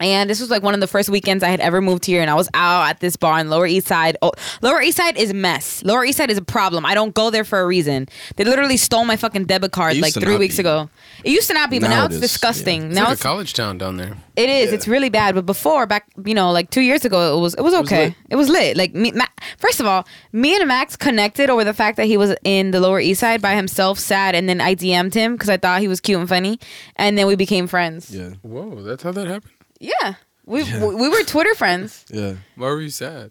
And 0.00 0.30
this 0.30 0.40
was 0.40 0.50
like 0.50 0.62
one 0.62 0.72
of 0.72 0.80
the 0.80 0.86
first 0.86 1.10
weekends 1.10 1.44
I 1.44 1.48
had 1.50 1.60
ever 1.60 1.80
moved 1.82 2.06
here, 2.06 2.22
and 2.22 2.30
I 2.30 2.34
was 2.34 2.48
out 2.54 2.88
at 2.88 3.00
this 3.00 3.16
bar 3.16 3.38
in 3.38 3.50
Lower 3.50 3.66
East 3.66 3.86
Side. 3.86 4.16
Oh, 4.22 4.32
Lower 4.62 4.80
East 4.80 4.96
Side 4.96 5.18
is 5.18 5.30
a 5.30 5.34
mess. 5.34 5.84
Lower 5.84 6.04
East 6.04 6.16
Side 6.16 6.30
is 6.30 6.38
a 6.38 6.42
problem. 6.42 6.86
I 6.86 6.94
don't 6.94 7.14
go 7.14 7.28
there 7.28 7.44
for 7.44 7.60
a 7.60 7.66
reason. 7.66 8.08
They 8.36 8.44
literally 8.44 8.78
stole 8.78 9.04
my 9.04 9.16
fucking 9.16 9.44
debit 9.44 9.72
card 9.72 9.98
like 9.98 10.14
three 10.14 10.36
weeks 10.38 10.56
be. 10.56 10.60
ago. 10.60 10.88
It 11.22 11.32
used 11.32 11.48
to 11.48 11.54
not 11.54 11.68
be, 11.70 11.78
but 11.78 11.88
Now 11.90 12.00
now, 12.00 12.04
it's 12.06 12.14
is, 12.14 12.20
disgusting. 12.22 12.84
It's 12.86 12.94
Now 12.94 13.04
like 13.04 13.12
it's 13.12 13.20
a 13.20 13.24
college 13.24 13.52
town 13.52 13.76
down 13.76 13.98
there. 13.98 14.16
it 14.36 14.48
is. 14.48 14.72
It's 14.72 14.88
really 14.88 15.10
bad. 15.10 15.34
But 15.34 15.44
before, 15.44 15.84
back, 15.86 16.06
you 16.24 16.34
know, 16.34 16.50
like 16.50 16.70
two 16.70 16.80
years 16.80 17.04
ago, 17.04 17.36
it 17.36 17.40
was 17.42 17.52
it 17.54 17.62
was 17.62 17.74
okay. 17.74 18.14
It 18.30 18.36
was 18.36 18.48
lit. 18.48 18.78
Like 18.78 18.94
me, 18.94 19.12
Ma- 19.12 19.26
first 19.58 19.80
of 19.80 19.86
all, 19.86 20.06
me 20.32 20.56
and 20.56 20.66
Max 20.66 20.96
connected 20.96 21.50
over 21.50 21.62
the 21.62 21.74
fact 21.74 21.98
that 21.98 22.06
he 22.06 22.16
was 22.16 22.34
in 22.42 22.70
the 22.70 22.80
Lower 22.80 23.00
East 23.00 23.20
Side 23.20 23.42
by 23.42 23.54
himself, 23.54 23.98
sad, 23.98 24.34
and 24.34 24.48
then 24.48 24.62
I 24.62 24.74
DM'd 24.74 25.12
him 25.12 25.32
because 25.34 25.50
I 25.50 25.58
thought 25.58 25.82
he 25.82 25.88
was 25.88 26.00
cute 26.00 26.18
and 26.18 26.28
funny, 26.28 26.58
and 26.96 27.18
then 27.18 27.26
we 27.26 27.36
became 27.36 27.66
friends. 27.66 28.14
Yeah, 28.16 28.30
Whoa, 28.40 28.82
that's 28.82 29.02
how 29.02 29.12
that 29.12 29.26
happened. 29.26 29.52
Yeah, 29.80 30.14
we 30.46 30.62
we, 30.62 30.94
we 30.94 31.08
were 31.08 31.22
Twitter 31.24 31.54
friends. 31.54 32.04
yeah. 32.10 32.34
Why 32.56 32.68
were 32.68 32.80
you 32.80 32.90
sad? 32.90 33.30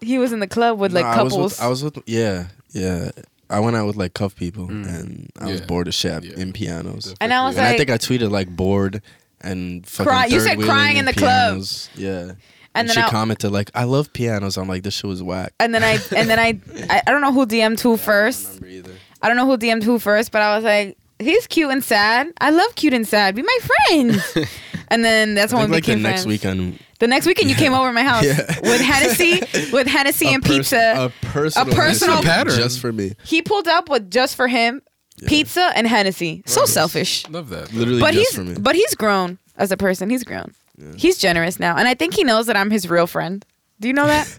He 0.00 0.18
was 0.18 0.32
in 0.32 0.40
the 0.40 0.46
club 0.48 0.78
with 0.78 0.92
like 0.92 1.04
No, 1.04 1.10
I 1.10 1.14
couples. 1.14 1.34
was 1.38 1.52
with, 1.52 1.60
I 1.62 1.68
was 1.68 1.82
with 1.84 1.98
yeah, 2.06 2.48
yeah. 2.72 3.10
I 3.48 3.60
went 3.60 3.76
out 3.76 3.86
with 3.86 3.96
like 3.96 4.12
cuff 4.14 4.34
people, 4.34 4.66
mm. 4.68 4.86
and 4.86 5.30
I 5.40 5.46
was 5.52 5.60
Yeah. 5.60 5.66
bored 5.66 5.88
as 5.88 5.94
shit 5.94 6.24
Yeah. 6.24 6.36
in 6.36 6.52
pianos. 6.52 7.14
and 7.20 7.32
I 7.32 7.44
was 7.44 7.56
and 7.56 7.64
like, 7.64 7.74
I 7.74 7.78
think 7.78 7.90
I 7.90 7.98
tweeted 7.98 8.30
like 8.30 8.48
bored 8.48 9.00
and 9.40 9.86
fucking 9.86 10.10
Cry- 10.10 10.26
you 10.26 10.40
third 10.40 10.48
said 10.48 10.58
wheeling 10.58 10.70
crying 10.72 10.96
in 10.96 11.04
the 11.04 11.12
club. 11.12 11.50
pianos. 11.52 11.88
Yeah. 11.94 12.08
And 12.20 12.36
And, 12.76 12.88
then 12.88 12.96
she 12.96 13.02
I- 13.02 13.08
commented 13.10 13.52
like, 13.52 13.70
"I 13.74 13.84
love 13.84 14.12
pianos." 14.12 14.56
I'm 14.56 14.66
like, 14.68 14.82
"This 14.82 14.94
shit 14.94 15.04
was 15.08 15.22
whack." 15.22 15.52
and 15.60 15.72
then 15.72 15.84
I 15.84 15.92
and 16.16 16.28
then 16.28 16.40
I, 16.40 16.58
I 16.90 17.02
I 17.06 17.10
don't 17.12 17.20
know 17.20 17.32
who 17.32 17.46
DM'd 17.46 17.80
who 17.80 17.96
first. 17.96 18.46
remember 18.46 18.66
either. 18.66 18.92
I 19.22 19.28
don't 19.28 19.36
know 19.36 19.46
who 19.46 19.56
DM'd 19.56 19.84
who 19.84 19.98
first, 20.00 20.32
but 20.32 20.42
I 20.42 20.56
was 20.56 20.64
like, 20.64 20.98
he's 21.20 21.46
cute 21.46 21.70
and 21.70 21.84
sad. 21.84 22.32
I 22.40 22.50
love 22.50 22.74
cute 22.74 22.92
and 22.94 23.06
sad. 23.06 23.36
Be 23.36 23.42
my 23.42 23.58
friend. 23.62 24.24
and 24.88 25.04
then 25.04 25.34
that's 25.34 25.52
I 25.52 25.56
when 25.56 25.64
think 25.64 25.70
we 25.70 25.76
like 25.76 25.84
the 25.84 25.92
became 25.92 26.02
next 26.02 26.26
weekend, 26.26 26.78
The 27.00 27.06
next 27.08 27.26
weekend 27.26 27.50
you 27.50 27.56
came 27.56 27.72
over 27.74 27.88
to 27.88 27.92
my 27.92 28.02
house 28.02 28.24
Yeah. 28.24 28.36
with 28.62 28.80
Hennessy, 28.80 29.40
with 29.72 29.86
Hennessy 29.86 30.28
and 30.28 30.42
pers- 30.42 30.56
pizza. 30.70 30.94
a 31.22 31.26
personal, 31.26 31.72
A 31.72 31.76
personal- 31.76 32.22
pattern. 32.22 32.56
just 32.56 32.80
for 32.80 32.92
me, 32.92 33.12
he 33.24 33.42
pulled 33.42 33.68
up 33.68 33.88
with 33.88 34.10
just 34.10 34.36
for 34.36 34.48
him 34.48 34.82
pizza 35.26 35.70
and 35.76 35.86
Hennessy. 35.86 36.42
So 36.46 36.64
selfish. 36.66 37.28
Love 37.30 37.48
that. 37.50 37.72
literally 37.72 38.00
But 38.00 38.14
just 38.14 38.30
he's 38.30 38.36
for 38.36 38.44
me. 38.44 38.56
but 38.58 38.74
he's 38.74 38.94
grown 38.94 39.38
as 39.56 39.70
a 39.72 39.76
person. 39.76 40.10
He's 40.10 40.24
grown. 40.24 40.52
He's 40.96 41.18
generous 41.18 41.60
now, 41.60 41.76
and 41.76 41.86
I 41.86 41.94
think 41.94 42.14
he 42.14 42.24
knows 42.24 42.46
that 42.46 42.56
I'm 42.56 42.70
his 42.70 42.88
real 42.90 43.06
friend. 43.06 43.44
Do 43.80 43.86
you 43.88 43.94
know 43.94 44.06
that? 44.06 44.36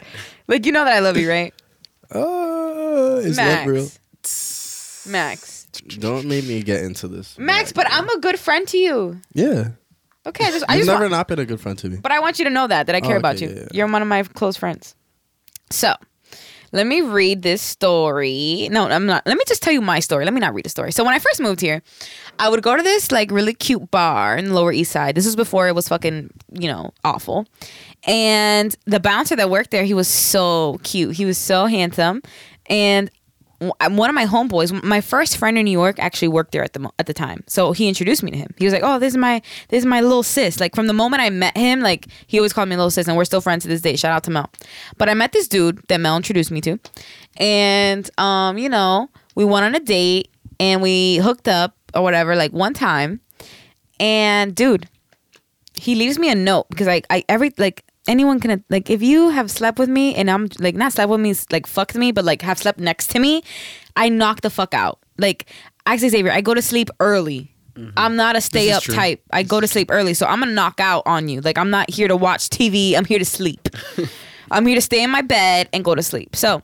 like 0.46 0.66
you 0.66 0.72
know 0.72 0.84
that 0.84 0.92
I 0.94 0.98
love 1.00 1.16
you, 1.16 1.30
right? 1.30 1.54
Oh, 2.10 3.16
is 3.18 3.36
that 3.36 3.66
real? 3.66 3.88
Max. 5.06 5.64
Don't 5.98 6.26
make 6.26 6.44
me 6.44 6.62
get 6.62 6.82
into 6.82 7.08
this. 7.08 7.38
Max, 7.38 7.72
but 7.72 7.86
I'm 7.90 8.08
a 8.08 8.18
good 8.20 8.38
friend 8.38 8.66
to 8.68 8.78
you. 8.78 9.20
yeah, 9.32 9.68
Okay, 10.28 10.44
I 10.44 10.50
just, 10.50 10.64
I 10.68 10.74
You've 10.74 10.80
just 10.82 10.88
never 10.88 11.00
want- 11.04 11.12
not 11.12 11.28
been 11.28 11.38
a 11.38 11.44
good 11.46 11.60
friend 11.60 11.78
to 11.78 11.88
me. 11.88 11.96
but 12.02 12.12
I 12.12 12.20
want 12.20 12.38
you 12.38 12.44
to 12.44 12.50
know 12.50 12.66
that 12.66 12.86
that 12.86 12.94
I 12.94 13.00
care 13.00 13.16
Oh, 13.16 13.18
about 13.18 13.36
okay, 13.36 13.46
you. 13.46 13.52
yeah, 13.52 13.60
yeah. 13.62 13.68
You're 13.72 13.88
one 13.90 14.02
of 14.02 14.08
my 14.08 14.22
close 14.22 14.56
friends. 14.56 14.94
So, 15.70 15.94
let 16.72 16.86
me 16.86 17.00
read 17.00 17.40
this 17.42 17.62
story. 17.62 18.68
No, 18.70 18.86
I'm 18.88 19.06
not. 19.06 19.26
Let 19.26 19.38
me 19.38 19.44
just 19.48 19.62
tell 19.62 19.72
you 19.72 19.80
my 19.80 20.00
story. 20.00 20.24
Let 20.26 20.34
me 20.34 20.40
not 20.40 20.52
read 20.54 20.66
the 20.66 20.68
story. 20.70 20.92
So 20.92 21.02
when 21.02 21.14
I 21.14 21.18
first 21.18 21.40
moved 21.40 21.60
here, 21.62 21.82
I 22.38 22.48
would 22.50 22.62
go 22.62 22.76
to 22.76 22.82
this 22.82 23.10
like 23.10 23.30
really 23.30 23.54
cute 23.54 23.90
bar 23.90 24.36
in 24.36 24.46
the 24.46 24.54
Lower 24.54 24.70
East 24.72 24.92
Side. 24.92 25.14
This 25.14 25.24
was 25.24 25.34
before 25.36 25.66
it 25.68 25.74
was 25.74 25.88
fucking, 25.88 26.30
you 26.52 26.68
know, 26.68 26.92
awful. 27.04 27.46
And 28.06 28.76
the 28.84 29.00
bouncer 29.00 29.34
that 29.36 29.48
worked 29.50 29.70
there, 29.70 29.84
he 29.84 29.94
was 29.94 30.08
so 30.08 30.78
cute. 30.82 31.16
He 31.16 31.24
was 31.24 31.38
so 31.38 31.66
handsome. 31.66 32.20
And 32.66 33.10
one 33.60 34.08
of 34.08 34.14
my 34.14 34.24
homeboys, 34.24 34.82
my 34.84 35.00
first 35.00 35.36
friend 35.36 35.58
in 35.58 35.64
New 35.64 35.72
York, 35.72 35.98
actually 35.98 36.28
worked 36.28 36.52
there 36.52 36.62
at 36.62 36.74
the 36.74 36.90
at 36.98 37.06
the 37.06 37.14
time. 37.14 37.42
So 37.46 37.72
he 37.72 37.88
introduced 37.88 38.22
me 38.22 38.30
to 38.30 38.36
him. 38.36 38.54
He 38.56 38.64
was 38.64 38.72
like, 38.72 38.82
"Oh, 38.84 38.98
this 38.98 39.14
is 39.14 39.16
my 39.16 39.42
this 39.68 39.80
is 39.80 39.86
my 39.86 40.00
little 40.00 40.22
sis." 40.22 40.60
Like 40.60 40.74
from 40.74 40.86
the 40.86 40.92
moment 40.92 41.22
I 41.22 41.30
met 41.30 41.56
him, 41.56 41.80
like 41.80 42.06
he 42.26 42.38
always 42.38 42.52
called 42.52 42.68
me 42.68 42.76
little 42.76 42.90
sis, 42.90 43.08
and 43.08 43.16
we're 43.16 43.24
still 43.24 43.40
friends 43.40 43.62
to 43.62 43.68
this 43.68 43.80
day. 43.80 43.96
Shout 43.96 44.12
out 44.12 44.24
to 44.24 44.30
Mel. 44.30 44.50
But 44.96 45.08
I 45.08 45.14
met 45.14 45.32
this 45.32 45.48
dude 45.48 45.82
that 45.88 46.00
Mel 46.00 46.16
introduced 46.16 46.50
me 46.50 46.60
to, 46.62 46.78
and 47.36 48.08
um, 48.18 48.58
you 48.58 48.68
know, 48.68 49.10
we 49.34 49.44
went 49.44 49.64
on 49.64 49.74
a 49.74 49.80
date 49.80 50.30
and 50.60 50.80
we 50.80 51.16
hooked 51.16 51.48
up 51.48 51.74
or 51.94 52.02
whatever, 52.02 52.36
like 52.36 52.52
one 52.52 52.74
time. 52.74 53.20
And 54.00 54.54
dude, 54.54 54.88
he 55.74 55.94
leaves 55.94 56.18
me 56.18 56.30
a 56.30 56.34
note 56.34 56.68
because 56.70 56.86
I, 56.86 57.02
I 57.10 57.24
every 57.28 57.52
like 57.58 57.84
anyone 58.08 58.40
can 58.40 58.64
like 58.70 58.90
if 58.90 59.02
you 59.02 59.28
have 59.28 59.50
slept 59.50 59.78
with 59.78 59.88
me 59.88 60.14
and 60.14 60.30
I'm 60.30 60.48
like 60.58 60.74
not 60.74 60.92
slept 60.92 61.10
with 61.10 61.20
me 61.20 61.34
like 61.52 61.66
fucked 61.66 61.94
me 61.94 62.10
but 62.10 62.24
like 62.24 62.42
have 62.42 62.58
slept 62.58 62.80
next 62.80 63.08
to 63.10 63.18
me, 63.20 63.44
I 63.94 64.08
knock 64.08 64.40
the 64.40 64.50
fuck 64.50 64.74
out. 64.74 64.98
Like 65.18 65.46
actually 65.86 66.08
Xavier, 66.08 66.32
I 66.32 66.40
go 66.40 66.54
to 66.54 66.62
sleep 66.62 66.90
early. 66.98 67.54
I'm 67.96 68.16
not 68.16 68.34
a 68.34 68.40
stay 68.40 68.72
up 68.72 68.82
true. 68.82 68.94
type. 68.94 69.22
I 69.30 69.44
go 69.44 69.60
to 69.60 69.68
sleep 69.68 69.88
early, 69.92 70.12
so 70.12 70.26
I'm 70.26 70.40
gonna 70.40 70.50
knock 70.50 70.80
out 70.80 71.04
on 71.06 71.28
you. 71.28 71.40
Like 71.40 71.58
I'm 71.58 71.70
not 71.70 71.88
here 71.88 72.08
to 72.08 72.16
watch 72.16 72.48
TV. 72.48 72.96
I'm 72.96 73.04
here 73.04 73.20
to 73.20 73.24
sleep. 73.24 73.68
I'm 74.50 74.66
here 74.66 74.74
to 74.74 74.80
stay 74.80 75.02
in 75.04 75.10
my 75.10 75.22
bed 75.22 75.68
and 75.72 75.84
go 75.84 75.94
to 75.94 76.02
sleep. 76.02 76.34
So 76.34 76.62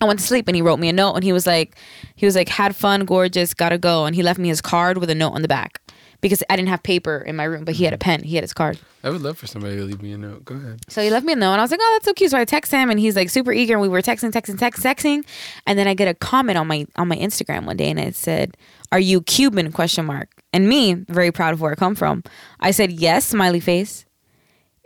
I 0.00 0.04
went 0.04 0.18
to 0.18 0.26
sleep 0.26 0.48
and 0.48 0.56
he 0.56 0.60
wrote 0.60 0.78
me 0.78 0.88
a 0.88 0.92
note 0.92 1.14
and 1.14 1.24
he 1.24 1.32
was 1.32 1.46
like, 1.46 1.76
he 2.16 2.26
was 2.26 2.36
like, 2.36 2.48
had 2.48 2.76
fun, 2.76 3.04
gorgeous, 3.06 3.54
gotta 3.54 3.78
go. 3.78 4.04
And 4.04 4.14
he 4.14 4.22
left 4.22 4.38
me 4.38 4.48
his 4.48 4.60
card 4.60 4.98
with 4.98 5.08
a 5.08 5.14
note 5.14 5.30
on 5.30 5.42
the 5.42 5.48
back 5.48 5.81
because 6.22 6.42
I 6.48 6.56
didn't 6.56 6.70
have 6.70 6.82
paper 6.82 7.18
in 7.18 7.36
my 7.36 7.44
room, 7.44 7.64
but 7.64 7.74
he 7.74 7.84
had 7.84 7.92
a 7.92 7.98
mm-hmm. 7.98 8.20
pen. 8.20 8.22
He 8.22 8.36
had 8.36 8.44
his 8.44 8.54
card. 8.54 8.78
I 9.04 9.10
would 9.10 9.20
love 9.20 9.36
for 9.36 9.48
somebody 9.48 9.76
to 9.76 9.82
leave 9.82 10.00
me 10.00 10.12
a 10.12 10.18
note. 10.18 10.44
Go 10.44 10.54
ahead. 10.54 10.80
So 10.88 11.02
he 11.02 11.10
left 11.10 11.26
me 11.26 11.32
a 11.32 11.36
note 11.36 11.52
and 11.52 11.60
I 11.60 11.64
was 11.64 11.72
like, 11.72 11.80
oh, 11.82 11.90
that's 11.94 12.04
so 12.04 12.14
cute. 12.14 12.30
So 12.30 12.38
I 12.38 12.44
text 12.44 12.70
him 12.70 12.88
and 12.88 12.98
he's 12.98 13.16
like 13.16 13.28
super 13.28 13.52
eager 13.52 13.74
and 13.74 13.82
we 13.82 13.88
were 13.88 14.00
texting, 14.00 14.30
texting, 14.30 14.58
text, 14.58 14.82
texting. 14.82 15.24
And 15.66 15.78
then 15.78 15.88
I 15.88 15.94
get 15.94 16.06
a 16.08 16.14
comment 16.14 16.56
on 16.56 16.68
my 16.68 16.86
on 16.96 17.08
my 17.08 17.16
Instagram 17.16 17.66
one 17.66 17.76
day 17.76 17.90
and 17.90 17.98
it 17.98 18.14
said, 18.14 18.56
Are 18.92 19.00
you 19.00 19.20
Cuban? 19.20 19.72
question 19.72 20.06
mark. 20.06 20.30
And 20.52 20.68
me, 20.68 20.94
very 20.94 21.32
proud 21.32 21.52
of 21.52 21.60
where 21.60 21.72
I 21.72 21.74
come 21.74 21.96
from. 21.96 22.22
I 22.60 22.70
said, 22.70 22.92
Yes, 22.92 23.26
smiley 23.26 23.60
face. 23.60 24.06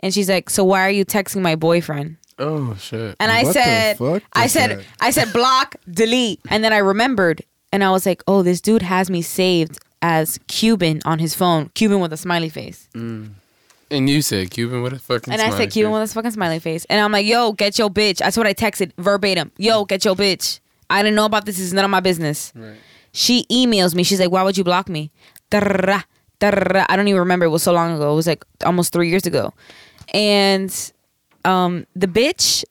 And 0.01 0.13
she's 0.13 0.29
like, 0.29 0.49
So 0.49 0.63
why 0.63 0.81
are 0.81 0.91
you 0.91 1.05
texting 1.05 1.41
my 1.41 1.55
boyfriend? 1.55 2.17
Oh 2.39 2.75
shit. 2.75 3.15
And 3.19 3.31
I 3.31 3.43
What 3.43 3.53
said, 3.53 3.97
I 4.33 4.47
said, 4.47 4.79
that? 4.79 4.85
I 4.99 5.11
said, 5.11 5.33
block, 5.33 5.75
delete. 5.89 6.39
And 6.49 6.63
then 6.63 6.71
I 6.71 6.77
remembered, 6.77 7.41
and 7.71 7.83
I 7.83 7.89
was 7.89 8.05
like, 8.05 8.23
oh, 8.27 8.43
this 8.43 8.61
dude 8.61 8.83
has 8.83 9.09
me 9.09 9.23
saved 9.23 9.79
as 10.01 10.39
Cuban 10.47 11.01
on 11.05 11.19
his 11.19 11.33
phone, 11.35 11.69
Cuban 11.73 11.99
with 11.99 12.13
a 12.13 12.17
smiley 12.17 12.49
face. 12.49 12.87
and 12.93 13.35
you 14.09 14.21
said 14.21 14.51
Cuban 14.51 14.81
with 14.83 14.93
a 14.93 14.99
fucking. 14.99 15.31
and 15.33 15.41
I 15.41 15.49
said, 15.51 15.71
Cuban 15.71 15.91
face. 15.91 16.01
with 16.01 16.11
a 16.11 16.13
fucking 16.13 16.31
smiley 16.31 16.59
face. 16.59 16.85
And 16.89 16.99
I'm 17.01 17.11
like, 17.11 17.25
yo, 17.25 17.53
get 17.53 17.77
your 17.79 17.89
bitch. 17.89 18.17
That's 18.17 18.37
what 18.37 18.45
I 18.47 18.53
texted 18.53 18.91
verbatim. 18.97 19.51
Yo, 19.57 19.85
get 19.85 20.05
your 20.05 20.15
bitch. 20.15 20.59
I 20.89 21.03
didn't 21.03 21.15
know 21.15 21.25
about 21.25 21.45
this. 21.45 21.59
It's 21.59 21.73
none 21.73 21.85
of 21.85 21.91
my 21.91 21.99
business. 21.99 22.51
Right. 22.55 22.75
She 23.11 23.45
emails 23.51 23.95
me. 23.95 24.03
She's 24.03 24.19
like, 24.19 24.31
why 24.31 24.43
would 24.43 24.57
you 24.57 24.63
block 24.63 24.87
me? 24.89 25.11
I 25.51 26.03
don't 26.41 27.07
even 27.07 27.19
remember. 27.19 27.45
It 27.45 27.49
was 27.49 27.63
so 27.63 27.73
long 27.73 27.95
ago. 27.95 28.11
It 28.11 28.15
was 28.15 28.27
like 28.27 28.45
almost 28.63 28.93
three 28.93 29.09
years 29.09 29.25
ago. 29.25 29.53
And 30.13 30.73
um, 31.43 31.87
the 31.95 32.07
bitch 32.07 32.63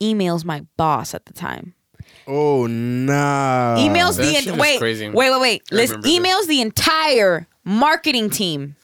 emails 0.00 0.44
my 0.44 0.64
boss 0.76 1.14
at 1.14 1.26
the 1.26 1.32
time. 1.32 1.74
Oh 2.30 2.66
nah. 2.66 3.76
emails 3.78 4.16
that 4.18 4.24
the 4.24 4.32
shit 4.34 4.46
en- 4.48 4.54
is 4.54 4.60
wait, 4.60 4.78
crazy. 4.78 5.08
wait, 5.08 5.30
wait, 5.30 5.40
wait. 5.40 5.62
I 5.72 5.74
Listen, 5.74 6.02
remember 6.02 6.28
this. 6.28 6.44
emails 6.44 6.46
the 6.46 6.60
entire 6.60 7.46
marketing 7.64 8.28
team 8.28 8.76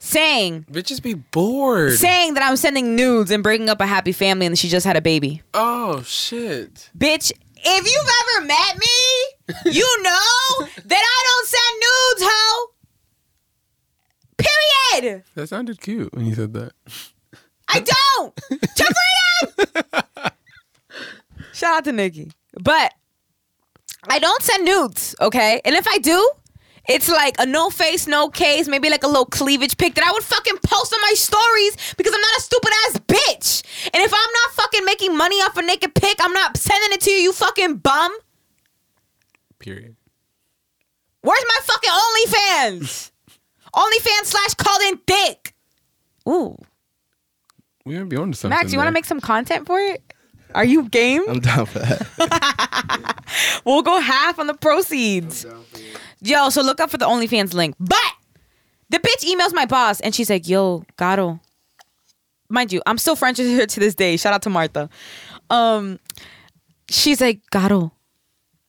saying 0.00 0.64
Bitches 0.70 1.00
be 1.00 1.14
bored. 1.14 1.92
saying 1.92 2.34
that 2.34 2.42
I'm 2.42 2.56
sending 2.56 2.96
nudes 2.96 3.30
and 3.30 3.42
breaking 3.44 3.68
up 3.68 3.80
a 3.80 3.86
happy 3.86 4.10
family 4.12 4.46
and 4.46 4.58
she 4.58 4.68
just 4.68 4.84
had 4.84 4.96
a 4.96 5.00
baby. 5.00 5.42
oh 5.54 6.02
shit. 6.02 6.90
Bitch, 6.98 7.30
if 7.56 7.86
you've 7.86 8.10
ever 8.38 8.46
met 8.46 8.78
me, 8.78 9.72
you 9.72 9.84
know 10.02 10.66
that 10.86 11.02
I 11.04 11.24
don't 11.28 11.46
send 11.46 11.80
nudes, 11.80 12.32
ho. 12.32 12.66
Period. 14.38 15.24
That 15.34 15.46
sounded 15.48 15.80
cute 15.80 16.12
when 16.14 16.26
you 16.26 16.34
said 16.34 16.52
that. 16.54 16.72
I 17.68 17.80
don't. 18.18 18.36
to 18.76 18.94
freedom. 19.52 19.70
Shout 21.52 21.76
out 21.76 21.84
to 21.84 21.92
Nikki. 21.92 22.32
But 22.54 22.94
I 24.08 24.18
don't 24.18 24.42
send 24.42 24.64
nudes, 24.64 25.14
okay? 25.20 25.60
And 25.64 25.74
if 25.74 25.86
I 25.86 25.98
do, 25.98 26.30
it's 26.88 27.08
like 27.08 27.36
a 27.38 27.46
no 27.46 27.70
face, 27.70 28.06
no 28.06 28.28
case, 28.28 28.66
maybe 28.66 28.88
like 28.88 29.04
a 29.04 29.06
little 29.06 29.26
cleavage 29.26 29.76
pic 29.76 29.94
that 29.94 30.04
I 30.04 30.10
would 30.12 30.22
fucking 30.22 30.58
post 30.64 30.92
on 30.92 31.00
my 31.02 31.14
stories 31.14 31.76
because 31.96 32.12
I'm 32.14 32.20
not 32.20 32.36
a 32.36 32.40
stupid 32.40 32.72
ass 32.86 32.98
bitch. 33.06 33.90
And 33.94 34.02
if 34.02 34.12
I'm 34.12 34.32
not 34.32 34.54
fucking 34.54 34.84
making 34.84 35.16
money 35.16 35.36
off 35.36 35.56
a 35.56 35.62
naked 35.62 35.94
pic, 35.94 36.16
I'm 36.20 36.32
not 36.32 36.56
sending 36.56 36.92
it 36.92 37.00
to 37.02 37.10
you, 37.10 37.18
you 37.18 37.32
fucking 37.32 37.76
bum. 37.76 38.12
Period. 39.58 39.94
Where's 41.22 41.44
my 41.46 41.58
fucking 41.62 41.90
OnlyFans? 41.90 43.10
OnlyFans 43.74 44.24
slash 44.24 44.54
called 44.54 44.82
in 44.82 45.00
dick. 45.06 45.54
Ooh. 46.28 46.56
We 47.84 47.98
might 47.98 48.08
be 48.08 48.16
on 48.16 48.32
to 48.32 48.36
something. 48.38 48.56
Max, 48.56 48.72
you 48.72 48.78
want 48.78 48.88
to 48.88 48.92
make 48.92 49.04
some 49.04 49.20
content 49.20 49.66
for 49.66 49.78
it? 49.78 50.02
Are 50.54 50.64
you 50.64 50.88
game? 50.88 51.22
I'm 51.28 51.40
down 51.40 51.66
for 51.66 51.78
that. 51.80 53.16
We'll 53.64 53.82
go 53.82 54.00
half 54.00 54.38
on 54.38 54.46
the 54.46 54.54
proceeds. 54.54 55.46
Yo, 56.20 56.48
so 56.50 56.62
look 56.62 56.80
up 56.80 56.90
for 56.90 56.98
the 56.98 57.06
OnlyFans 57.06 57.54
link. 57.54 57.74
But 57.78 57.96
the 58.88 58.98
bitch 58.98 59.24
emails 59.24 59.54
my 59.54 59.66
boss 59.66 60.00
and 60.00 60.14
she's 60.14 60.30
like, 60.30 60.48
yo, 60.48 60.84
Gato. 60.96 61.40
Mind 62.48 62.72
you, 62.72 62.82
I'm 62.86 62.98
still 62.98 63.14
friends 63.14 63.38
with 63.38 63.48
her 63.56 63.66
to 63.66 63.80
this 63.80 63.94
day. 63.94 64.16
Shout 64.16 64.32
out 64.32 64.42
to 64.42 64.50
Martha. 64.50 64.88
Um, 65.50 66.00
she's 66.88 67.20
like, 67.20 67.40
Gato, 67.50 67.92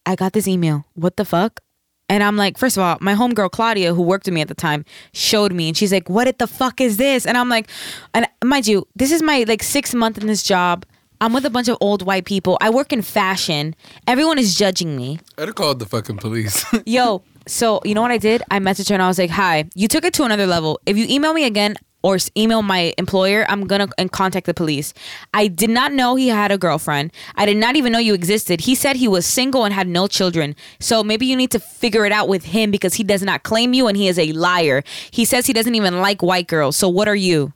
I 0.05 0.15
got 0.15 0.33
this 0.33 0.47
email. 0.47 0.85
What 0.93 1.17
the 1.17 1.25
fuck? 1.25 1.61
And 2.07 2.23
I'm 2.23 2.35
like, 2.35 2.57
first 2.57 2.75
of 2.75 2.83
all, 2.83 2.97
my 2.99 3.15
homegirl 3.15 3.51
Claudia, 3.51 3.93
who 3.93 4.01
worked 4.01 4.25
with 4.25 4.33
me 4.33 4.41
at 4.41 4.49
the 4.49 4.53
time, 4.53 4.83
showed 5.13 5.53
me, 5.53 5.69
and 5.69 5.77
she's 5.77 5.93
like, 5.93 6.09
"What 6.09 6.37
the 6.39 6.45
fuck 6.45 6.81
is 6.81 6.97
this?" 6.97 7.25
And 7.25 7.37
I'm 7.37 7.47
like, 7.47 7.69
and 8.13 8.27
mind 8.43 8.67
you, 8.67 8.85
this 8.97 9.13
is 9.13 9.23
my 9.23 9.45
like 9.47 9.63
six 9.63 9.93
month 9.93 10.17
in 10.17 10.27
this 10.27 10.43
job. 10.43 10.85
I'm 11.21 11.33
with 11.33 11.45
a 11.45 11.51
bunch 11.51 11.67
of 11.67 11.77
old 11.79 12.01
white 12.03 12.25
people. 12.25 12.57
I 12.61 12.71
work 12.71 12.91
in 12.91 13.03
fashion. 13.03 13.75
Everyone 14.07 14.39
is 14.39 14.55
judging 14.55 14.97
me. 14.97 15.19
I'd 15.37 15.49
have 15.49 15.55
called 15.55 15.77
the 15.77 15.85
fucking 15.85 16.17
police. 16.17 16.65
Yo, 16.87 17.21
so 17.47 17.79
you 17.85 17.93
know 17.93 18.01
what 18.01 18.09
I 18.09 18.17
did? 18.17 18.41
I 18.49 18.57
messaged 18.57 18.89
her 18.89 18.95
and 18.95 19.03
I 19.03 19.07
was 19.07 19.19
like, 19.19 19.29
"Hi, 19.29 19.69
you 19.75 19.87
took 19.87 20.03
it 20.03 20.15
to 20.15 20.23
another 20.23 20.47
level. 20.47 20.79
If 20.87 20.97
you 20.97 21.05
email 21.07 21.33
me 21.33 21.45
again 21.45 21.77
or 22.01 22.17
email 22.35 22.63
my 22.63 22.95
employer, 22.97 23.45
I'm 23.47 23.67
gonna 23.67 23.87
and 23.99 24.11
contact 24.11 24.47
the 24.47 24.55
police." 24.55 24.95
I 25.31 25.45
did 25.47 25.69
not 25.69 25.93
know 25.93 26.15
he 26.15 26.29
had 26.29 26.51
a 26.51 26.57
girlfriend. 26.57 27.11
I 27.35 27.45
did 27.45 27.57
not 27.57 27.75
even 27.75 27.93
know 27.93 27.99
you 27.99 28.15
existed. 28.15 28.61
He 28.61 28.73
said 28.73 28.95
he 28.95 29.07
was 29.07 29.23
single 29.23 29.63
and 29.63 29.75
had 29.75 29.87
no 29.87 30.07
children. 30.07 30.55
So 30.79 31.03
maybe 31.03 31.27
you 31.27 31.35
need 31.35 31.51
to 31.51 31.59
figure 31.59 32.03
it 32.03 32.11
out 32.11 32.29
with 32.29 32.45
him 32.45 32.71
because 32.71 32.95
he 32.95 33.03
does 33.03 33.21
not 33.21 33.43
claim 33.43 33.75
you 33.75 33.85
and 33.85 33.95
he 33.95 34.07
is 34.07 34.17
a 34.17 34.33
liar. 34.33 34.81
He 35.11 35.25
says 35.25 35.45
he 35.45 35.53
doesn't 35.53 35.75
even 35.75 36.01
like 36.01 36.23
white 36.23 36.47
girls. 36.47 36.77
So 36.77 36.89
what 36.89 37.07
are 37.07 37.15
you? 37.15 37.53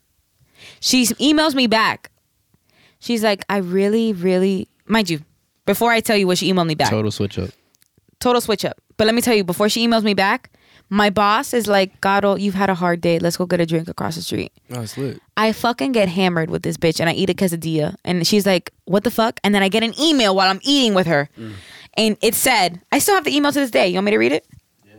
She 0.79 1.07
emails 1.07 1.55
me 1.55 1.65
back. 1.65 2.11
She's 3.05 3.23
like, 3.23 3.45
"I 3.49 3.57
really, 3.57 4.13
really, 4.13 4.67
mind 4.87 5.09
you." 5.09 5.19
Before 5.65 5.91
I 5.91 5.99
tell 6.01 6.17
you 6.17 6.27
what 6.27 6.37
she 6.39 6.51
emailed 6.51 6.67
me 6.67 6.75
back, 6.75 6.89
Total 6.89 7.11
switch 7.11 7.37
up. 7.39 7.49
total 8.19 8.41
switch 8.41 8.65
up. 8.65 8.77
But 8.97 9.05
let 9.05 9.13
me 9.15 9.21
tell 9.21 9.35
you, 9.35 9.43
before 9.43 9.67
she 9.69 9.85
emails 9.87 10.03
me 10.03 10.13
back, 10.13 10.49
my 10.89 11.09
boss 11.09 11.53
is 11.53 11.67
like, 11.67 11.99
Gato, 12.01 12.35
you've 12.35 12.53
had 12.53 12.69
a 12.69 12.75
hard 12.75 13.01
day. 13.01 13.17
Let's 13.19 13.35
go 13.37 13.45
get 13.45 13.59
a 13.59 13.65
drink 13.65 13.87
across 13.87 14.15
the 14.15 14.21
street. 14.21 14.51
Oh, 14.71 14.81
it's 14.81 14.97
lit. 14.97 15.19
I 15.35 15.51
fucking 15.51 15.91
get 15.91 16.07
hammered 16.07 16.49
with 16.49 16.61
this 16.63 16.77
bitch 16.77 16.99
and 16.99 17.09
I 17.09 17.13
eat 17.13 17.29
a 17.29 17.33
quesadilla. 17.33 17.95
And 18.05 18.25
she's 18.25 18.45
like, 18.45 18.71
what 18.85 19.03
the 19.03 19.11
fuck? 19.11 19.39
And 19.43 19.53
then 19.55 19.63
I 19.63 19.69
get 19.69 19.83
an 19.83 19.93
email 19.99 20.35
while 20.35 20.49
I'm 20.49 20.59
eating 20.63 20.93
with 20.93 21.07
her. 21.07 21.27
Mm. 21.37 21.53
And 21.95 22.17
it 22.21 22.35
said, 22.35 22.79
I 22.91 22.99
still 22.99 23.15
have 23.15 23.23
the 23.25 23.35
email 23.35 23.51
to 23.51 23.59
this 23.59 23.71
day. 23.71 23.87
You 23.87 23.95
want 23.95 24.05
me 24.05 24.11
to 24.11 24.17
read 24.17 24.31
it? 24.31 24.45
Yeah. 24.85 24.93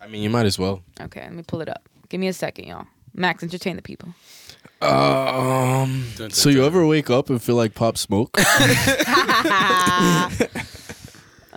I 0.00 0.08
mean, 0.08 0.22
you 0.22 0.30
might 0.30 0.46
as 0.46 0.58
well. 0.58 0.82
Okay, 1.00 1.20
let 1.20 1.32
me 1.34 1.42
pull 1.46 1.60
it 1.60 1.68
up. 1.68 1.86
Give 2.08 2.18
me 2.20 2.28
a 2.28 2.32
second, 2.32 2.64
y'all. 2.66 2.86
Max, 3.14 3.42
entertain 3.42 3.76
the 3.76 3.82
people. 3.82 4.08
Um. 4.80 6.04
So 6.30 6.50
you 6.50 6.64
ever 6.64 6.86
wake 6.86 7.10
up 7.10 7.30
and 7.30 7.42
feel 7.42 7.56
like 7.56 7.74
pop 7.74 7.98
smoke? 7.98 8.36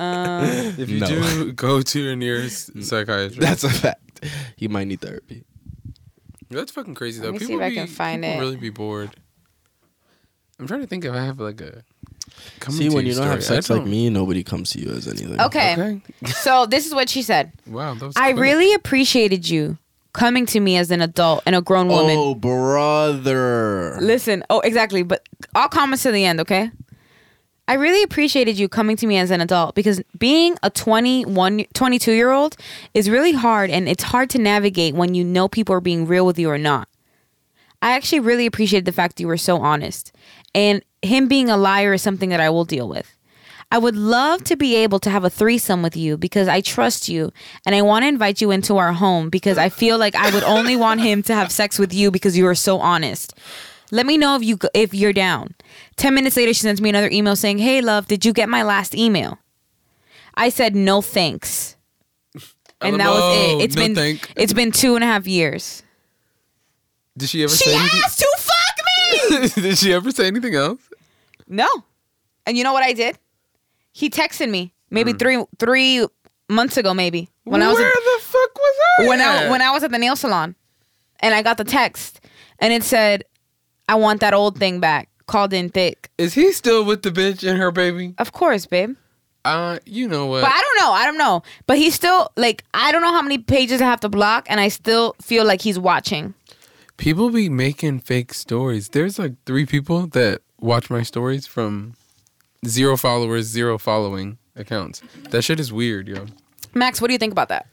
If 0.03 0.89
you 0.89 0.99
No. 0.99 1.07
do, 1.07 1.51
go 1.53 1.81
to 1.81 1.99
your 1.99 2.15
nearest 2.15 2.83
psychiatrist. 2.83 3.39
That's 3.39 3.63
a 3.63 3.69
fact. 3.69 4.25
You 4.57 4.69
might 4.69 4.85
need 4.87 5.01
therapy. 5.01 5.43
That's 6.49 6.71
fucking 6.71 6.95
crazy 6.95 7.19
though. 7.21 7.27
Let 7.27 7.33
me 7.33 7.39
see 7.39 7.45
people 7.47 7.61
if 7.61 7.65
I 7.65 7.69
be, 7.69 7.75
can 7.75 7.87
find 7.87 8.23
people 8.23 8.37
it. 8.37 8.39
really 8.41 8.55
be 8.57 8.69
bored. 8.71 9.11
I'm 10.59 10.65
trying 10.67 10.81
to 10.81 10.87
think 10.87 11.05
if 11.05 11.13
I 11.13 11.23
have 11.23 11.39
like 11.39 11.61
a. 11.61 11.83
coming 12.59 12.79
See, 12.79 12.89
to 12.89 12.95
when 12.95 13.05
you 13.05 13.13
don't 13.13 13.27
have 13.27 13.43
story. 13.43 13.57
I 13.57 13.61
sex 13.61 13.69
like 13.69 13.81
don't- 13.81 13.89
me, 13.91 14.09
nobody 14.09 14.43
comes 14.43 14.71
to 14.71 14.79
you 14.79 14.91
as 14.91 15.07
anything. 15.07 15.39
Okay. 15.39 15.73
Okay. 15.73 16.01
so 16.31 16.65
this 16.65 16.87
is 16.87 16.95
what 16.95 17.07
she 17.09 17.21
said. 17.21 17.51
Wow. 17.67 17.93
That 17.93 18.07
was 18.07 18.15
I 18.17 18.31
quick. 18.33 18.41
really 18.41 18.73
appreciated 18.73 19.47
you 19.49 19.77
coming 20.13 20.45
to 20.47 20.59
me 20.59 20.77
as 20.77 20.91
an 20.91 21.01
adult 21.01 21.43
and 21.45 21.55
a 21.55 21.61
grown 21.61 21.89
oh, 21.89 21.95
woman. 21.95 22.17
Oh, 22.17 22.35
brother. 22.35 23.97
Listen, 24.01 24.43
oh, 24.49 24.59
exactly. 24.61 25.03
But 25.03 25.27
all 25.55 25.67
comments 25.67 26.03
to 26.03 26.11
the 26.11 26.25
end, 26.25 26.39
okay? 26.41 26.71
I 27.67 27.75
really 27.75 28.03
appreciated 28.03 28.59
you 28.59 28.67
coming 28.67 28.97
to 28.97 29.07
me 29.07 29.17
as 29.17 29.31
an 29.31 29.39
adult 29.39 29.75
because 29.75 30.01
being 30.17 30.57
a 30.61 30.69
21, 30.69 31.65
22 31.73 32.11
year 32.11 32.31
old 32.31 32.57
is 32.93 33.09
really 33.09 33.31
hard 33.31 33.69
and 33.69 33.87
it's 33.87 34.03
hard 34.03 34.29
to 34.31 34.39
navigate 34.39 34.93
when 34.93 35.13
you 35.13 35.23
know 35.23 35.47
people 35.47 35.73
are 35.75 35.81
being 35.81 36.05
real 36.05 36.25
with 36.25 36.37
you 36.37 36.49
or 36.49 36.57
not. 36.57 36.89
I 37.81 37.93
actually 37.93 38.19
really 38.19 38.45
appreciated 38.45 38.85
the 38.85 38.91
fact 38.91 39.15
that 39.15 39.23
you 39.23 39.27
were 39.27 39.37
so 39.37 39.57
honest. 39.57 40.11
And 40.53 40.83
him 41.01 41.27
being 41.27 41.49
a 41.49 41.57
liar 41.57 41.93
is 41.93 42.01
something 42.01 42.29
that 42.29 42.41
I 42.41 42.49
will 42.49 42.65
deal 42.65 42.87
with. 42.87 43.15
I 43.73 43.77
would 43.77 43.95
love 43.95 44.43
to 44.45 44.57
be 44.57 44.75
able 44.75 44.99
to 44.99 45.09
have 45.09 45.23
a 45.23 45.29
threesome 45.29 45.81
with 45.81 45.95
you 45.95 46.17
because 46.17 46.47
I 46.49 46.59
trust 46.59 47.07
you 47.07 47.31
and 47.65 47.73
I 47.73 47.81
want 47.81 48.03
to 48.03 48.07
invite 48.07 48.41
you 48.41 48.51
into 48.51 48.77
our 48.77 48.91
home 48.91 49.29
because 49.29 49.57
I 49.57 49.69
feel 49.69 49.97
like 49.97 50.13
I 50.13 50.29
would 50.33 50.43
only 50.43 50.75
want 50.75 50.99
him 51.01 51.23
to 51.23 51.33
have 51.33 51.51
sex 51.51 51.79
with 51.79 51.93
you 51.93 52.11
because 52.11 52.37
you 52.37 52.45
are 52.47 52.55
so 52.55 52.79
honest. 52.79 53.33
Let 53.89 54.05
me 54.05 54.17
know 54.17 54.35
if 54.35 54.43
you 54.43 54.57
if 54.73 54.93
you're 54.93 55.13
down. 55.13 55.55
10 55.95 56.13
minutes 56.13 56.35
later 56.35 56.53
she 56.53 56.61
sends 56.61 56.81
me 56.81 56.89
another 56.89 57.09
email 57.11 57.35
saying, 57.35 57.59
"Hey 57.59 57.81
love, 57.81 58.07
did 58.07 58.25
you 58.25 58.33
get 58.33 58.49
my 58.49 58.63
last 58.63 58.93
email?" 58.95 59.39
I 60.35 60.49
said, 60.49 60.75
"No 60.75 61.01
thanks." 61.01 61.75
And 62.81 62.99
that 62.99 63.09
was 63.09 63.37
it. 63.37 63.63
It's 63.65 63.75
no 63.75 63.81
been 63.83 63.95
thank. 63.95 64.31
it's 64.35 64.53
been 64.53 64.71
two 64.71 64.95
and 64.95 65.03
a 65.03 65.07
half 65.07 65.27
years. 65.27 65.83
Did 67.17 67.29
she 67.29 67.43
ever 67.43 67.53
She 67.53 67.65
say 67.65 67.75
anything? 67.75 68.01
asked 68.03 68.19
to 68.19 68.27
fuck 68.37 69.55
me. 69.55 69.61
Did 69.69 69.77
she 69.77 69.93
ever 69.93 70.11
say 70.11 70.27
anything 70.27 70.55
else? 70.55 70.79
No. 71.47 71.67
And 72.47 72.57
you 72.57 72.63
know 72.63 72.73
what 72.73 72.83
I 72.83 72.93
did? 72.93 73.17
He 73.91 74.09
texted 74.09 74.49
me 74.49 74.73
maybe 74.89 75.13
three 75.13 75.43
three 75.59 76.05
months 76.49 76.77
ago, 76.77 76.93
maybe 76.93 77.29
when 77.43 77.61
I 77.61 77.67
was 77.69 77.77
Where 77.77 77.87
at, 77.87 77.93
the 77.93 78.23
fuck 78.23 78.55
was 78.55 78.75
I? 78.99 79.07
when 79.07 79.21
I 79.21 79.49
when 79.49 79.61
I 79.61 79.71
was 79.71 79.83
at 79.83 79.91
the 79.91 79.97
nail 79.97 80.15
salon, 80.15 80.55
and 81.19 81.33
I 81.33 81.41
got 81.41 81.57
the 81.57 81.63
text, 81.63 82.21
and 82.59 82.71
it 82.73 82.83
said, 82.83 83.23
"I 83.89 83.95
want 83.95 84.19
that 84.21 84.33
old 84.33 84.57
thing 84.57 84.79
back." 84.79 85.07
Called 85.27 85.53
in 85.53 85.69
thick. 85.69 86.09
is 86.17 86.33
he 86.33 86.51
still 86.51 86.83
with 86.83 87.03
the 87.03 87.09
bitch 87.09 87.47
and 87.47 87.57
her 87.57 87.71
baby? 87.71 88.15
Of 88.17 88.33
course, 88.33 88.65
babe. 88.65 88.97
Uh, 89.45 89.79
you 89.85 90.05
know 90.07 90.25
what? 90.25 90.41
But 90.41 90.51
I 90.51 90.59
don't 90.61 90.85
know. 90.85 90.91
I 90.91 91.05
don't 91.05 91.17
know. 91.17 91.41
But 91.67 91.77
he's 91.77 91.95
still 91.95 92.31
like 92.35 92.65
I 92.73 92.91
don't 92.91 93.01
know 93.01 93.13
how 93.13 93.21
many 93.21 93.37
pages 93.37 93.81
I 93.81 93.85
have 93.85 94.01
to 94.01 94.09
block, 94.09 94.45
and 94.49 94.59
I 94.59 94.67
still 94.67 95.15
feel 95.21 95.45
like 95.45 95.61
he's 95.61 95.79
watching. 95.79 96.33
People 96.97 97.29
be 97.29 97.47
making 97.47 97.99
fake 98.01 98.33
stories. 98.33 98.89
There's 98.89 99.17
like 99.17 99.33
three 99.45 99.65
people 99.65 100.05
that 100.07 100.41
watch 100.59 100.89
my 100.89 101.01
stories 101.01 101.47
from 101.47 101.93
zero 102.65 102.97
followers, 102.97 103.45
zero 103.45 103.77
following 103.77 104.37
accounts. 104.55 105.01
That 105.29 105.43
shit 105.43 105.59
is 105.59 105.71
weird, 105.73 106.07
yo. 106.07 106.25
Max, 106.73 107.01
what 107.01 107.07
do 107.07 107.13
you 107.13 107.19
think 107.19 107.31
about 107.31 107.49
that? 107.49 107.67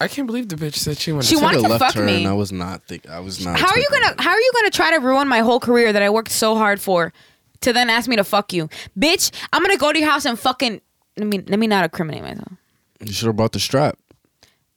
I 0.00 0.08
can't 0.08 0.26
believe 0.26 0.48
the 0.48 0.56
bitch 0.56 0.74
said 0.74 0.98
she 0.98 1.12
wanted 1.12 1.28
She 1.28 1.36
to 1.36 1.42
wanted 1.42 1.62
to 1.62 1.68
left 1.68 1.84
fuck 1.84 1.94
her 1.94 2.04
me. 2.04 2.24
and 2.24 2.26
I 2.26 2.32
was 2.32 2.50
not 2.50 2.84
think 2.88 3.08
I 3.08 3.20
was 3.20 3.44
not. 3.44 3.58
How 3.58 3.68
are 3.68 3.78
you 3.78 3.86
gonna 3.88 4.16
that. 4.16 4.20
How 4.20 4.30
are 4.30 4.40
you 4.40 4.50
gonna 4.54 4.70
try 4.70 4.90
to 4.90 4.98
ruin 4.98 5.28
my 5.28 5.38
whole 5.40 5.60
career 5.60 5.92
that 5.92 6.02
I 6.02 6.10
worked 6.10 6.32
so 6.32 6.56
hard 6.56 6.80
for, 6.80 7.12
to 7.60 7.72
then 7.72 7.88
ask 7.88 8.08
me 8.08 8.16
to 8.16 8.24
fuck 8.24 8.52
you, 8.52 8.68
bitch? 8.98 9.30
I'm 9.52 9.62
gonna 9.62 9.76
go 9.76 9.92
to 9.92 9.98
your 9.98 10.10
house 10.10 10.24
and 10.24 10.36
fucking. 10.38 10.80
Let 11.16 11.26
me 11.26 11.38
let 11.46 11.58
me 11.58 11.68
not 11.68 11.84
incriminate 11.84 12.22
myself. 12.22 12.52
You 13.00 13.12
should 13.12 13.26
have 13.26 13.36
brought 13.36 13.52
the 13.52 13.60
strap. 13.60 13.96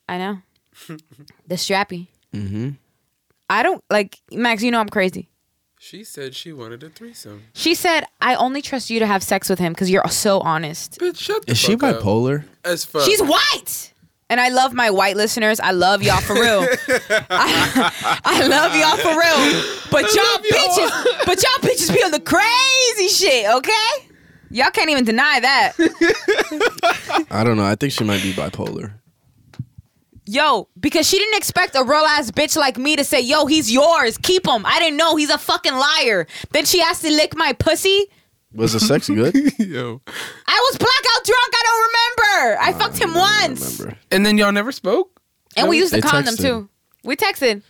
I 0.07 0.19
know. 0.19 0.37
the 0.87 1.55
strappy. 1.55 2.07
Mm-hmm. 2.33 2.71
I 3.49 3.63
don't 3.63 3.83
like 3.89 4.19
Max. 4.31 4.61
You 4.61 4.69
know 4.69 4.79
I'm 4.79 4.89
crazy. 4.89 5.29
She 5.85 6.03
said 6.03 6.33
she 6.35 6.51
wanted 6.51 6.81
a 6.81 6.89
threesome. 6.89 7.43
She 7.53 7.75
said 7.75 8.05
I 8.19 8.33
only 8.33 8.63
trust 8.63 8.89
you 8.89 8.97
to 8.97 9.05
have 9.05 9.21
sex 9.21 9.47
with 9.47 9.59
him 9.59 9.71
because 9.71 9.91
you're 9.91 10.07
so 10.09 10.39
honest. 10.39 10.97
Bitch, 10.99 11.19
shut 11.19 11.45
the 11.45 11.51
Is 11.51 11.59
she 11.59 11.73
fuck 11.75 11.97
up. 11.97 12.01
bipolar? 12.01 12.45
As 12.63 12.83
fuck. 12.83 13.03
She's 13.03 13.21
white. 13.21 13.93
And 14.27 14.41
I 14.41 14.49
love 14.49 14.73
my 14.73 14.89
white 14.89 15.15
listeners. 15.15 15.59
I 15.59 15.73
love 15.73 16.01
y'all 16.01 16.21
for 16.21 16.33
real. 16.33 16.65
I, 17.29 18.19
I 18.25 18.47
love 18.47 18.75
y'all 18.75 18.97
for 18.97 19.09
real. 19.09 19.63
But 19.91 20.11
y'all 20.15 20.39
bitches, 20.39 21.25
but 21.27 21.43
y'all 21.43 21.59
bitches 21.61 21.93
be 21.93 22.01
on 22.03 22.09
the 22.09 22.19
crazy 22.19 23.07
shit, 23.07 23.47
okay? 23.47 24.09
Y'all 24.49 24.71
can't 24.71 24.89
even 24.89 25.03
deny 25.03 25.39
that. 25.39 25.73
I 27.29 27.43
don't 27.43 27.57
know. 27.57 27.63
I 27.65 27.75
think 27.75 27.93
she 27.93 28.03
might 28.03 28.23
be 28.23 28.33
bipolar. 28.33 28.93
Yo, 30.27 30.67
because 30.79 31.07
she 31.07 31.17
didn't 31.19 31.35
expect 31.37 31.75
a 31.75 31.83
real 31.83 32.03
ass 32.05 32.31
bitch 32.31 32.57
like 32.57 32.77
me 32.77 32.95
to 32.95 33.03
say, 33.03 33.21
yo, 33.21 33.45
he's 33.45 33.71
yours. 33.71 34.17
Keep 34.17 34.47
him. 34.47 34.65
I 34.65 34.79
didn't 34.79 34.97
know 34.97 35.15
he's 35.15 35.29
a 35.29 35.37
fucking 35.37 35.75
liar. 35.75 36.25
Then 36.51 36.65
she 36.65 36.81
asked 36.81 37.03
to 37.03 37.11
lick 37.11 37.35
my 37.35 37.53
pussy. 37.53 38.07
Was 38.53 38.73
the 38.73 38.79
sex 38.79 39.07
good? 39.07 39.35
Yo. 39.59 40.01
I 40.47 40.69
was 40.69 40.77
blackout 40.77 41.25
drunk. 41.25 41.53
I 41.53 41.63
don't 41.63 41.81
remember. 41.89 42.61
I 42.61 42.73
fucked 42.73 42.97
him 42.97 43.13
once. 43.13 43.79
Remember? 43.79 43.99
And 44.11 44.25
then 44.25 44.37
y'all 44.37 44.51
never 44.51 44.71
spoke? 44.71 45.19
And 45.57 45.67
we 45.69 45.77
used 45.77 45.91
the 45.93 45.97
They 45.97 46.07
condom 46.07 46.35
texted. 46.35 46.41
too. 46.41 46.69
We 47.03 47.15
texted. 47.15 47.61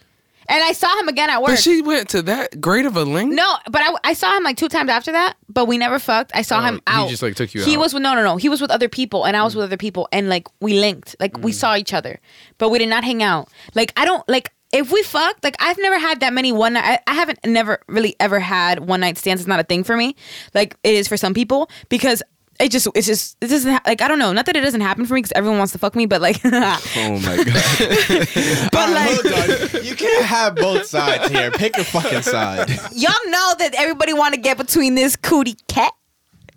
And 0.48 0.64
I 0.64 0.74
saw 0.74 0.98
him 1.00 1.08
again 1.08 1.30
at 1.30 1.42
work. 1.42 1.52
But 1.52 1.60
she 1.60 1.82
went 1.82 2.10
to 2.10 2.22
that 2.24 2.62
great 2.62 2.86
of 2.86 2.96
a 2.96 3.04
length? 3.04 3.34
no, 3.36 3.58
but 3.70 3.82
I, 3.82 3.96
I 4.04 4.14
saw 4.14 4.36
him 4.38 4.44
like 4.44 4.58
two 4.58 4.70
times 4.70 4.90
after 4.90 5.12
that, 5.12 5.36
but 5.50 5.66
we 5.66 5.78
never 5.78 6.00
fucked. 6.00 6.32
I 6.34 6.42
saw 6.42 6.60
Oh, 6.60 6.64
him 6.64 6.76
he 6.76 6.82
out. 6.88 7.10
just, 7.10 7.24
like, 7.24 7.36
took 7.36 7.54
you 7.54 7.62
out. 7.62 7.68
He 7.68 7.76
out. 7.76 7.80
was 7.80 7.94
with 7.94 8.04
no 8.04 8.14
no 8.16 8.24
no. 8.24 8.38
He 8.38 8.50
was 8.50 8.62
with 8.62 8.72
other 8.72 8.90
people 8.90 9.26
and 9.26 9.36
I 9.36 9.44
was 9.44 9.54
mm. 9.54 9.58
with 9.58 9.66
other 9.66 9.78
people 9.78 10.08
and 10.12 10.30
like 10.30 10.48
we 10.60 10.80
linked. 10.80 11.16
Like 11.20 11.38
we 11.38 11.52
mm. 11.52 11.56
saw 11.56 11.76
each 11.76 11.94
other. 11.94 12.20
But 12.58 12.70
we 12.70 12.80
did 12.80 12.90
not 12.90 13.04
hang 13.04 13.24
out. 13.24 13.50
Like 13.74 13.92
I 13.98 14.06
don't 14.06 14.28
like 14.30 14.52
if 14.74 14.92
we 14.92 15.02
fucked, 15.04 15.44
like 15.44 15.56
I've 15.60 15.78
never 15.78 15.98
had 15.98 16.20
that 16.20 16.34
many 16.34 16.52
one 16.52 16.74
night 16.74 16.84
I, 17.08 17.12
I 17.12 17.14
haven't 17.16 17.40
never 17.46 17.80
really 17.88 18.16
ever 18.20 18.40
had 18.40 18.82
one 18.88 19.00
night 19.00 19.18
stands. 19.18 19.42
It's 19.42 19.48
not 19.48 19.60
a 19.60 19.64
thing 19.64 19.84
for 19.84 19.96
me. 19.96 20.16
Like 20.54 20.76
it 20.84 20.94
is 20.94 21.08
for 21.08 21.18
some 21.18 21.34
people 21.34 21.70
because 21.90 22.22
it 22.60 22.72
just 22.72 22.88
it's 22.96 23.08
just 23.08 23.38
it 23.42 23.48
doesn't 23.48 23.72
ha- 23.72 23.82
like 23.86 24.02
I 24.02 24.08
don't 24.08 24.20
know. 24.20 24.32
Not 24.32 24.46
that 24.46 24.56
it 24.56 24.62
doesn't 24.62 24.82
happen 24.82 25.06
for 25.06 25.14
me 25.14 25.20
because 25.20 25.34
everyone 25.34 25.58
wants 25.58 25.74
to 25.74 25.80
fuck 25.80 25.96
me, 25.96 26.06
but 26.06 26.22
like 26.22 26.40
Oh 26.46 27.20
my 27.20 27.36
god! 27.38 27.46
but 28.72 28.90
like 28.92 29.20
Hold 29.22 29.76
on. 29.76 29.86
You 29.86 29.96
can't 29.96 30.26
have 30.26 30.56
both 30.56 30.86
sides 30.86 31.30
here. 31.32 31.52
Pick 31.52 31.78
a 31.78 31.84
fucking 31.84 32.22
side. 32.22 32.70
y'all 32.94 33.14
know 33.28 33.54
that 33.60 33.72
everybody 33.78 34.14
want 34.14 34.36
to 34.36 34.40
get 34.40 34.58
between 34.58 34.96
this 34.96 35.16
cootie 35.16 35.58
cat, 35.68 35.94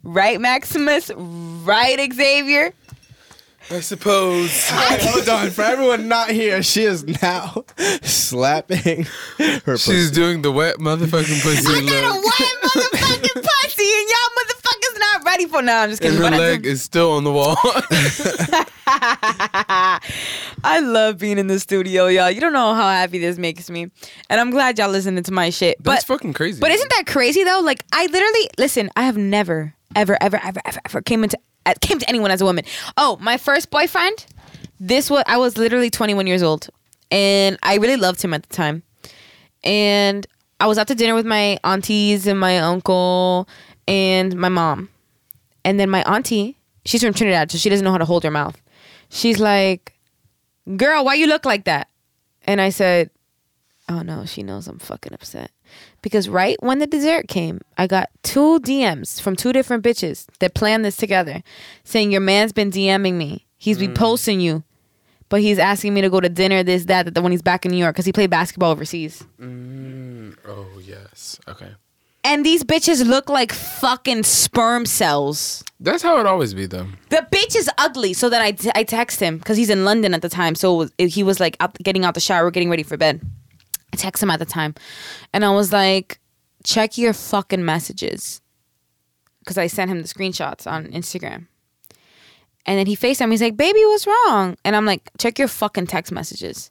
right, 0.04 0.40
Maximus? 0.40 1.10
Right, 1.16 2.12
Xavier? 2.12 2.72
I 3.70 3.80
suppose. 3.80 4.66
Hold 4.70 5.28
on. 5.28 5.50
For 5.50 5.62
everyone 5.62 6.08
not 6.08 6.30
here, 6.30 6.62
she 6.62 6.84
is 6.84 7.04
now 7.20 7.64
slapping 8.02 9.06
her 9.36 9.60
pussy. 9.60 9.92
She's 9.92 10.10
doing 10.10 10.40
the 10.40 10.50
wet 10.50 10.76
motherfucking 10.76 11.42
pussy 11.42 11.66
I 11.66 11.80
got 11.82 12.04
a 12.04 12.14
wet 12.16 12.54
motherfucking 12.62 13.34
pussy, 13.34 13.84
and 13.84 14.08
y'all 14.08 14.30
motherfuckers 14.38 14.57
not 14.57 14.57
ready 15.38 15.50
for. 15.50 15.62
No, 15.62 15.74
I'm 15.74 15.90
just 15.90 16.02
And 16.04 16.16
kidding. 16.16 16.32
her 16.32 16.38
leg 16.38 16.66
is 16.66 16.82
still 16.82 17.12
on 17.12 17.24
the 17.24 17.32
wall. 17.32 17.56
I 20.64 20.80
love 20.82 21.18
being 21.18 21.38
in 21.38 21.46
the 21.46 21.60
studio, 21.60 22.06
y'all. 22.06 22.30
You 22.30 22.40
don't 22.40 22.52
know 22.52 22.74
how 22.74 22.88
happy 22.88 23.18
this 23.18 23.38
makes 23.38 23.70
me, 23.70 23.90
and 24.28 24.40
I'm 24.40 24.50
glad 24.50 24.78
y'all 24.78 24.90
listening 24.90 25.22
to 25.24 25.32
my 25.32 25.50
shit. 25.50 25.76
That's 25.82 26.04
but 26.04 26.14
fucking 26.14 26.32
crazy. 26.32 26.60
But 26.60 26.70
isn't 26.70 26.90
that 26.90 27.04
crazy 27.06 27.44
though? 27.44 27.60
Like 27.62 27.84
I 27.92 28.06
literally 28.06 28.48
listen. 28.58 28.90
I 28.96 29.02
have 29.02 29.16
never, 29.16 29.74
ever, 29.94 30.18
ever, 30.20 30.40
ever, 30.44 30.60
ever, 30.64 30.80
ever 30.84 31.02
came 31.02 31.22
into 31.24 31.38
uh, 31.66 31.74
came 31.80 31.98
to 31.98 32.08
anyone 32.08 32.30
as 32.30 32.40
a 32.40 32.44
woman. 32.44 32.64
Oh, 32.96 33.16
my 33.20 33.36
first 33.36 33.70
boyfriend. 33.70 34.26
This 34.80 35.10
was 35.10 35.22
I 35.26 35.38
was 35.38 35.56
literally 35.58 35.90
21 35.90 36.26
years 36.26 36.42
old, 36.42 36.68
and 37.10 37.58
I 37.62 37.76
really 37.76 37.96
loved 37.96 38.22
him 38.22 38.34
at 38.34 38.42
the 38.42 38.54
time. 38.54 38.82
And 39.64 40.26
I 40.60 40.66
was 40.66 40.78
out 40.78 40.86
to 40.88 40.94
dinner 40.94 41.14
with 41.14 41.26
my 41.26 41.58
aunties 41.64 42.26
and 42.26 42.38
my 42.38 42.58
uncle 42.58 43.48
and 43.88 44.36
my 44.36 44.48
mom, 44.48 44.88
and 45.68 45.78
then 45.78 45.90
my 45.90 46.02
auntie. 46.02 46.56
She's 46.84 47.02
from 47.02 47.12
Trinidad, 47.12 47.50
so 47.50 47.58
she 47.58 47.68
doesn't 47.68 47.84
know 47.84 47.92
how 47.92 47.98
to 47.98 48.06
hold 48.06 48.24
her 48.24 48.30
mouth. 48.30 48.60
She's 49.10 49.38
like, 49.38 49.94
"Girl, 50.76 51.04
why 51.04 51.14
you 51.14 51.26
look 51.26 51.44
like 51.44 51.64
that?" 51.64 51.88
And 52.44 52.60
I 52.60 52.70
said, 52.70 53.10
Oh 53.88 54.02
no, 54.02 54.26
she 54.26 54.42
knows 54.42 54.68
I'm 54.68 54.78
fucking 54.78 55.14
upset. 55.14 55.50
Because 56.02 56.28
right 56.28 56.56
when 56.62 56.78
the 56.78 56.86
dessert 56.86 57.28
came, 57.28 57.60
I 57.78 57.86
got 57.86 58.10
two 58.22 58.60
DMs 58.60 59.20
from 59.20 59.34
two 59.34 59.52
different 59.52 59.82
bitches 59.82 60.26
that 60.40 60.54
planned 60.54 60.84
this 60.84 60.96
together 60.96 61.42
saying, 61.84 62.12
Your 62.12 62.20
man's 62.20 62.52
been 62.52 62.70
DMing 62.70 63.14
me. 63.14 63.46
He's 63.56 63.78
mm. 63.78 63.80
been 63.80 63.94
posting 63.94 64.40
you. 64.40 64.62
But 65.30 65.42
he's 65.42 65.58
asking 65.58 65.92
me 65.92 66.00
to 66.00 66.08
go 66.08 66.20
to 66.20 66.28
dinner, 66.30 66.62
this, 66.62 66.86
that, 66.86 67.12
that 67.12 67.22
when 67.22 67.32
he's 67.32 67.42
back 67.42 67.66
in 67.66 67.70
New 67.70 67.76
York 67.76 67.94
because 67.94 68.06
he 68.06 68.12
played 68.12 68.30
basketball 68.30 68.70
overseas. 68.70 69.22
Mm, 69.38 70.36
oh, 70.46 70.66
yes. 70.82 71.38
Okay. 71.46 71.68
And 72.28 72.44
these 72.44 72.62
bitches 72.62 73.06
look 73.06 73.30
like 73.30 73.52
fucking 73.52 74.22
sperm 74.24 74.84
cells. 74.84 75.64
That's 75.80 76.02
how 76.02 76.20
it 76.20 76.26
always 76.26 76.52
be, 76.52 76.66
though. 76.66 76.86
The 77.08 77.26
bitch 77.32 77.56
is 77.56 77.70
ugly. 77.78 78.12
So 78.12 78.28
then 78.28 78.42
I, 78.42 78.50
t- 78.50 78.70
I 78.74 78.82
text 78.82 79.18
him 79.18 79.38
because 79.38 79.56
he's 79.56 79.70
in 79.70 79.86
London 79.86 80.12
at 80.12 80.20
the 80.20 80.28
time. 80.28 80.54
So 80.54 80.82
it 80.82 80.92
was, 80.98 81.14
he 81.14 81.22
was 81.22 81.40
like 81.40 81.56
out, 81.58 81.72
getting 81.78 82.04
out 82.04 82.12
the 82.12 82.20
shower, 82.20 82.50
getting 82.50 82.68
ready 82.68 82.82
for 82.82 82.98
bed. 82.98 83.22
I 83.94 83.96
text 83.96 84.22
him 84.22 84.28
at 84.28 84.40
the 84.40 84.44
time, 84.44 84.74
and 85.32 85.42
I 85.42 85.50
was 85.52 85.72
like, 85.72 86.20
"Check 86.64 86.98
your 86.98 87.14
fucking 87.14 87.64
messages," 87.64 88.42
because 89.38 89.56
I 89.56 89.66
sent 89.66 89.90
him 89.90 90.02
the 90.02 90.08
screenshots 90.08 90.70
on 90.70 90.88
Instagram. 90.88 91.46
And 92.66 92.78
then 92.78 92.86
he 92.86 92.94
FaceTime. 92.94 93.30
He's 93.30 93.40
like, 93.40 93.56
"Baby, 93.56 93.80
what's 93.86 94.06
wrong?" 94.06 94.58
And 94.66 94.76
I'm 94.76 94.84
like, 94.84 95.10
"Check 95.16 95.38
your 95.38 95.48
fucking 95.48 95.86
text 95.86 96.12
messages." 96.12 96.70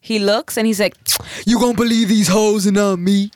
He 0.00 0.18
looks 0.18 0.58
and 0.58 0.66
he's 0.66 0.80
like, 0.80 0.98
"You 1.46 1.58
gonna 1.58 1.72
believe 1.72 2.08
these 2.08 2.28
hoes 2.28 2.66
and 2.66 2.76
not 2.76 2.98
me?" 2.98 3.30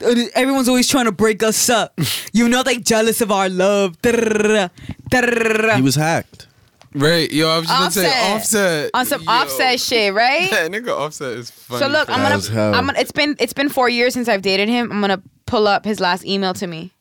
Everyone's 0.00 0.68
always 0.68 0.88
trying 0.88 1.06
to 1.06 1.12
break 1.12 1.42
us 1.42 1.68
up. 1.68 1.98
You 2.32 2.48
know 2.48 2.62
they 2.62 2.76
jealous 2.78 3.20
of 3.20 3.32
our 3.32 3.48
love. 3.48 3.96
He 4.04 5.82
was 5.82 5.94
hacked. 5.96 6.46
Right, 6.94 7.30
yo, 7.30 7.48
I 7.48 7.58
was 7.58 7.66
just 7.68 7.78
gonna 7.78 7.90
say 7.90 8.06
Offset. 8.06 8.34
offset 8.34 8.90
on 8.94 9.06
some 9.06 9.22
Yo. 9.22 9.30
offset 9.30 9.80
shit, 9.80 10.14
right? 10.14 10.50
That 10.50 10.70
nigga 10.70 10.88
offset 10.96 11.32
is 11.36 11.50
funny. 11.50 11.80
So 11.80 11.88
look, 11.88 12.08
I'm 12.08 12.22
gonna. 12.22 12.76
I'm 12.76 12.86
gonna. 12.86 12.98
It's 12.98 13.12
been 13.12 13.36
it's 13.38 13.52
been 13.52 13.68
four 13.68 13.88
years 13.88 14.14
since 14.14 14.28
I've 14.28 14.42
dated 14.42 14.68
him. 14.68 14.90
I'm 14.90 15.00
gonna 15.00 15.22
pull 15.46 15.66
up 15.68 15.84
his 15.84 16.00
last 16.00 16.24
email 16.24 16.54
to 16.54 16.66
me. 16.66 16.92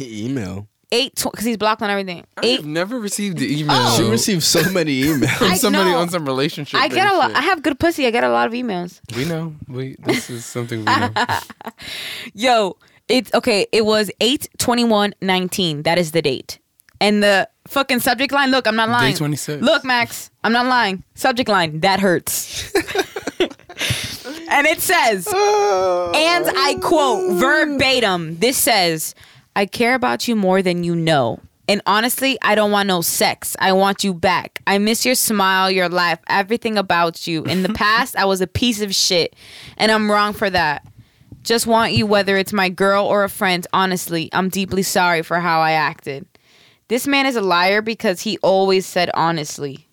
Email. 0.00 0.66
Eight 0.92 1.14
because 1.16 1.44
he's 1.44 1.56
blocked 1.56 1.82
on 1.82 1.90
everything. 1.90 2.24
I 2.36 2.46
Eight. 2.46 2.56
have 2.58 2.66
never 2.66 3.00
received 3.00 3.38
the 3.38 3.60
email. 3.60 3.76
Oh. 3.76 3.96
She 3.96 4.08
received 4.08 4.44
so 4.44 4.70
many 4.70 5.02
emails. 5.02 5.30
from 5.36 5.50
I 5.50 5.56
somebody 5.56 5.90
know. 5.90 5.98
on 5.98 6.08
some 6.10 6.24
relationship. 6.24 6.78
I 6.80 6.86
get 6.86 7.08
a 7.12 7.16
lot. 7.16 7.28
shit. 7.30 7.36
I 7.38 7.40
have 7.40 7.62
good 7.62 7.78
pussy. 7.80 8.06
I 8.06 8.10
get 8.12 8.22
a 8.22 8.28
lot 8.28 8.46
of 8.46 8.52
emails. 8.52 9.00
We 9.16 9.24
know. 9.24 9.54
We 9.68 9.96
this 10.04 10.30
is 10.30 10.44
something 10.44 10.78
we 10.80 10.84
know. 10.84 11.10
Yo, 12.34 12.76
it's 13.08 13.34
okay. 13.34 13.66
It 13.72 13.84
was 13.84 14.12
eight 14.20 14.48
twenty 14.58 14.84
one 14.84 15.12
nineteen. 15.20 15.82
That 15.82 15.98
is 15.98 16.12
the 16.12 16.22
date. 16.22 16.60
And 17.00 17.20
the 17.22 17.48
fucking 17.66 18.00
subject 18.00 18.32
line. 18.32 18.50
Look, 18.50 18.66
I'm 18.66 18.76
not 18.76 18.88
lying. 18.88 19.14
26. 19.14 19.62
Look, 19.62 19.84
Max, 19.84 20.30
I'm 20.42 20.52
not 20.52 20.64
lying. 20.66 21.02
Subject 21.14 21.46
line. 21.48 21.80
That 21.80 22.00
hurts. 22.00 22.72
and 24.48 24.66
it 24.66 24.80
says, 24.80 25.26
and 25.26 25.34
I 26.56 26.78
quote 26.80 27.34
verbatim. 27.38 28.38
This 28.38 28.56
says, 28.56 29.14
"I 29.56 29.66
care 29.66 29.96
about 29.96 30.28
you 30.28 30.36
more 30.36 30.62
than 30.62 30.84
you 30.84 30.94
know." 30.94 31.40
And 31.68 31.82
honestly, 31.84 32.38
I 32.42 32.54
don't 32.54 32.70
want 32.70 32.86
no 32.86 33.00
sex. 33.00 33.56
I 33.58 33.72
want 33.72 34.04
you 34.04 34.14
back. 34.14 34.62
I 34.68 34.78
miss 34.78 35.04
your 35.04 35.16
smile, 35.16 35.68
your 35.68 35.88
laugh, 35.88 36.20
everything 36.28 36.78
about 36.78 37.26
you. 37.26 37.42
In 37.42 37.64
the 37.64 37.68
past, 37.74 38.14
I 38.14 38.24
was 38.24 38.40
a 38.40 38.46
piece 38.46 38.80
of 38.80 38.94
shit, 38.94 39.34
and 39.76 39.90
I'm 39.90 40.08
wrong 40.08 40.32
for 40.32 40.48
that. 40.48 40.86
Just 41.42 41.66
want 41.66 41.92
you, 41.92 42.06
whether 42.06 42.36
it's 42.36 42.52
my 42.52 42.68
girl 42.68 43.04
or 43.04 43.24
a 43.24 43.28
friend. 43.28 43.66
Honestly, 43.72 44.28
I'm 44.32 44.48
deeply 44.48 44.82
sorry 44.82 45.22
for 45.22 45.40
how 45.40 45.60
I 45.60 45.72
acted. 45.72 46.26
This 46.88 47.06
man 47.06 47.26
is 47.26 47.34
a 47.34 47.42
liar 47.42 47.82
because 47.82 48.20
he 48.20 48.38
always 48.38 48.86
said 48.86 49.10
honestly. 49.14 49.88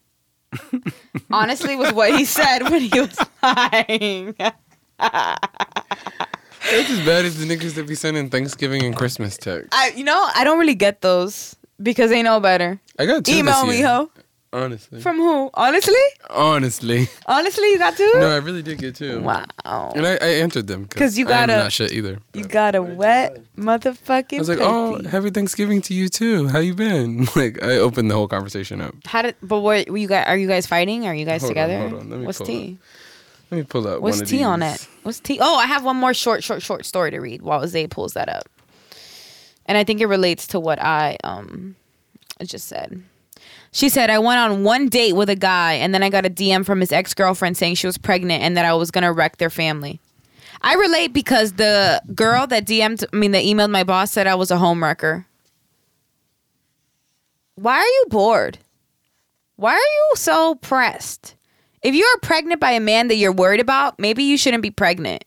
honestly 1.32 1.76
was 1.76 1.92
what 1.94 2.16
he 2.16 2.26
said 2.26 2.64
when 2.64 2.82
he 2.82 3.00
was 3.00 3.18
lying. 3.42 4.36
It's 6.66 6.90
as 6.90 7.06
bad 7.06 7.26
as 7.26 7.38
the 7.38 7.46
niggas 7.46 7.74
that 7.76 7.88
be 7.88 7.96
sending 7.96 8.30
Thanksgiving 8.30 8.84
and 8.84 8.96
Christmas 8.96 9.38
texts. 9.38 9.70
I, 9.72 9.90
you 9.96 10.04
know, 10.04 10.30
I 10.36 10.44
don't 10.44 10.60
really 10.60 10.76
get 10.76 11.02
those 11.02 11.56
because 11.82 12.10
they 12.10 12.24
know 12.24 12.40
better. 12.40 12.80
I 12.98 13.06
got 13.06 13.26
two 13.26 13.34
Email 13.38 13.66
this 13.66 13.78
me, 13.78 13.82
ho. 13.82 14.10
Honestly. 14.54 15.02
From 15.02 15.18
who? 15.18 15.50
Honestly? 15.56 15.96
Honestly. 16.30 17.08
Honestly, 17.26 17.70
you 17.72 17.80
got 17.80 17.98
two? 17.98 18.12
No, 18.18 18.30
I 18.30 18.38
really 18.38 18.62
did 18.62 18.78
get 18.78 18.94
two. 18.96 19.20
Wow. 19.22 19.46
And 19.96 20.06
I, 20.06 20.12
I 20.22 20.28
answered 20.44 20.68
them 20.68 20.84
because 20.84 21.18
you 21.18 21.26
got 21.26 21.34
I 21.34 21.42
am 21.42 21.48
gotta- 21.48 21.64
not 21.64 21.72
shit 21.72 21.92
either. 21.92 22.20
You 22.36 22.46
got 22.46 22.76
a 22.76 22.84
wet 22.84 23.40
motherfucking 23.58 24.36
I 24.36 24.38
was 24.38 24.50
like, 24.50 24.60
oh, 24.62 24.98
pussy. 24.98 25.10
happy 25.10 25.32
Thanksgiving 25.32 25.82
to 25.82 25.96
you 25.96 26.08
too. 26.08 26.48
How 26.50 26.60
you 26.60 26.76
been? 26.76 27.28
Like, 27.36 27.64
I 27.64 27.78
opened 27.78 28.12
the 28.12 28.16
whole 28.16 28.28
conversation 28.28 28.80
up. 28.80 28.94
How 29.08 29.24
did? 29.24 29.36
But 29.42 29.62
what? 29.62 29.90
Were 29.90 29.98
you 29.98 30.08
guys? 30.08 30.26
Are 30.28 30.38
you 30.38 30.48
guys 30.48 30.68
fighting? 30.68 31.08
Are 31.08 31.16
you 31.16 31.26
guys 31.26 31.42
Hold 31.42 31.50
on, 31.58 31.68
together? 31.70 31.90
hold 31.90 32.02
on. 32.02 32.10
Let 32.12 32.20
me 32.20 32.26
What's 32.28 32.38
pull 32.38 32.46
tea? 32.48 32.78
Let 33.54 33.60
me 33.60 33.64
pull 33.66 33.88
up. 33.88 34.02
What's 34.02 34.20
of 34.22 34.28
tea 34.28 34.42
on 34.42 34.62
these. 34.62 34.84
it? 34.84 34.90
What's 35.04 35.20
tea? 35.20 35.38
Oh, 35.40 35.58
I 35.58 35.68
have 35.68 35.86
one 35.86 35.96
more 35.96 36.14
short, 36.16 36.44
short, 36.44 36.64
short 36.64 36.86
story 36.86 37.12
to 37.12 37.20
read 37.20 37.44
while 37.44 37.68
Zay 37.68 37.86
pulls 37.86 38.14
that 38.14 38.28
up, 38.28 38.50
and 39.68 39.78
I 39.78 39.84
think 39.84 40.02
it 40.02 40.08
relates 40.08 40.48
to 40.48 40.60
what 40.60 40.82
I 40.82 41.18
um 41.24 41.76
just 42.44 42.68
said. 42.68 43.04
She 43.72 43.90
said, 43.90 44.10
I 44.10 44.18
went 44.18 44.40
on 44.40 44.64
one 44.64 44.90
date 44.90 45.14
with 45.14 45.30
a 45.30 45.36
guy, 45.36 45.74
and 45.74 45.94
then 45.94 46.02
I 46.02 46.10
got 46.10 46.26
a 46.26 46.32
DM 46.32 46.66
from 46.66 46.80
his 46.80 46.92
ex 46.92 47.14
girlfriend 47.14 47.56
saying 47.56 47.76
she 47.76 47.86
was 47.86 47.98
pregnant 48.00 48.42
and 48.42 48.58
that 48.58 48.66
I 48.66 48.74
was 48.74 48.90
gonna 48.90 49.14
wreck 49.14 49.38
their 49.38 49.52
family. 49.52 50.00
I 50.62 50.74
relate 50.74 51.14
because 51.14 51.54
the 51.54 52.02
girl 52.16 52.48
that 52.48 52.66
DM'd, 52.66 53.06
I 53.14 53.16
mean, 53.16 53.34
that 53.34 53.44
emailed 53.44 53.70
my 53.70 53.84
boss 53.84 54.12
said 54.12 54.26
I 54.26 54.34
was 54.34 54.50
a 54.50 54.56
homewrecker. 54.56 55.26
Why 57.54 57.78
are 57.78 57.86
you 57.86 58.06
bored? 58.10 58.58
Why 59.58 59.74
are 59.74 59.78
you 59.78 60.12
so 60.16 60.56
pressed? 60.56 61.36
If 61.84 61.94
you 61.96 62.06
are 62.06 62.18
pregnant 62.22 62.60
by 62.62 62.72
a 62.72 62.80
man 62.80 63.10
that 63.10 63.16
you're 63.16 63.34
worried 63.34 63.60
about, 63.60 64.00
maybe 64.00 64.24
you 64.24 64.38
shouldn't 64.38 64.64
be 64.64 64.72
pregnant. 64.72 65.26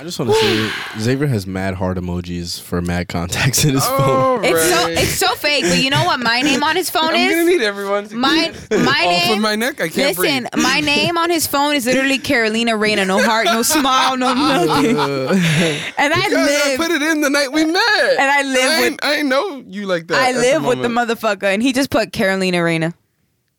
I 0.00 0.04
just 0.04 0.16
want 0.16 0.30
to 0.30 0.36
say 0.38 0.70
Xavier 1.00 1.26
has 1.26 1.44
mad 1.44 1.74
heart 1.74 1.96
emojis 1.98 2.60
for 2.62 2.80
mad 2.80 3.08
contacts 3.08 3.64
in 3.64 3.74
his 3.74 3.82
oh, 3.84 3.96
phone. 3.98 4.44
Oh, 4.44 4.48
It's 4.48 4.62
so 4.70 4.86
it's 4.88 5.14
so 5.14 5.34
fake. 5.34 5.64
But 5.64 5.78
you 5.82 5.90
know 5.90 6.04
what 6.04 6.20
my 6.20 6.40
name 6.40 6.62
on 6.62 6.76
his 6.76 6.88
phone 6.88 7.16
is. 7.16 7.32
I'm 7.32 7.38
gonna 7.38 7.44
need 7.50 7.62
everyone. 7.62 8.06
To 8.06 8.14
My 8.14 8.52
get 8.70 8.70
my 8.84 8.92
off 9.06 9.24
name. 9.26 9.32
of 9.32 9.40
my 9.40 9.56
neck. 9.56 9.80
I 9.80 9.88
can't 9.88 10.16
Listen, 10.16 10.46
breathe. 10.52 10.62
my 10.64 10.78
name 10.84 11.18
on 11.18 11.30
his 11.30 11.48
phone 11.48 11.74
is 11.74 11.84
literally 11.84 12.18
Carolina 12.18 12.76
Reina. 12.76 13.06
No 13.06 13.20
heart, 13.20 13.46
no 13.46 13.62
smile, 13.62 14.16
no 14.16 14.28
uh, 14.30 14.34
nothing. 14.34 14.96
And 15.98 16.14
I 16.14 16.28
Guys, 16.30 16.32
I 16.32 16.44
live. 16.68 16.76
put 16.78 16.90
it 16.92 17.02
in 17.02 17.20
the 17.20 17.30
night 17.30 17.50
we 17.50 17.64
met. 17.64 17.74
And 18.20 18.30
I 18.30 18.42
live 18.42 18.70
I 18.70 18.80
with- 18.82 18.92
ain't- 18.92 19.04
I 19.04 19.14
ain't 19.16 19.28
know 19.28 19.64
you 19.66 19.86
like 19.86 20.06
that. 20.08 20.16
I 20.22 20.28
at 20.28 20.32
the 20.34 20.38
live 20.42 20.64
with 20.64 20.80
the 20.80 20.88
moment. 20.88 21.10
motherfucker, 21.18 21.52
and 21.52 21.60
he 21.60 21.72
just 21.72 21.90
put 21.90 22.12
Carolina 22.12 22.62
Reina. 22.62 22.94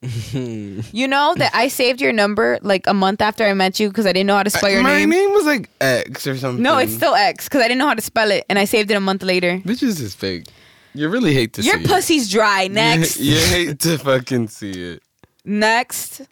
You 0.02 1.06
know 1.06 1.34
that 1.36 1.50
I 1.54 1.68
saved 1.68 2.00
your 2.00 2.12
number 2.12 2.58
like 2.62 2.86
a 2.86 2.94
month 2.94 3.20
after 3.20 3.44
I 3.44 3.52
met 3.52 3.78
you 3.78 3.88
because 3.88 4.06
I 4.06 4.12
didn't 4.12 4.28
know 4.28 4.36
how 4.36 4.42
to 4.42 4.48
spell 4.50 4.70
your 4.70 4.82
my 4.82 4.96
name. 4.98 5.10
My 5.10 5.16
name 5.16 5.30
was 5.32 5.44
like 5.44 5.68
X 5.80 6.26
or 6.26 6.36
something. 6.38 6.62
No, 6.62 6.78
it's 6.78 6.94
still 6.94 7.14
X 7.14 7.44
because 7.44 7.60
I 7.60 7.68
didn't 7.68 7.78
know 7.80 7.88
how 7.88 7.94
to 7.94 8.00
spell 8.00 8.30
it, 8.30 8.46
and 8.48 8.58
I 8.58 8.64
saved 8.64 8.90
it 8.90 8.94
a 8.94 9.00
month 9.00 9.22
later. 9.22 9.58
Bitches 9.64 10.00
is 10.00 10.14
fake. 10.14 10.46
You 10.94 11.08
really 11.08 11.34
hate 11.34 11.52
to 11.54 11.62
see. 11.62 11.68
Your 11.68 11.78
see 11.80 11.86
pussy's 11.86 12.30
dry. 12.30 12.66
Next, 12.68 13.18
You, 13.20 13.34
you 13.34 13.40
hate 13.46 13.78
to 13.80 13.98
fucking 13.98 14.48
see 14.48 14.70
it. 14.70 15.02
next. 15.44 16.22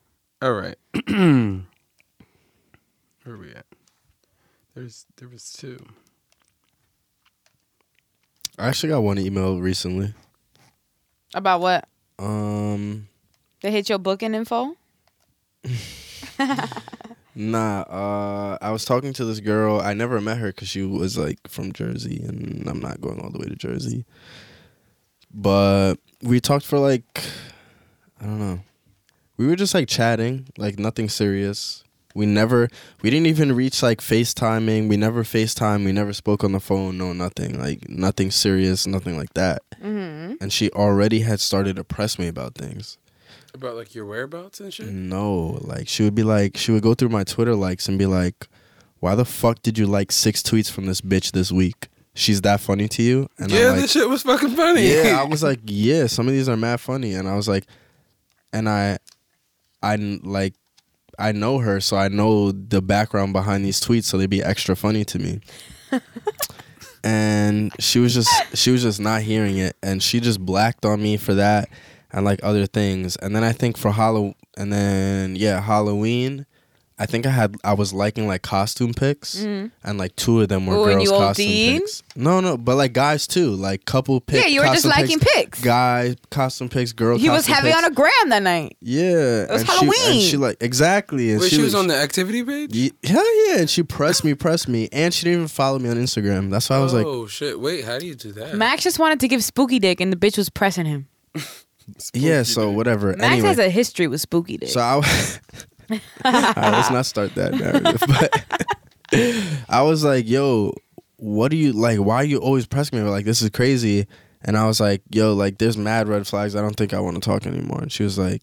All 0.41 0.53
right. 0.53 0.77
Where 1.07 1.61
are 3.27 3.37
we 3.37 3.51
at? 3.53 3.67
There's 4.75 5.05
there 5.17 5.29
was 5.29 5.53
two. 5.53 5.79
I 8.59 8.69
actually 8.69 8.89
got 8.91 9.01
one 9.03 9.19
email 9.19 9.61
recently. 9.61 10.15
About 11.35 11.61
what? 11.61 11.87
Um, 12.19 13.08
They 13.61 13.71
hit 13.71 13.89
your 13.89 13.99
booking 13.99 14.35
info. 14.35 14.75
nah. 17.35 17.81
Uh, 17.83 18.59
I 18.61 18.71
was 18.71 18.85
talking 18.85 19.13
to 19.15 19.25
this 19.25 19.41
girl. 19.41 19.81
I 19.81 19.95
never 19.95 20.21
met 20.21 20.39
her 20.39 20.49
because 20.49 20.69
she 20.69 20.83
was 20.83 21.19
like 21.19 21.39
from 21.47 21.73
Jersey, 21.73 22.23
and 22.25 22.69
I'm 22.69 22.81
not 22.81 23.01
going 23.01 23.21
all 23.21 23.31
the 23.31 23.39
way 23.39 23.47
to 23.47 23.57
Jersey. 23.57 24.05
But 25.33 25.97
we 26.23 26.41
talked 26.41 26.65
for 26.65 26.79
like, 26.79 27.23
I 28.21 28.25
don't 28.25 28.39
know. 28.39 28.61
We 29.37 29.47
were 29.47 29.57
just 29.57 29.75
like 29.75 29.89
chatting, 29.89 30.49
like 30.57 30.79
nothing 30.79 31.09
serious. 31.09 31.85
We 32.15 32.27
never, 32.27 32.69
we 33.03 33.11
didn't 33.11 33.27
even 33.27 33.55
reach 33.55 33.83
like 33.83 34.01
FaceTiming. 34.01 34.89
We 34.89 34.97
never 34.97 35.23
FaceTime. 35.23 35.85
We 35.85 35.93
never 35.93 36.13
spoke 36.13 36.43
on 36.43 36.51
the 36.53 36.59
phone. 36.59 36.99
No, 36.99 37.13
nothing. 37.13 37.61
Like 37.61 37.89
nothing 37.89 38.33
serious. 38.33 38.87
Nothing 38.87 39.17
like 39.17 39.35
that. 39.35 39.63
Mm-hmm. 39.81 40.35
And 40.41 40.53
she 40.53 40.71
already 40.71 41.21
had 41.21 41.39
started 41.39 41.77
to 41.77 41.85
press 41.85 42.19
me 42.19 42.27
about 42.27 42.55
things. 42.57 42.99
About 43.59 43.77
like 43.77 43.95
your 43.95 44.05
whereabouts 44.07 44.61
and 44.61 44.73
shit. 44.73 44.89
No, 44.89 45.59
like 45.63 45.89
she 45.89 46.05
would 46.05 46.15
be 46.15 46.23
like, 46.23 46.57
she 46.57 46.71
would 46.71 46.83
go 46.83 46.95
through 46.95 47.09
my 47.09 47.25
Twitter 47.25 47.55
likes 47.57 47.89
and 47.89 47.99
be 47.99 48.07
like, 48.07 48.47
"Why 49.01 49.15
the 49.17 49.25
fuck 49.25 49.63
did 49.63 49.77
you 49.77 49.87
like 49.87 50.13
six 50.13 50.43
tweets 50.43 50.71
from 50.71 50.87
this 50.87 51.01
bitch 51.01 51.33
this 51.33 51.51
week? 51.51 51.89
She's 52.15 52.41
that 52.43 52.61
funny 52.61 52.87
to 52.89 53.03
you?" 53.03 53.29
And 53.37 53.51
yeah, 53.51 53.71
like, 53.71 53.81
this 53.81 53.93
shit 53.93 54.09
was 54.09 54.23
fucking 54.23 54.55
funny. 54.55 54.89
yeah, 54.89 55.21
I 55.21 55.25
was 55.29 55.43
like, 55.43 55.59
yeah, 55.65 56.07
some 56.07 56.29
of 56.29 56.35
these 56.35 56.49
are 56.49 56.57
mad 56.57 56.81
funny, 56.81 57.15
and 57.15 57.29
I 57.29 57.35
was 57.35 57.49
like, 57.49 57.65
and 58.53 58.69
I, 58.69 58.99
I 59.83 59.97
like, 59.97 60.55
I 61.19 61.33
know 61.33 61.59
her, 61.59 61.81
so 61.81 61.97
I 61.97 62.07
know 62.07 62.53
the 62.53 62.81
background 62.81 63.33
behind 63.33 63.65
these 63.65 63.81
tweets, 63.81 64.05
so 64.05 64.19
they'd 64.19 64.31
be 64.31 64.43
extra 64.43 64.77
funny 64.77 65.05
to 65.07 65.19
me. 65.19 65.41
and 67.05 67.73
she 67.81 67.99
was 67.99 68.15
just, 68.15 68.31
she 68.57 68.71
was 68.71 68.83
just 68.83 69.01
not 69.01 69.23
hearing 69.23 69.59
it, 69.59 69.77
and 69.83 70.01
she 70.01 70.21
just 70.21 70.39
blacked 70.41 70.85
on 70.85 71.03
me 71.03 71.17
for 71.17 71.35
that, 71.35 71.69
and 72.13 72.25
like 72.25 72.41
other 72.43 72.67
things, 72.67 73.17
and 73.17 73.35
then 73.35 73.45
I 73.45 73.53
think 73.53 73.77
for 73.77 73.93
Halloween, 73.93 74.35
and 74.57 74.73
then 74.73 75.37
yeah, 75.37 75.61
Halloween. 75.61 76.47
I 77.01 77.07
think 77.07 77.27
I 77.27 77.31
had 77.31 77.55
I 77.63 77.75
was 77.75 77.93
liking 77.93 78.27
like 78.27 78.43
costume 78.43 78.93
pics, 78.93 79.37
mm. 79.37 79.71
and 79.85 79.99
like 79.99 80.17
two 80.17 80.41
of 80.41 80.49
them 80.49 80.67
were 80.67 80.75
Ooh, 80.75 80.85
girls' 80.85 81.09
costume 81.09 81.47
OD'd? 81.47 81.83
pics. 81.83 82.03
No, 82.17 82.41
no, 82.41 82.57
but 82.57 82.75
like 82.75 82.93
guys 82.93 83.29
too, 83.29 83.51
like 83.51 83.85
couple 83.85 84.21
pics. 84.21 84.43
Yeah, 84.43 84.49
you 84.49 84.61
were 84.61 84.67
just 84.67 84.85
costume 84.85 85.03
liking 85.03 85.21
pics. 85.21 85.61
Guy 85.63 86.17
costume 86.33 86.69
pics, 86.69 86.93
girl. 86.93 87.17
He 87.17 87.31
was 87.31 87.47
heavy 87.47 87.69
pics. 87.69 87.77
on 87.77 87.85
a 87.85 87.91
gram 87.93 88.11
that 88.31 88.43
night. 88.43 88.77
Yeah, 88.81 89.43
was 89.43 89.49
and 89.49 89.61
She, 89.61 89.67
Halloween. 89.67 90.11
and 90.11 90.21
she 90.23 90.37
like 90.39 90.57
exactly. 90.61 91.31
And 91.31 91.41
Wait, 91.41 91.53
she, 91.53 91.63
was 91.63 91.77
on 91.77 91.87
the 91.87 91.95
activity 91.95 92.43
page. 92.43 92.75
Ye- 92.75 92.93
Hell 93.05 93.47
yeah, 93.47 93.61
and 93.61 93.71
she 93.71 93.85
pressed 93.85 94.25
me, 94.25 94.35
pressed 94.35 94.67
me, 94.67 94.89
and 94.91 95.15
she 95.15 95.23
didn't 95.23 95.37
even 95.37 95.49
follow 95.49 95.79
me 95.79 95.91
on 95.91 95.97
Instagram. 95.99 96.51
That's 96.51 96.69
why 96.69 96.79
I 96.79 96.81
was 96.81 96.95
like, 96.95 97.07
oh 97.07 97.29
shit! 97.29 97.61
Wait, 97.61 97.85
how 97.85 98.01
do 98.01 98.07
you 98.07 98.17
do 98.17 98.33
that? 98.33 98.57
Max 98.57 98.83
just 98.83 98.99
wanted 98.99 99.21
to 99.21 99.29
give 99.29 99.45
Spooky 99.45 99.79
Dick, 99.79 100.01
and 100.01 100.13
the 100.13 100.17
bitch 100.17 100.37
was 100.37 100.51
pressing 100.51 100.87
him. 100.87 101.07
yeah, 102.15 102.43
so 102.43 102.71
whatever. 102.71 103.09
Max 103.17 103.23
anyway, 103.33 103.49
has 103.49 103.59
a 103.59 103.71
history 103.71 104.07
with 104.07 104.21
Spooky 104.21 104.57
Dick. 104.57 104.69
So 104.69 104.81
I, 104.81 104.95
All 105.91 106.33
right, 106.33 106.57
let's 106.73 106.91
not 106.91 107.07
start 107.07 107.35
that 107.37 107.55
narrative. 107.55 108.03
But 108.07 109.65
I 109.69 109.83
was 109.83 110.05
like, 110.05 110.29
"Yo, 110.29 110.75
what 111.17 111.51
do 111.51 111.57
you 111.57 111.73
like? 111.73 111.99
Why 111.99 112.17
are 112.17 112.25
you 112.25 112.39
always 112.39 112.67
pressing 112.67 113.03
me? 113.03 113.09
Like 113.09 113.25
this 113.25 113.43
is 113.43 113.51
crazy." 113.51 114.07
And 114.43 114.57
I 114.57 114.67
was 114.67 114.81
like, 114.81 115.03
"Yo, 115.11 115.35
like 115.35 115.59
there's 115.59 115.77
mad 115.77 116.09
red 116.09 116.27
flags. 116.27 116.55
I 116.55 116.61
don't 116.61 116.77
think 116.77 116.93
I 116.95 117.01
want 117.01 117.17
to 117.17 117.21
talk 117.21 117.47
anymore." 117.47 117.81
And 117.81 117.91
she 117.91 118.03
was 118.05 118.19
like, 118.19 118.43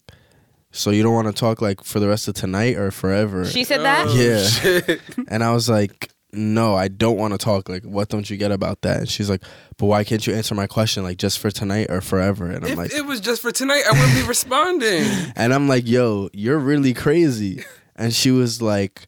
"So 0.72 0.90
you 0.90 1.02
don't 1.02 1.14
want 1.14 1.28
to 1.28 1.32
talk 1.32 1.62
like 1.62 1.82
for 1.84 2.00
the 2.00 2.08
rest 2.08 2.26
of 2.28 2.34
tonight 2.34 2.76
or 2.76 2.90
forever?" 2.90 3.44
she 3.44 3.64
said 3.64 3.80
that. 3.82 4.06
Oh, 4.08 4.14
Yeah. 4.14 4.42
shit. 4.42 5.00
and 5.28 5.42
I 5.44 5.52
was 5.52 5.68
like, 5.68 6.10
no, 6.36 6.74
I 6.74 6.88
don't 6.88 7.16
want 7.16 7.32
to 7.34 7.38
talk. 7.38 7.68
Like, 7.68 7.84
what 7.84 8.08
don't 8.08 8.28
you 8.28 8.36
get 8.36 8.52
about 8.52 8.82
that? 8.82 8.98
And 8.98 9.08
she's 9.08 9.28
like, 9.30 9.42
but 9.78 9.86
why 9.86 10.04
can't 10.04 10.24
you 10.26 10.34
answer 10.34 10.54
my 10.54 10.66
question 10.66 11.02
like 11.02 11.18
just 11.18 11.38
for 11.38 11.50
tonight 11.50 11.86
or 11.90 12.00
forever? 12.00 12.46
And 12.50 12.64
I'm 12.64 12.72
If 12.72 12.76
like, 12.78 12.92
it 12.92 13.04
was 13.06 13.20
just 13.20 13.42
for 13.42 13.50
tonight, 13.52 13.82
I 13.88 13.92
wouldn't 13.92 14.14
be 14.20 14.22
responding. 14.28 15.04
and 15.36 15.52
I'm 15.54 15.68
like, 15.68 15.86
yo, 15.88 16.28
you're 16.32 16.58
really 16.58 16.94
crazy. 16.94 17.64
And 17.96 18.12
she 18.14 18.30
was 18.30 18.60
like, 18.62 19.06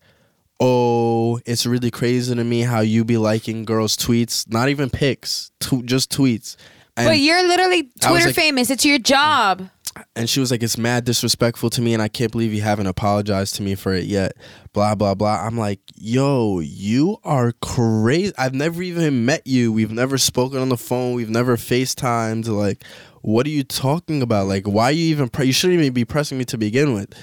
oh, 0.60 1.38
it's 1.46 1.66
really 1.66 1.90
crazy 1.90 2.34
to 2.34 2.44
me 2.44 2.62
how 2.62 2.80
you 2.80 3.04
be 3.04 3.16
liking 3.16 3.64
girls' 3.64 3.96
tweets, 3.96 4.50
not 4.52 4.68
even 4.68 4.90
pics, 4.90 5.50
tw- 5.60 5.84
just 5.84 6.10
tweets. 6.10 6.56
And, 6.96 7.06
but 7.08 7.18
you're 7.20 7.42
literally 7.46 7.84
Twitter 8.00 8.26
like- 8.26 8.34
famous. 8.34 8.70
It's 8.70 8.84
your 8.84 8.98
job. 8.98 9.68
And 10.16 10.28
she 10.28 10.40
was 10.40 10.50
like, 10.50 10.62
it's 10.62 10.78
mad 10.78 11.04
disrespectful 11.04 11.70
to 11.70 11.82
me, 11.82 11.94
and 11.94 12.02
I 12.02 12.08
can't 12.08 12.32
believe 12.32 12.52
you 12.52 12.62
haven't 12.62 12.86
apologized 12.86 13.54
to 13.56 13.62
me 13.62 13.74
for 13.74 13.92
it 13.92 14.04
yet. 14.04 14.32
Blah 14.72 14.94
blah 14.94 15.14
blah. 15.14 15.44
I'm 15.44 15.58
like, 15.58 15.80
yo, 15.96 16.60
you 16.60 17.18
are 17.24 17.52
crazy. 17.60 18.32
I've 18.38 18.54
never 18.54 18.82
even 18.82 19.24
met 19.24 19.46
you. 19.46 19.72
We've 19.72 19.92
never 19.92 20.18
spoken 20.18 20.58
on 20.58 20.68
the 20.68 20.76
phone. 20.76 21.14
We've 21.14 21.30
never 21.30 21.56
FaceTimed. 21.56 22.48
Like, 22.48 22.84
what 23.22 23.46
are 23.46 23.50
you 23.50 23.64
talking 23.64 24.22
about? 24.22 24.46
Like, 24.46 24.66
why 24.66 24.84
are 24.84 24.92
you 24.92 25.04
even? 25.10 25.28
Pre- 25.28 25.46
you 25.46 25.52
shouldn't 25.52 25.80
even 25.80 25.92
be 25.92 26.04
pressing 26.04 26.38
me 26.38 26.44
to 26.46 26.58
begin 26.58 26.94
with. 26.94 27.14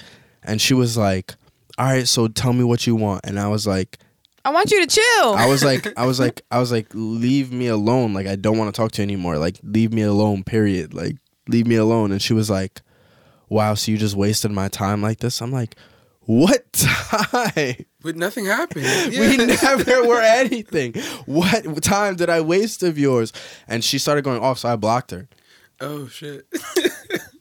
And 0.42 0.60
she 0.60 0.74
was 0.74 0.96
like, 0.96 1.34
all 1.78 1.86
right, 1.86 2.06
so 2.08 2.28
tell 2.28 2.52
me 2.52 2.64
what 2.64 2.86
you 2.86 2.94
want. 2.94 3.26
And 3.26 3.38
I 3.38 3.48
was 3.48 3.66
like, 3.66 3.98
I 4.44 4.50
want 4.50 4.70
you 4.70 4.80
to 4.80 4.86
chill. 4.86 5.34
I 5.34 5.46
was 5.46 5.64
like, 5.64 5.92
I 5.98 6.06
was 6.06 6.20
like, 6.24 6.42
I 6.50 6.58
was 6.60 6.70
like, 6.70 6.86
leave 6.94 7.52
me 7.52 7.66
alone. 7.66 8.14
Like, 8.14 8.28
I 8.28 8.36
don't 8.36 8.56
want 8.56 8.72
to 8.72 8.80
talk 8.80 8.92
to 8.92 9.02
you 9.02 9.04
anymore. 9.04 9.38
Like, 9.38 9.58
leave 9.62 9.92
me 9.92 10.02
alone. 10.02 10.44
Period. 10.44 10.94
Like, 10.94 11.16
leave 11.48 11.66
me 11.66 11.76
alone. 11.76 12.12
And 12.12 12.20
she 12.20 12.32
was 12.32 12.50
like, 12.50 12.82
wow, 13.48 13.74
so 13.74 13.90
you 13.92 13.98
just 13.98 14.16
wasted 14.16 14.50
my 14.50 14.68
time 14.68 15.02
like 15.02 15.18
this? 15.18 15.40
I'm 15.40 15.52
like, 15.52 15.76
what 16.22 16.72
time? 16.72 17.76
but 18.02 18.16
nothing 18.16 18.46
happened. 18.46 18.84
We 19.10 19.36
never 19.36 20.06
were 20.06 20.20
anything. 20.24 20.94
What 21.26 21.82
time 21.82 22.16
did 22.16 22.28
I 22.28 22.40
waste 22.40 22.82
of 22.82 22.98
yours? 22.98 23.32
And 23.68 23.84
she 23.84 23.98
started 23.98 24.22
going 24.22 24.40
off, 24.42 24.58
so 24.58 24.68
I 24.68 24.76
blocked 24.76 25.12
her. 25.12 25.28
Oh 25.80 26.08
shit. 26.08 26.46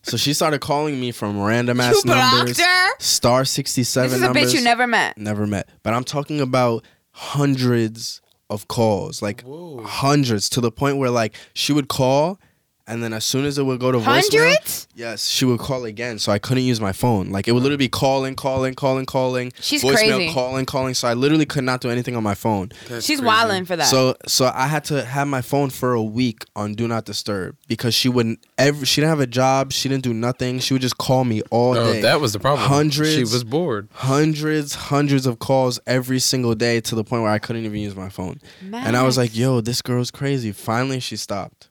So 0.03 0.18
she 0.18 0.34
started 0.34 0.60
calling 0.62 0.99
me 0.99 1.12
from 1.12 1.41
random 1.41 1.80
ass 1.80 2.03
blocked 2.03 2.36
numbers. 2.36 2.60
her. 2.60 2.89
Star 2.99 3.43
sixty 3.45 3.84
seven. 3.84 4.12
This 4.12 4.20
seven 4.20 4.24
is 4.24 4.30
a 4.30 4.34
numbers. 4.41 4.53
bitch 4.53 4.58
you 4.58 4.64
never 4.64 4.86
met. 4.86 5.18
never 5.18 5.47
met. 5.47 5.70
But 5.82 5.93
I'm 5.95 6.03
talking 6.03 6.39
about 6.41 6.86
hundreds 7.12 8.22
of 8.49 8.68
calls, 8.68 9.22
like 9.22 9.41
Whoa. 9.41 9.82
hundreds, 9.84 10.49
to 10.49 10.62
the 10.62 10.72
point 10.72 10.97
where 10.97 11.10
like 11.10 11.34
she 11.53 11.74
would 11.74 11.88
call, 11.88 12.39
and 12.88 13.03
then 13.03 13.13
as 13.13 13.25
soon 13.25 13.45
as 13.45 13.57
it 13.57 13.63
would 13.63 13.79
go 13.79 13.91
to 13.91 13.97
voicemail, 13.97 14.31
Hundreds? 14.31 14.88
yes, 14.95 15.27
she 15.27 15.43
would 15.45 15.59
call 15.59 15.86
again. 15.86 16.19
So 16.19 16.31
I 16.31 16.39
couldn't 16.39 16.63
use 16.63 16.79
my 16.79 16.91
phone. 16.93 17.29
Like 17.29 17.47
it 17.47 17.51
would 17.53 17.63
literally 17.63 17.77
be 17.77 17.89
calling, 17.89 18.36
calling, 18.36 18.73
calling, 18.75 19.05
calling. 19.05 19.51
She's 19.59 19.83
voicemail, 19.83 19.93
crazy. 20.17 20.33
calling, 20.33 20.65
calling. 20.65 20.93
So 20.93 21.07
I 21.07 21.13
literally 21.15 21.45
could 21.45 21.63
not 21.63 21.81
do 21.81 21.89
anything 21.89 22.15
on 22.15 22.23
my 22.23 22.36
phone. 22.36 22.69
That's 22.88 23.05
She's 23.05 23.19
crazy. 23.19 23.25
wilding 23.27 23.65
for 23.65 23.75
that. 23.75 23.86
So 23.88 24.15
so 24.27 24.51
I 24.53 24.67
had 24.67 24.83
to 24.86 25.03
have 25.03 25.27
my 25.27 25.41
phone 25.41 25.69
for 25.69 25.93
a 25.93 26.03
week 26.03 26.45
on 26.55 26.73
do 26.75 26.88
not 26.88 27.05
disturb 27.05 27.55
because 27.67 27.93
she 27.95 28.07
wouldn't 28.09 28.45
ever. 28.57 28.86
She 28.86 29.01
didn't 29.01 29.09
have 29.09 29.19
a 29.19 29.27
job. 29.27 29.71
She 29.71 29.89
didn't 29.89 30.03
do 30.03 30.13
nothing. 30.13 30.59
She 30.59 30.73
would 30.73 30.81
just 30.81 30.97
call 30.97 31.23
me 31.25 31.41
all 31.51 31.73
No, 31.73 31.93
day. 31.93 32.01
that 32.01 32.21
was 32.21 32.33
the 32.33 32.39
problem. 32.39 32.67
Hundreds. 32.67 33.13
She 33.13 33.21
was 33.21 33.43
bored. 33.43 33.89
hundreds, 33.93 34.75
hundreds 34.75 35.25
of 35.25 35.39
calls 35.39 35.79
every 35.88 36.19
single 36.19 36.55
day 36.55 36.79
to 36.81 36.95
the 36.95 37.03
point 37.03 37.23
where 37.23 37.31
I 37.31 37.39
couldn't 37.39 37.65
even 37.65 37.79
use 37.79 37.95
my 37.95 38.09
phone. 38.09 38.39
And 38.71 38.95
I 38.95 39.03
was 39.03 39.17
like, 39.17 39.36
yo, 39.36 39.61
this 39.61 39.81
girl's 39.81 40.11
crazy. 40.11 40.51
Finally, 40.51 40.99
she 40.99 41.15
stopped. 41.17 41.69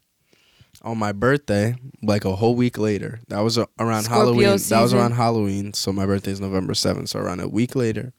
On 0.85 0.99
my 0.99 1.13
birthday, 1.13 1.77
like 2.03 2.25
a 2.25 2.37
whole 2.37 2.55
week 2.55 2.77
later, 2.79 3.21
that 3.29 3.41
was 3.41 3.57
around 3.57 4.05
Scorpio 4.05 4.25
Halloween. 4.27 4.59
That 4.69 4.81
was 4.83 4.93
around 4.95 5.13
Halloween. 5.13 5.73
So 5.73 5.93
my 5.93 6.05
birthday 6.05 6.31
is 6.31 6.41
November 6.41 6.75
7th. 6.75 7.09
So 7.09 7.21
around 7.21 7.41
a 7.41 7.49
week 7.49 7.75
later, 7.75 8.13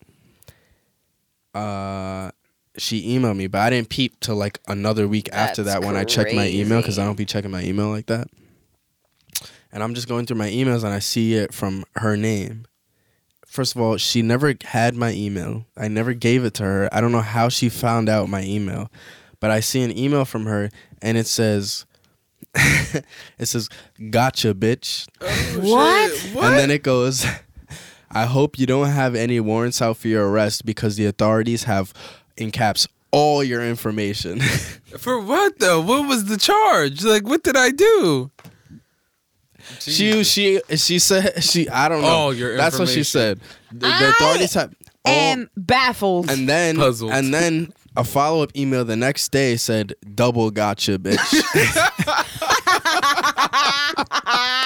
uh, 1.54 2.32
she 2.78 3.18
emailed 3.18 3.38
me, 3.38 3.48
but 3.48 3.62
I 3.62 3.70
didn't 3.70 3.90
peep 3.90 4.20
till 4.20 4.36
like 4.36 4.60
another 4.68 5.08
week 5.08 5.30
after 5.32 5.64
that 5.64 5.84
when 5.84 5.96
I 5.96 6.04
checked 6.04 6.34
my 6.34 6.48
email 6.50 6.82
because 6.82 7.00
I 7.00 7.06
don't 7.06 7.18
be 7.18 7.26
checking 7.26 7.52
my 7.52 7.64
email 7.64 7.90
like 7.90 8.08
that. 8.08 8.28
And 9.72 9.84
I'm 9.84 9.94
just 9.94 10.08
going 10.08 10.26
through 10.26 10.38
my 10.38 10.50
emails 10.50 10.84
and 10.84 10.94
I 10.94 11.00
see 11.00 11.36
it 11.36 11.54
from 11.54 11.86
her 11.98 12.18
name. 12.18 12.66
First 13.46 13.76
of 13.76 13.82
all, 13.82 13.98
she 13.98 14.22
never 14.22 14.54
had 14.64 14.96
my 14.96 15.12
email. 15.14 15.66
I 15.78 15.88
never 15.88 16.14
gave 16.14 16.44
it 16.44 16.54
to 16.56 16.64
her. 16.64 16.90
I 16.92 17.00
don't 17.00 17.12
know 17.12 17.22
how 17.22 17.48
she 17.48 17.70
found 17.70 18.10
out 18.10 18.28
my 18.28 18.44
email, 18.44 18.92
but 19.40 19.52
I 19.52 19.60
see 19.60 19.82
an 19.82 19.98
email 19.98 20.26
from 20.26 20.46
her 20.46 20.70
and 21.02 21.18
it 21.18 21.28
says, 21.28 21.86
it 23.38 23.46
says, 23.46 23.70
"Gotcha, 24.10 24.54
bitch." 24.54 25.08
Oh, 25.22 25.60
what? 25.62 26.12
Shit, 26.18 26.36
And 26.36 26.58
then 26.58 26.72
it 26.72 26.84
goes, 26.84 27.26
I 28.12 28.26
hope 28.26 28.58
you 28.58 28.66
don't 28.66 28.88
have 28.88 29.14
any 29.14 29.40
warrants 29.40 29.82
out 29.82 29.98
for 29.98 30.08
your 30.08 30.30
arrest 30.30 30.66
because 30.66 30.96
the 30.96 31.06
authorities 31.06 31.66
have, 31.66 31.94
in 32.38 32.52
caps, 32.52 32.88
all 33.12 33.44
your 33.44 33.62
information. 33.62 34.40
For 34.98 35.20
what 35.20 35.60
though? 35.60 35.82
What 35.82 36.08
was 36.08 36.26
the 36.26 36.38
charge? 36.38 37.04
Like, 37.04 37.28
what 37.28 37.44
did 37.44 37.58
I 37.58 37.72
do? 37.72 38.32
she 39.80 40.24
she 40.24 40.62
she 40.76 41.00
said 41.00 41.44
she 41.44 41.68
I 41.70 41.90
don't 41.90 42.02
know. 42.02 42.08
All 42.08 42.34
your 42.34 42.56
That's 42.56 42.78
what 42.78 42.88
she 42.88 43.04
said. 43.04 43.40
The, 43.72 43.88
the 43.88 44.10
authorities 44.10 44.54
have 44.54 44.74
all, 45.04 45.12
am 45.14 45.50
baffled. 45.58 46.30
and 46.30 46.48
then 46.48 46.76
Puzzled. 46.78 47.12
and 47.12 47.34
then 47.34 47.74
a 47.98 48.04
follow 48.04 48.44
up 48.44 48.56
email 48.56 48.86
the 48.86 48.96
next 48.96 49.32
day 49.32 49.56
said 49.56 49.94
double 50.14 50.52
gotcha 50.52 50.98
bitch. 51.00 51.20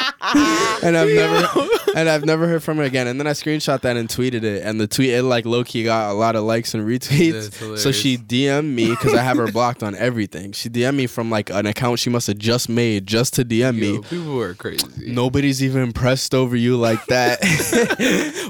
and 0.84 0.98
I've 0.98 1.10
never 1.10 1.70
and 1.96 2.10
I've 2.10 2.26
never 2.26 2.48
heard 2.48 2.64
from 2.64 2.78
her 2.78 2.84
again. 2.84 3.08
And 3.08 3.20
then 3.20 3.28
I 3.28 3.32
screenshot 3.32 3.82
that 3.82 3.98
and 3.98 4.08
tweeted 4.10 4.44
it, 4.44 4.64
and 4.64 4.80
the 4.80 4.88
tweet 4.88 5.10
it 5.12 5.24
like 5.24 5.46
low 5.46 5.64
key 5.64 5.84
got 5.84 6.12
a 6.12 6.14
lot 6.14 6.36
of 6.36 6.44
likes 6.44 6.74
and 6.74 6.88
retweets. 6.88 7.78
So 7.78 7.92
she 7.92 8.18
DM'd 8.18 8.66
me 8.76 8.90
because 8.90 9.14
I 9.14 9.22
have 9.22 9.38
her 9.38 9.52
blocked 9.52 9.84
on 9.84 9.96
everything. 9.96 10.52
She 10.52 10.70
DM'd 10.70 10.96
me 10.98 11.08
from 11.08 11.30
like 11.30 11.50
an 11.50 11.66
account 11.66 12.00
she 12.00 12.10
must 12.10 12.28
have 12.28 12.38
just 12.38 12.70
made 12.70 13.08
just 13.08 13.34
to 13.36 13.46
DM 13.46 13.76
me. 13.80 13.94
Yo, 13.96 14.02
people 14.02 14.36
were 14.36 14.54
crazy. 14.54 14.86
Nobody's 15.12 15.64
even 15.64 15.82
impressed 15.84 16.34
over 16.36 16.56
you 16.56 16.78
like 16.78 17.06
that. 17.08 17.40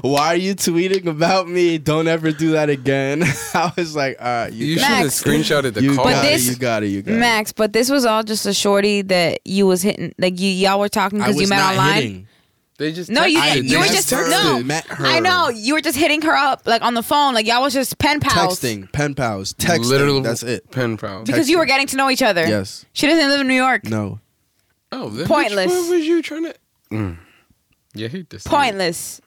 Why 0.02 0.28
are 0.28 0.36
you 0.36 0.54
tweeting 0.54 1.06
about 1.06 1.48
me? 1.48 1.78
Don't 1.78 2.08
ever 2.08 2.32
do 2.32 2.52
that 2.52 2.70
again. 2.70 3.22
I 3.54 3.72
was 3.76 3.94
like, 3.96 4.16
all 4.20 4.26
right, 4.26 4.52
you, 4.52 4.66
You 4.66 4.78
should 4.78 4.84
have 4.88 5.04
Max. 5.04 5.22
screenshotted 5.22 5.74
the 5.74 5.82
you 5.82 5.94
call. 5.94 6.04
But 6.04 6.12
got 6.14 6.22
this- 6.22 6.46
it. 6.48 6.50
You 6.52 6.56
got 6.58 6.82
it. 6.82 6.88
You 6.88 7.02
got 7.02 7.14
it. 7.14 7.18
Max, 7.18 7.52
but 7.52 7.72
this 7.72 7.90
was 7.90 8.04
all 8.04 8.22
just 8.22 8.46
a 8.46 8.54
shorty 8.54 9.02
that 9.02 9.40
you 9.44 9.66
was 9.66 9.82
hitting. 9.82 10.14
Like 10.18 10.38
you, 10.40 10.48
y'all 10.50 10.78
were 10.80 10.88
talking 10.88 11.18
because 11.18 11.34
you 11.36 11.42
was 11.42 11.50
met 11.50 11.60
not 11.76 11.80
online. 11.80 11.94
hitting. 11.94 12.28
they 12.78 12.92
just 12.92 13.10
No, 13.10 13.24
you 13.24 13.40
didn't. 13.40 13.66
You 13.66 13.78
were 13.78 13.86
just 13.86 14.08
just 14.08 14.30
no. 14.30 14.62
Met 14.62 14.86
her. 14.86 15.06
I 15.06 15.20
know 15.20 15.48
you 15.48 15.74
were 15.74 15.80
just 15.80 15.98
hitting 15.98 16.22
her 16.22 16.34
up 16.34 16.62
like 16.66 16.82
on 16.82 16.94
the 16.94 17.02
phone. 17.02 17.34
Like 17.34 17.46
y'all 17.46 17.62
was 17.62 17.72
just 17.74 17.98
pen 17.98 18.20
pals. 18.20 18.60
Texting, 18.60 18.90
pen 18.92 19.14
pals, 19.14 19.54
texting. 19.54 19.84
Literal 19.84 20.20
That's 20.20 20.42
it. 20.42 20.70
Pen 20.70 20.96
pals. 20.96 21.26
because 21.26 21.48
you 21.48 21.58
were 21.58 21.66
getting 21.66 21.86
to 21.88 21.96
know 21.96 22.10
each 22.10 22.22
other. 22.22 22.46
Yes. 22.46 22.84
She 22.92 23.06
doesn't 23.06 23.28
live 23.28 23.40
in 23.40 23.48
New 23.48 23.54
York. 23.54 23.84
No. 23.84 24.20
Oh, 24.92 25.08
then 25.08 25.26
Pointless. 25.26 25.72
Bitch, 25.72 25.82
what 25.82 25.90
was 25.90 26.06
you 26.06 26.22
trying 26.22 26.44
to? 26.44 26.54
Mm. 26.90 27.18
Yeah, 27.94 28.08
he 28.08 28.22
this. 28.22 28.46
Pointless. 28.46 29.20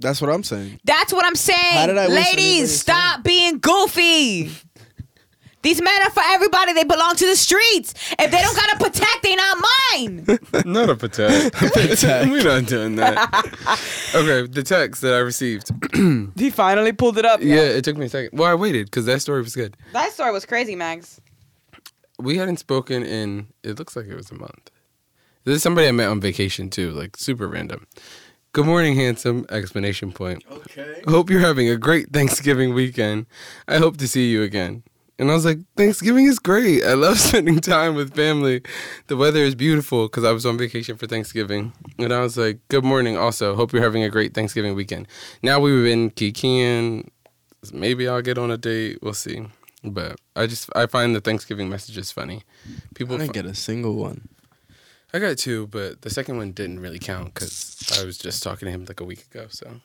That's 0.00 0.20
what 0.20 0.30
I'm 0.30 0.42
saying. 0.42 0.80
That's 0.84 1.12
what 1.12 1.26
I'm 1.26 1.34
saying. 1.34 1.76
How 1.76 1.86
did 1.86 1.98
I 1.98 2.06
Ladies, 2.06 2.80
stop 2.80 3.22
being 3.22 3.58
goofy. 3.58 4.50
These 5.62 5.82
men 5.82 6.02
are 6.02 6.10
for 6.10 6.22
everybody. 6.24 6.72
They 6.72 6.84
belong 6.84 7.16
to 7.16 7.26
the 7.26 7.36
streets. 7.36 7.92
If 8.18 8.30
they 8.30 8.40
don't 8.40 8.56
got 8.56 8.70
to 8.70 8.84
protect, 8.84 9.22
they 9.22 9.36
not 9.36 9.58
mine. 9.58 10.24
Not 10.64 10.88
a 10.90 10.96
patek. 10.96 11.50
Patek. 11.50 12.30
We're 12.30 12.44
not 12.44 12.66
doing 12.66 12.96
that. 12.96 13.44
okay, 14.14 14.46
the 14.46 14.62
text 14.62 15.02
that 15.02 15.14
I 15.14 15.18
received. 15.18 15.70
he 16.38 16.50
finally 16.50 16.92
pulled 16.92 17.18
it 17.18 17.24
up. 17.24 17.40
Yeah, 17.42 17.62
it 17.62 17.84
took 17.84 17.96
me 17.96 18.06
a 18.06 18.08
second. 18.08 18.38
Well, 18.38 18.50
I 18.50 18.54
waited 18.54 18.86
because 18.86 19.06
that 19.06 19.20
story 19.20 19.42
was 19.42 19.54
good. 19.54 19.76
That 19.92 20.12
story 20.12 20.32
was 20.32 20.46
crazy, 20.46 20.76
Max. 20.76 21.20
We 22.18 22.36
hadn't 22.36 22.58
spoken 22.58 23.02
in. 23.02 23.48
It 23.62 23.78
looks 23.78 23.96
like 23.96 24.06
it 24.06 24.14
was 24.14 24.30
a 24.30 24.34
month. 24.34 24.70
This 25.44 25.56
is 25.56 25.62
somebody 25.62 25.88
I 25.88 25.92
met 25.92 26.08
on 26.08 26.20
vacation 26.20 26.70
too, 26.70 26.90
like 26.92 27.16
super 27.16 27.48
random. 27.48 27.86
Good 28.52 28.66
morning, 28.66 28.96
handsome! 28.96 29.46
Explanation 29.48 30.12
point. 30.12 30.44
Okay. 30.50 31.02
Hope 31.06 31.30
you're 31.30 31.40
having 31.40 31.68
a 31.68 31.76
great 31.76 32.12
Thanksgiving 32.12 32.74
weekend. 32.74 33.26
I 33.68 33.78
hope 33.78 33.96
to 33.98 34.08
see 34.08 34.30
you 34.30 34.42
again. 34.42 34.82
And 35.20 35.30
I 35.30 35.34
was 35.34 35.44
like, 35.44 35.58
Thanksgiving 35.76 36.24
is 36.24 36.38
great. 36.38 36.82
I 36.82 36.94
love 36.94 37.20
spending 37.20 37.60
time 37.60 37.94
with 37.94 38.14
family. 38.14 38.62
The 39.08 39.18
weather 39.18 39.40
is 39.40 39.54
beautiful 39.54 40.06
because 40.06 40.24
I 40.24 40.32
was 40.32 40.46
on 40.46 40.56
vacation 40.56 40.96
for 40.96 41.06
Thanksgiving. 41.06 41.74
And 41.98 42.10
I 42.10 42.20
was 42.20 42.38
like, 42.38 42.58
Good 42.68 42.84
morning. 42.84 43.18
Also, 43.18 43.54
hope 43.54 43.74
you're 43.74 43.82
having 43.82 44.02
a 44.02 44.08
great 44.08 44.32
Thanksgiving 44.32 44.74
weekend. 44.74 45.08
Now 45.42 45.60
we've 45.60 45.84
been 45.84 46.10
kikiing. 46.10 47.10
Maybe 47.70 48.08
I'll 48.08 48.22
get 48.22 48.38
on 48.38 48.50
a 48.50 48.56
date. 48.56 49.00
We'll 49.02 49.12
see. 49.12 49.46
But 49.84 50.18
I 50.36 50.46
just 50.46 50.70
I 50.74 50.86
find 50.86 51.14
the 51.14 51.20
Thanksgiving 51.20 51.68
messages 51.68 52.10
funny. 52.10 52.42
People, 52.94 53.16
I 53.16 53.18
didn't 53.18 53.34
get 53.34 53.44
a 53.44 53.54
single 53.54 53.96
one. 53.96 54.26
I 55.12 55.18
got 55.18 55.36
two, 55.36 55.66
but 55.66 56.00
the 56.00 56.08
second 56.08 56.38
one 56.38 56.52
didn't 56.52 56.80
really 56.80 56.98
count 56.98 57.34
because 57.34 57.76
I 58.00 58.06
was 58.06 58.16
just 58.16 58.42
talking 58.42 58.66
to 58.66 58.72
him 58.72 58.86
like 58.86 59.00
a 59.00 59.04
week 59.04 59.26
ago. 59.30 59.48
So 59.50 59.80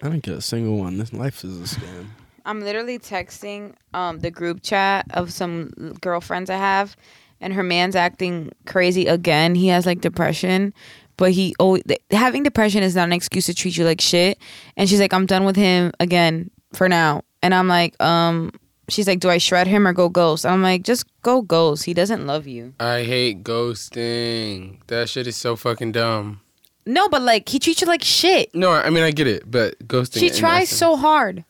I 0.00 0.08
didn't 0.08 0.22
get 0.22 0.34
a 0.34 0.40
single 0.40 0.78
one. 0.78 0.98
This 0.98 1.12
life 1.12 1.42
is 1.42 1.58
a 1.60 1.76
scam. 1.76 2.06
I'm 2.46 2.60
literally 2.60 2.98
texting 2.98 3.74
um, 3.92 4.20
the 4.20 4.30
group 4.30 4.62
chat 4.62 5.06
of 5.10 5.32
some 5.32 5.70
girlfriends 6.00 6.48
I 6.48 6.56
have, 6.56 6.96
and 7.40 7.52
her 7.52 7.62
man's 7.62 7.96
acting 7.96 8.52
crazy 8.64 9.06
again. 9.06 9.54
He 9.54 9.66
has 9.68 9.84
like 9.84 10.00
depression, 10.00 10.72
but 11.16 11.32
he 11.32 11.54
always 11.58 11.82
having 12.10 12.42
depression 12.44 12.82
is 12.82 12.94
not 12.94 13.04
an 13.04 13.12
excuse 13.12 13.46
to 13.46 13.54
treat 13.54 13.76
you 13.76 13.84
like 13.84 14.00
shit. 14.00 14.38
And 14.76 14.88
she's 14.88 15.00
like, 15.00 15.12
I'm 15.12 15.26
done 15.26 15.44
with 15.44 15.56
him 15.56 15.92
again 16.00 16.50
for 16.72 16.88
now. 16.88 17.22
And 17.42 17.52
I'm 17.52 17.68
like, 17.68 18.00
um, 18.02 18.52
she's 18.88 19.08
like, 19.08 19.20
do 19.20 19.28
I 19.28 19.38
shred 19.38 19.66
him 19.66 19.86
or 19.86 19.92
go 19.92 20.08
ghost? 20.08 20.46
I'm 20.46 20.62
like, 20.62 20.84
just 20.84 21.04
go 21.22 21.42
ghost. 21.42 21.84
He 21.84 21.94
doesn't 21.94 22.26
love 22.26 22.46
you. 22.46 22.74
I 22.78 23.02
hate 23.02 23.42
ghosting. 23.42 24.78
That 24.86 25.08
shit 25.08 25.26
is 25.26 25.36
so 25.36 25.56
fucking 25.56 25.92
dumb. 25.92 26.40
No, 26.86 27.08
but 27.08 27.22
like 27.22 27.48
he 27.48 27.58
treats 27.58 27.80
you 27.80 27.88
like 27.88 28.04
shit. 28.04 28.54
No, 28.54 28.70
I 28.70 28.90
mean 28.90 29.02
I 29.02 29.10
get 29.10 29.26
it, 29.26 29.50
but 29.50 29.76
ghosting. 29.88 30.20
She 30.20 30.30
tries 30.30 30.68
so 30.68 30.96
hard, 30.96 31.44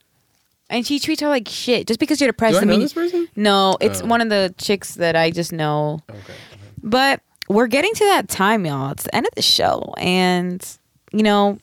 and 0.69 0.85
she 0.85 0.99
treats 0.99 1.21
her 1.21 1.27
like 1.29 1.47
shit. 1.47 1.87
Just 1.87 1.99
because 1.99 2.19
you're 2.21 2.29
depressed, 2.29 2.53
Do 2.53 2.57
I 2.57 2.59
doesn't 2.61 2.67
know 2.69 2.73
mean 2.75 2.81
this 2.81 2.93
person? 2.93 3.27
no. 3.35 3.77
It's 3.81 4.01
Oh. 4.01 4.05
one 4.05 4.21
of 4.21 4.29
the 4.29 4.53
chicks 4.57 4.95
that 4.95 5.15
I 5.15 5.31
just 5.31 5.51
know. 5.51 5.99
Okay. 6.09 6.19
But 6.83 7.21
we're 7.49 7.67
getting 7.67 7.93
to 7.93 8.05
that 8.05 8.27
time, 8.29 8.65
y'all. 8.65 8.91
It's 8.91 9.03
the 9.03 9.15
end 9.15 9.25
of 9.25 9.33
the 9.35 9.41
show. 9.41 9.93
And, 9.97 10.65
you 11.13 11.23
know, 11.23 11.57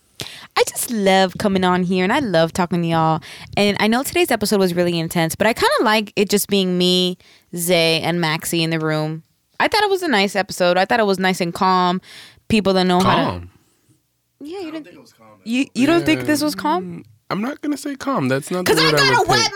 I 0.56 0.62
just 0.68 0.90
love 0.90 1.34
coming 1.38 1.64
on 1.64 1.82
here 1.82 2.04
and 2.04 2.12
I 2.12 2.20
love 2.20 2.52
talking 2.52 2.80
to 2.82 2.88
y'all. 2.88 3.20
And 3.56 3.76
I 3.80 3.86
know 3.88 4.02
today's 4.02 4.30
episode 4.30 4.58
was 4.58 4.74
really 4.74 4.98
intense, 4.98 5.34
but 5.34 5.46
I 5.46 5.52
kind 5.52 5.70
of 5.80 5.84
like 5.84 6.12
it 6.16 6.30
just 6.30 6.48
being 6.48 6.78
me, 6.78 7.18
Zay, 7.54 8.00
and 8.00 8.20
Maxie 8.20 8.62
in 8.62 8.70
the 8.70 8.78
room. 8.78 9.22
I 9.60 9.68
thought 9.68 9.82
it 9.82 9.90
was 9.90 10.02
a 10.02 10.08
nice 10.08 10.34
episode. 10.34 10.76
I 10.78 10.84
thought 10.84 11.00
it 11.00 11.06
was 11.06 11.18
nice 11.18 11.40
and 11.40 11.52
calm. 11.52 12.00
People 12.48 12.72
that 12.74 12.84
know 12.84 13.00
how 13.00 13.16
to. 13.16 13.22
Calm. 13.30 13.50
Yeah, 14.40 14.60
you 14.60 14.72
didn't. 14.72 14.88
You, 15.44 15.66
you 15.74 15.86
don't 15.86 16.04
think 16.04 16.22
this 16.22 16.42
was 16.42 16.54
calm? 16.54 17.00
Mm, 17.02 17.04
I'm 17.30 17.40
not 17.40 17.60
gonna 17.62 17.76
say 17.76 17.94
calm. 17.96 18.28
That's 18.28 18.50
not 18.50 18.64
the 18.66 18.74
Because 18.74 18.84
I 18.84 18.96
got 18.96 19.24
a 19.24 19.28
wet 19.28 19.50
pick. 19.50 19.52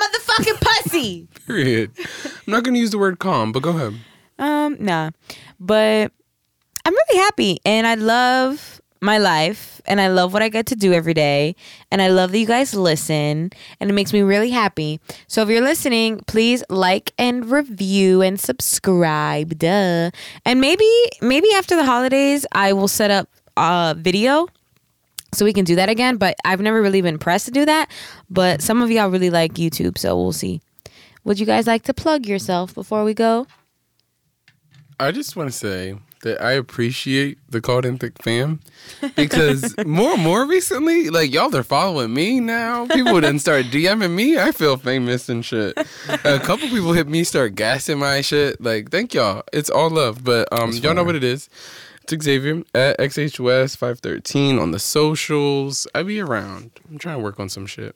motherfucking 0.57 0.61
pussy. 0.85 1.29
Period. 1.47 1.91
I'm 2.25 2.51
not 2.53 2.65
gonna 2.65 2.79
use 2.79 2.91
the 2.91 2.99
word 2.99 3.19
calm, 3.19 3.53
but 3.53 3.63
go 3.63 3.71
ahead. 3.71 3.95
Um, 4.39 4.77
nah. 4.81 5.11
But 5.61 6.13
I'm 6.85 6.95
really 6.95 7.19
happy 7.21 7.59
and 7.65 7.87
I 7.87 7.95
love 7.95 8.81
my 9.01 9.19
life 9.19 9.81
and 9.87 10.01
I 10.01 10.09
love 10.09 10.33
what 10.33 10.43
I 10.43 10.49
get 10.49 10.67
to 10.67 10.75
do 10.77 10.93
every 10.93 11.15
day. 11.15 11.55
And 11.93 12.01
I 12.03 12.09
love 12.09 12.33
that 12.33 12.39
you 12.39 12.47
guys 12.47 12.75
listen 12.75 13.51
and 13.81 13.91
it 13.91 13.93
makes 13.93 14.13
me 14.13 14.23
really 14.23 14.51
happy. 14.51 14.99
So 15.29 15.43
if 15.43 15.49
you're 15.49 15.61
listening, 15.63 16.21
please 16.27 16.65
like 16.71 17.13
and 17.19 17.51
review 17.51 18.23
and 18.23 18.41
subscribe. 18.41 19.59
Duh. 19.59 20.11
And 20.45 20.61
maybe 20.61 20.89
maybe 21.21 21.49
after 21.55 21.77
the 21.77 21.85
holidays 21.85 22.47
I 22.53 22.73
will 22.73 22.89
set 22.89 23.11
up 23.11 23.29
a 23.57 23.95
video 23.99 24.49
so 25.33 25.45
we 25.45 25.53
can 25.53 25.65
do 25.65 25.77
that 25.77 25.89
again. 25.89 26.17
But 26.17 26.37
I've 26.45 26.61
never 26.61 26.81
really 26.81 27.03
been 27.03 27.19
pressed 27.19 27.47
to 27.47 27.51
do 27.51 27.65
that. 27.65 27.91
But 28.31 28.63
some 28.63 28.83
of 28.83 28.91
y'all 28.91 29.11
really 29.11 29.31
like 29.31 29.55
YouTube, 29.55 29.99
so 29.99 30.17
we'll 30.17 30.33
see. 30.33 30.61
Would 31.25 31.39
you 31.39 31.47
guys 31.47 31.67
like 31.67 31.83
to 31.85 31.95
plug 31.95 32.27
yourself 32.27 32.75
before 32.75 33.05
we 33.05 33.15
go? 33.15 33.47
I 35.01 35.13
just 35.13 35.37
want 35.37 35.51
to 35.51 35.57
say 35.57 35.97
that 36.23 36.43
I 36.43 36.53
appreciate 36.53 37.39
the 37.49 37.61
Called 37.61 37.85
In 37.85 37.99
Thick 37.99 38.21
fam 38.23 38.61
because 39.15 39.77
more 39.87 40.15
and 40.15 40.23
more 40.23 40.47
recently, 40.47 41.11
like 41.11 41.33
y'all 41.33 41.55
are 41.55 41.63
following 41.63 42.13
me 42.13 42.41
now. 42.41 42.87
People 42.87 43.21
didn't 43.21 43.39
start 43.41 43.67
DMing 43.67 44.15
me. 44.15 44.39
I 44.39 44.53
feel 44.53 44.77
famous 44.77 45.29
and 45.29 45.45
shit. 45.45 45.77
A 46.25 46.39
couple 46.41 46.69
people 46.69 46.93
hit 46.93 47.09
me, 47.09 47.25
start 47.25 47.55
gassing 47.55 47.99
my 47.99 48.21
shit. 48.21 48.61
Like, 48.61 48.91
thank 48.91 49.15
y'all. 49.15 49.43
It's 49.53 49.71
all 49.71 49.91
love, 49.91 50.25
but 50.25 50.49
um, 50.53 50.73
y'all 50.73 50.95
know 50.95 51.05
what 51.05 51.15
it 51.15 51.25
is. 51.25 51.49
It's 52.11 52.25
Xavier 52.25 52.63
at 52.75 52.99
XHOS 52.99 53.77
five 53.77 54.01
thirteen 54.01 54.59
on 54.59 54.71
the 54.71 54.79
socials. 54.79 55.87
I 55.95 56.03
be 56.03 56.21
around. 56.21 56.71
I'm 56.91 56.99
trying 56.99 57.17
to 57.19 57.23
work 57.23 57.39
on 57.39 57.49
some 57.49 57.67
shit. 57.67 57.95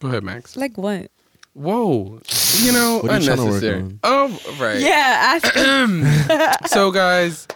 Go 0.00 0.08
ahead, 0.08 0.24
Max. 0.24 0.56
Like 0.56 0.76
what? 0.76 1.10
Whoa, 1.54 2.18
you 2.62 2.72
know, 2.72 3.00
What 3.02 3.10
are 3.12 3.18
you 3.20 3.26
trying 3.26 3.36
to 3.36 3.44
work 3.44 3.62
unnecessary. 3.62 3.80
on? 3.82 4.00
Oh, 4.04 4.40
right. 4.58 4.80
Yeah, 4.80 5.38
ask 5.44 6.66
so 6.72 6.90
guys 6.90 7.46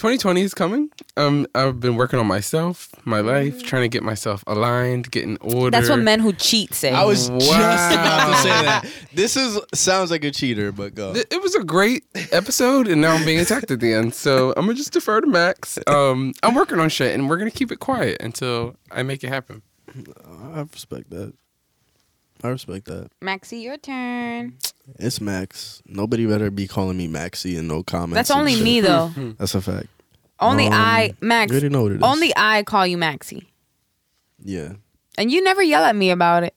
2020 0.00 0.40
is 0.40 0.54
coming 0.54 0.88
um 1.18 1.46
i've 1.54 1.78
been 1.78 1.94
working 1.94 2.18
on 2.18 2.26
myself 2.26 2.88
my 3.04 3.20
life 3.20 3.62
trying 3.62 3.82
to 3.82 3.88
get 3.88 4.02
myself 4.02 4.42
aligned 4.46 5.10
getting 5.10 5.36
order 5.42 5.70
That's 5.70 5.90
what 5.90 5.98
men 5.98 6.20
who 6.20 6.32
cheat 6.32 6.72
say. 6.72 6.90
I 6.90 7.04
was 7.04 7.28
just 7.28 7.50
about 7.92 8.30
to 8.30 8.36
say 8.42 8.48
that. 8.48 8.86
This 9.12 9.36
is 9.36 9.60
sounds 9.74 10.10
like 10.10 10.24
a 10.24 10.30
cheater, 10.30 10.72
but 10.72 10.94
go. 10.94 11.12
Th- 11.12 11.26
it 11.30 11.42
was 11.42 11.54
a 11.54 11.62
great 11.62 12.04
episode 12.32 12.88
and 12.88 13.02
now 13.02 13.12
i'm 13.12 13.26
being 13.26 13.40
attacked 13.40 13.70
at 13.70 13.80
the 13.80 13.92
end 13.92 14.14
so 14.14 14.54
i'm 14.56 14.64
gonna 14.64 14.72
just 14.72 14.92
defer 14.94 15.20
to 15.20 15.26
max 15.26 15.78
um 15.86 16.32
i'm 16.42 16.54
working 16.54 16.80
on 16.80 16.88
shit 16.88 17.14
and 17.14 17.28
we're 17.28 17.36
gonna 17.36 17.50
keep 17.50 17.70
it 17.70 17.78
quiet 17.80 18.16
until 18.22 18.76
i 18.90 19.02
make 19.02 19.22
it 19.22 19.28
happen 19.28 19.60
I 20.54 20.60
respect 20.60 21.10
that. 21.10 21.34
I 22.42 22.48
respect 22.48 22.86
that. 22.86 23.10
Maxie, 23.20 23.58
your 23.58 23.76
turn. 23.76 24.56
It's 24.98 25.20
Max. 25.20 25.82
Nobody 25.86 26.26
better 26.26 26.50
be 26.50 26.66
calling 26.66 26.96
me 26.96 27.08
Maxie 27.08 27.56
in 27.56 27.66
no 27.68 27.82
comments. 27.82 28.14
That's 28.14 28.30
only 28.30 28.60
me 28.60 28.80
though. 28.80 29.12
That's 29.38 29.54
a 29.54 29.60
fact. 29.60 29.88
Only 30.38 30.66
um, 30.66 30.72
I 30.74 31.14
Max. 31.20 31.50
You 31.50 31.58
already 31.58 31.68
know 31.68 31.82
what 31.82 31.92
it 31.92 31.96
is. 31.96 32.02
Only 32.02 32.32
I 32.36 32.62
call 32.62 32.86
you 32.86 32.96
Maxie. 32.96 33.52
Yeah. 34.42 34.74
And 35.18 35.30
you 35.30 35.42
never 35.42 35.62
yell 35.62 35.84
at 35.84 35.94
me 35.94 36.10
about 36.10 36.44
it. 36.44 36.54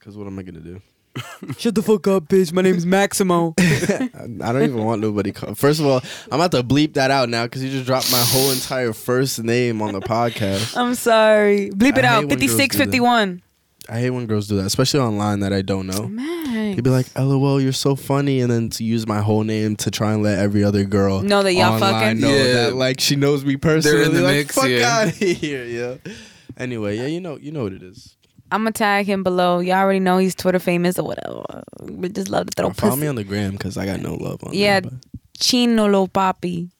Cause 0.00 0.16
what 0.16 0.26
am 0.26 0.38
I 0.38 0.42
gonna 0.42 0.60
do? 0.60 0.80
Shut 1.58 1.74
the 1.74 1.82
fuck 1.82 2.06
up, 2.06 2.28
bitch. 2.28 2.52
My 2.52 2.62
name's 2.62 2.86
Maximo. 2.86 3.54
I 3.58 4.28
don't 4.28 4.62
even 4.62 4.84
want 4.84 5.00
nobody. 5.00 5.32
Call. 5.32 5.54
First 5.54 5.80
of 5.80 5.86
all, 5.86 6.00
I'm 6.30 6.40
about 6.40 6.52
to 6.52 6.62
bleep 6.62 6.94
that 6.94 7.10
out 7.10 7.28
now 7.28 7.44
because 7.44 7.64
you 7.64 7.70
just 7.70 7.86
dropped 7.86 8.12
my 8.12 8.20
whole 8.20 8.50
entire 8.50 8.92
first 8.92 9.42
name 9.42 9.82
on 9.82 9.92
the 9.92 10.00
podcast. 10.00 10.76
I'm 10.76 10.94
sorry. 10.94 11.70
Bleep 11.70 11.98
it 11.98 12.04
I 12.04 12.08
out. 12.08 12.28
5651. 12.28 13.42
I 13.88 14.00
hate 14.00 14.10
when 14.10 14.26
girls 14.26 14.48
do 14.48 14.56
that, 14.56 14.66
especially 14.66 15.00
online 15.00 15.40
that 15.40 15.52
I 15.52 15.62
don't 15.62 15.86
know. 15.86 16.08
Man. 16.08 16.74
They'd 16.74 16.82
be 16.82 16.90
like, 16.90 17.06
"LOL, 17.16 17.60
you're 17.60 17.72
so 17.72 17.94
funny," 17.94 18.40
and 18.40 18.50
then 18.50 18.68
to 18.70 18.84
use 18.84 19.06
my 19.06 19.20
whole 19.20 19.44
name 19.44 19.76
to 19.76 19.90
try 19.90 20.12
and 20.12 20.22
let 20.22 20.38
every 20.38 20.64
other 20.64 20.84
girl 20.84 21.22
Know 21.22 21.42
that 21.42 21.52
y'all 21.54 21.74
online 21.74 21.92
fucking? 22.16 22.20
know 22.20 22.28
Yeah. 22.28 22.52
that 22.54 22.74
like 22.74 23.00
she 23.00 23.14
knows 23.16 23.44
me 23.44 23.56
personally. 23.56 23.98
They're 23.98 24.06
in 24.08 24.14
the 24.14 24.22
like, 24.22 24.34
mix, 24.34 24.54
Fuck 24.56 24.68
yeah. 24.68 24.88
out 24.98 25.08
of 25.08 25.14
here, 25.16 25.64
yeah. 25.64 26.12
Anyway, 26.56 26.96
yeah, 26.96 27.06
you 27.06 27.20
know, 27.20 27.36
you 27.36 27.52
know 27.52 27.62
what 27.64 27.72
it 27.72 27.82
is. 27.82 28.16
I'm 28.50 28.60
gonna 28.62 28.72
tag 28.72 29.06
him 29.06 29.22
below. 29.22 29.58
Y'all 29.60 29.76
already 29.76 30.00
know 30.00 30.18
he's 30.18 30.34
Twitter 30.34 30.58
famous 30.58 30.98
or 30.98 31.04
whatever. 31.04 31.42
We 31.82 32.08
just 32.08 32.28
love 32.28 32.46
to 32.46 32.52
throw 32.56 32.68
Don't 32.68 32.76
follow 32.76 32.92
pussy. 32.92 33.02
me 33.02 33.06
on 33.08 33.14
the 33.16 33.24
gram 33.24 33.52
because 33.52 33.76
I 33.76 33.86
got 33.86 34.00
no 34.00 34.14
love 34.14 34.42
on. 34.44 34.52
Yeah, 34.54 34.80
there, 34.80 34.90
Chinolo 35.38 36.08
Papi. 36.10 36.70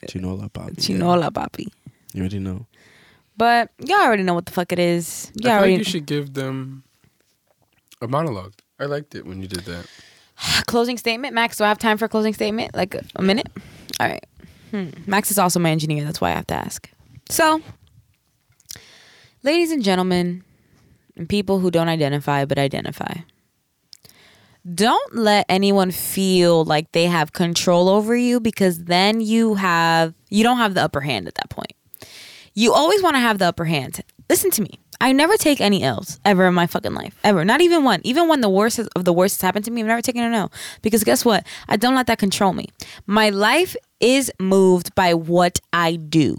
but 0.00 0.10
Chinola 0.10 0.50
Papi. 0.50 0.76
Chinola 0.78 1.30
Papi. 1.30 1.66
You 2.12 2.20
already 2.20 2.38
know. 2.38 2.66
But 3.36 3.70
y'all 3.78 4.00
already 4.00 4.22
know 4.22 4.34
what 4.34 4.46
the 4.46 4.52
fuck 4.52 4.72
it 4.72 4.78
is. 4.78 5.30
i 5.30 5.30
Y'all 5.34 5.42
feel 5.42 5.52
already 5.58 5.72
like 5.72 5.78
you 5.78 5.84
should 5.84 6.06
give 6.06 6.34
them 6.34 6.84
a 8.02 8.08
monologue 8.08 8.52
i 8.78 8.84
liked 8.84 9.14
it 9.14 9.24
when 9.24 9.40
you 9.40 9.48
did 9.48 9.60
that 9.60 9.86
closing 10.66 10.98
statement. 10.98 11.34
Max, 11.34 11.56
do 11.56 11.64
I 11.64 11.68
have 11.68 11.78
time 11.78 11.96
for 11.96 12.06
a 12.06 12.08
closing 12.08 12.34
statement? 12.34 12.74
Like 12.74 12.94
a, 12.94 13.04
a 13.16 13.22
minute? 13.22 13.48
All 14.00 14.08
right. 14.08 14.24
Hmm. 14.70 14.88
Max 15.06 15.30
is 15.30 15.38
also 15.38 15.60
my 15.60 15.70
engineer. 15.70 16.04
That's 16.04 16.20
why 16.20 16.30
I 16.30 16.34
have 16.34 16.46
to 16.48 16.54
ask. 16.54 16.90
So, 17.28 17.62
ladies 19.42 19.70
and 19.70 19.82
gentlemen, 19.82 20.42
and 21.16 21.28
people 21.28 21.60
who 21.60 21.70
don't 21.70 21.88
identify 21.88 22.44
but 22.44 22.58
identify, 22.58 23.14
don't 24.74 25.14
let 25.14 25.46
anyone 25.48 25.90
feel 25.90 26.64
like 26.64 26.90
they 26.92 27.06
have 27.06 27.32
control 27.32 27.88
over 27.88 28.16
you 28.16 28.40
because 28.40 28.84
then 28.84 29.20
you 29.20 29.54
have 29.54 30.14
you 30.30 30.42
don't 30.42 30.58
have 30.58 30.74
the 30.74 30.82
upper 30.82 31.00
hand 31.02 31.28
at 31.28 31.34
that 31.36 31.50
point. 31.50 31.73
You 32.56 32.72
always 32.72 33.02
want 33.02 33.16
to 33.16 33.20
have 33.20 33.38
the 33.38 33.46
upper 33.46 33.64
hand. 33.64 34.00
Listen 34.30 34.50
to 34.52 34.62
me. 34.62 34.78
I 35.00 35.10
never 35.10 35.36
take 35.36 35.60
any 35.60 35.82
L's 35.82 36.20
ever 36.24 36.46
in 36.46 36.54
my 36.54 36.68
fucking 36.68 36.94
life. 36.94 37.18
Ever. 37.24 37.44
Not 37.44 37.60
even 37.60 37.82
one. 37.82 38.00
Even 38.04 38.28
when 38.28 38.42
the 38.42 38.48
worst 38.48 38.78
of 38.78 39.04
the 39.04 39.12
worst 39.12 39.36
has 39.36 39.42
happened 39.42 39.64
to 39.64 39.72
me, 39.72 39.80
I've 39.80 39.88
never 39.88 40.00
taken 40.00 40.22
an 40.22 40.34
L. 40.34 40.52
Because 40.80 41.02
guess 41.02 41.24
what? 41.24 41.44
I 41.68 41.76
don't 41.76 41.96
let 41.96 42.06
that 42.06 42.18
control 42.18 42.52
me. 42.52 42.68
My 43.06 43.30
life 43.30 43.74
is 43.98 44.30
moved 44.38 44.94
by 44.94 45.14
what 45.14 45.58
I 45.72 45.96
do. 45.96 46.36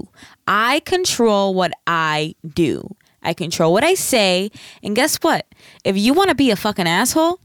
I 0.47 0.79
control 0.85 1.53
what 1.53 1.73
I 1.85 2.35
do. 2.47 2.95
I 3.21 3.33
control 3.33 3.73
what 3.73 3.83
I 3.83 3.95
say. 3.95 4.51
And 4.81 4.95
guess 4.95 5.17
what? 5.17 5.45
If 5.83 5.97
you 5.97 6.13
want 6.13 6.29
to 6.29 6.35
be 6.35 6.49
a 6.49 6.55
fucking 6.55 6.87
asshole, 6.87 7.41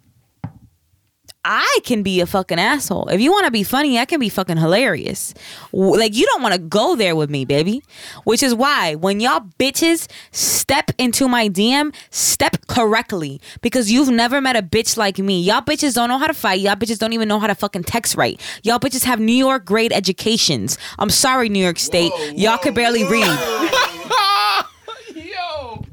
I 1.45 1.79
can 1.85 2.03
be 2.03 2.21
a 2.21 2.27
fucking 2.27 2.59
asshole. 2.59 3.09
If 3.09 3.21
you 3.21 3.33
want 3.33 3.47
to 3.47 3.51
be 3.51 3.63
funny, 3.63 3.99
I 3.99 4.05
can 4.05 4.21
be 4.21 4.29
fucking 4.29 4.59
hilarious. 4.59 5.33
Like 5.73 6.15
you 6.15 6.27
don't 6.27 6.43
want 6.43 6.53
to 6.53 6.61
go 6.61 6.97
there 6.97 7.17
with 7.17 7.31
me, 7.31 7.47
baby. 7.47 7.83
Which 8.25 8.43
is 8.43 8.55
why 8.55 8.95
when 8.95 9.21
y'all 9.21 9.49
bitches 9.59 10.07
step 10.33 10.91
into 10.99 11.29
my 11.29 11.49
DM, 11.49 11.95
step 12.11 12.67
correctly 12.67 13.41
because 13.63 13.91
you've 13.91 14.11
never 14.11 14.43
met 14.43 14.55
a 14.55 14.63
bitch 14.63 14.99
like 14.99 15.19
me. 15.19 15.41
Y'all 15.41 15.63
bitches 15.63 15.95
don't 15.95 16.11
know 16.11 16.19
how 16.19 16.27
to 16.27 16.35
fight. 16.35 16.61
Y'all 16.61 16.77
bitches 16.77 16.99
don't 16.99 17.15
even 17.15 17.27
know 17.27 17.39
how 17.39 17.47
to 17.47 17.55
fucking 17.55 17.85
text 17.85 18.17
right. 18.17 18.39
Y'all 18.63 18.79
bitches 18.79 19.05
have 19.05 19.19
New 19.19 19.33
York 19.33 19.65
grade 19.65 19.93
educations. 19.95 20.77
I'm 20.99 21.11
sorry, 21.11 21.49
New 21.49 21.63
York 21.63 21.79
State. 21.79 22.13
y'all 22.35 22.59
could 22.59 22.75
barely 22.75 23.05
read. 23.05 23.90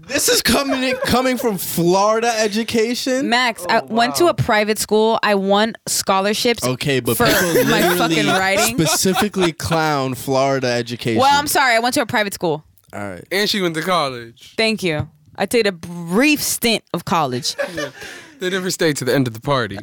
This 0.08 0.30
is 0.30 0.42
coming 0.42 0.84
in, 0.84 0.96
coming 0.98 1.38
from 1.38 1.58
Florida 1.58 2.32
education. 2.40 3.30
Max, 3.30 3.66
I 3.70 3.82
oh, 3.82 3.86
went 3.88 4.16
to 4.16 4.28
a 4.28 4.34
private 4.34 4.80
school. 4.80 5.20
I 5.22 5.36
won 5.36 5.76
scholarships. 5.86 6.64
Okay, 6.64 7.02
but 7.02 7.18
for 7.18 7.26
people 7.26 7.66
my 7.66 7.82
literally 7.82 7.98
fucking 7.98 8.28
writing. 8.28 8.78
specifically 8.78 9.52
clown 9.68 10.16
Florida 10.16 10.68
education. 10.68 11.20
Well, 11.20 11.38
I'm 11.38 11.48
sorry. 11.48 11.76
I 11.76 11.80
went 11.80 11.94
to 11.96 12.02
a 12.02 12.06
private 12.06 12.34
school. 12.34 12.64
All 12.94 13.02
right. 13.02 13.28
and 13.32 13.50
she 13.50 13.62
went 13.62 13.76
to 13.76 13.82
college 13.82 14.56
Thank 14.56 14.82
you. 14.82 15.10
I 15.36 15.46
did 15.46 15.68
a 15.68 15.74
brief 15.74 16.42
stint 16.42 16.86
of 16.94 17.04
college. 17.04 17.56
they 18.40 18.50
never 18.50 18.72
stayed 18.72 18.96
to 18.98 19.06
the 19.06 19.14
end 19.14 19.28
of 19.28 19.34
the 19.34 19.42
party 19.42 19.78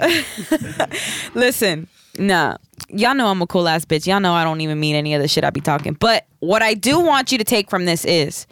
Listen, 1.35 1.87
nah. 2.19 2.57
Y'all 2.89 3.15
know 3.15 3.29
I'm 3.29 3.43
a 3.43 3.47
cool 3.47 3.69
ass 3.69 3.85
bitch. 3.85 4.07
Y'all 4.07 4.21
know 4.21 4.33
I 4.33 4.43
don't 4.43 4.63
even 4.63 4.81
mean 4.81 4.97
any 4.97 5.13
of 5.15 5.21
the 5.21 5.29
shit 5.29 5.45
I 5.45 5.51
be 5.51 5.61
talking. 5.61 5.93
But 5.93 6.27
what 6.41 6.63
I 6.63 6.73
do 6.73 6.99
want 6.99 7.31
you 7.31 7.37
to 7.37 7.45
take 7.45 7.69
from 7.69 7.85
this 7.85 8.07
is 8.07 8.47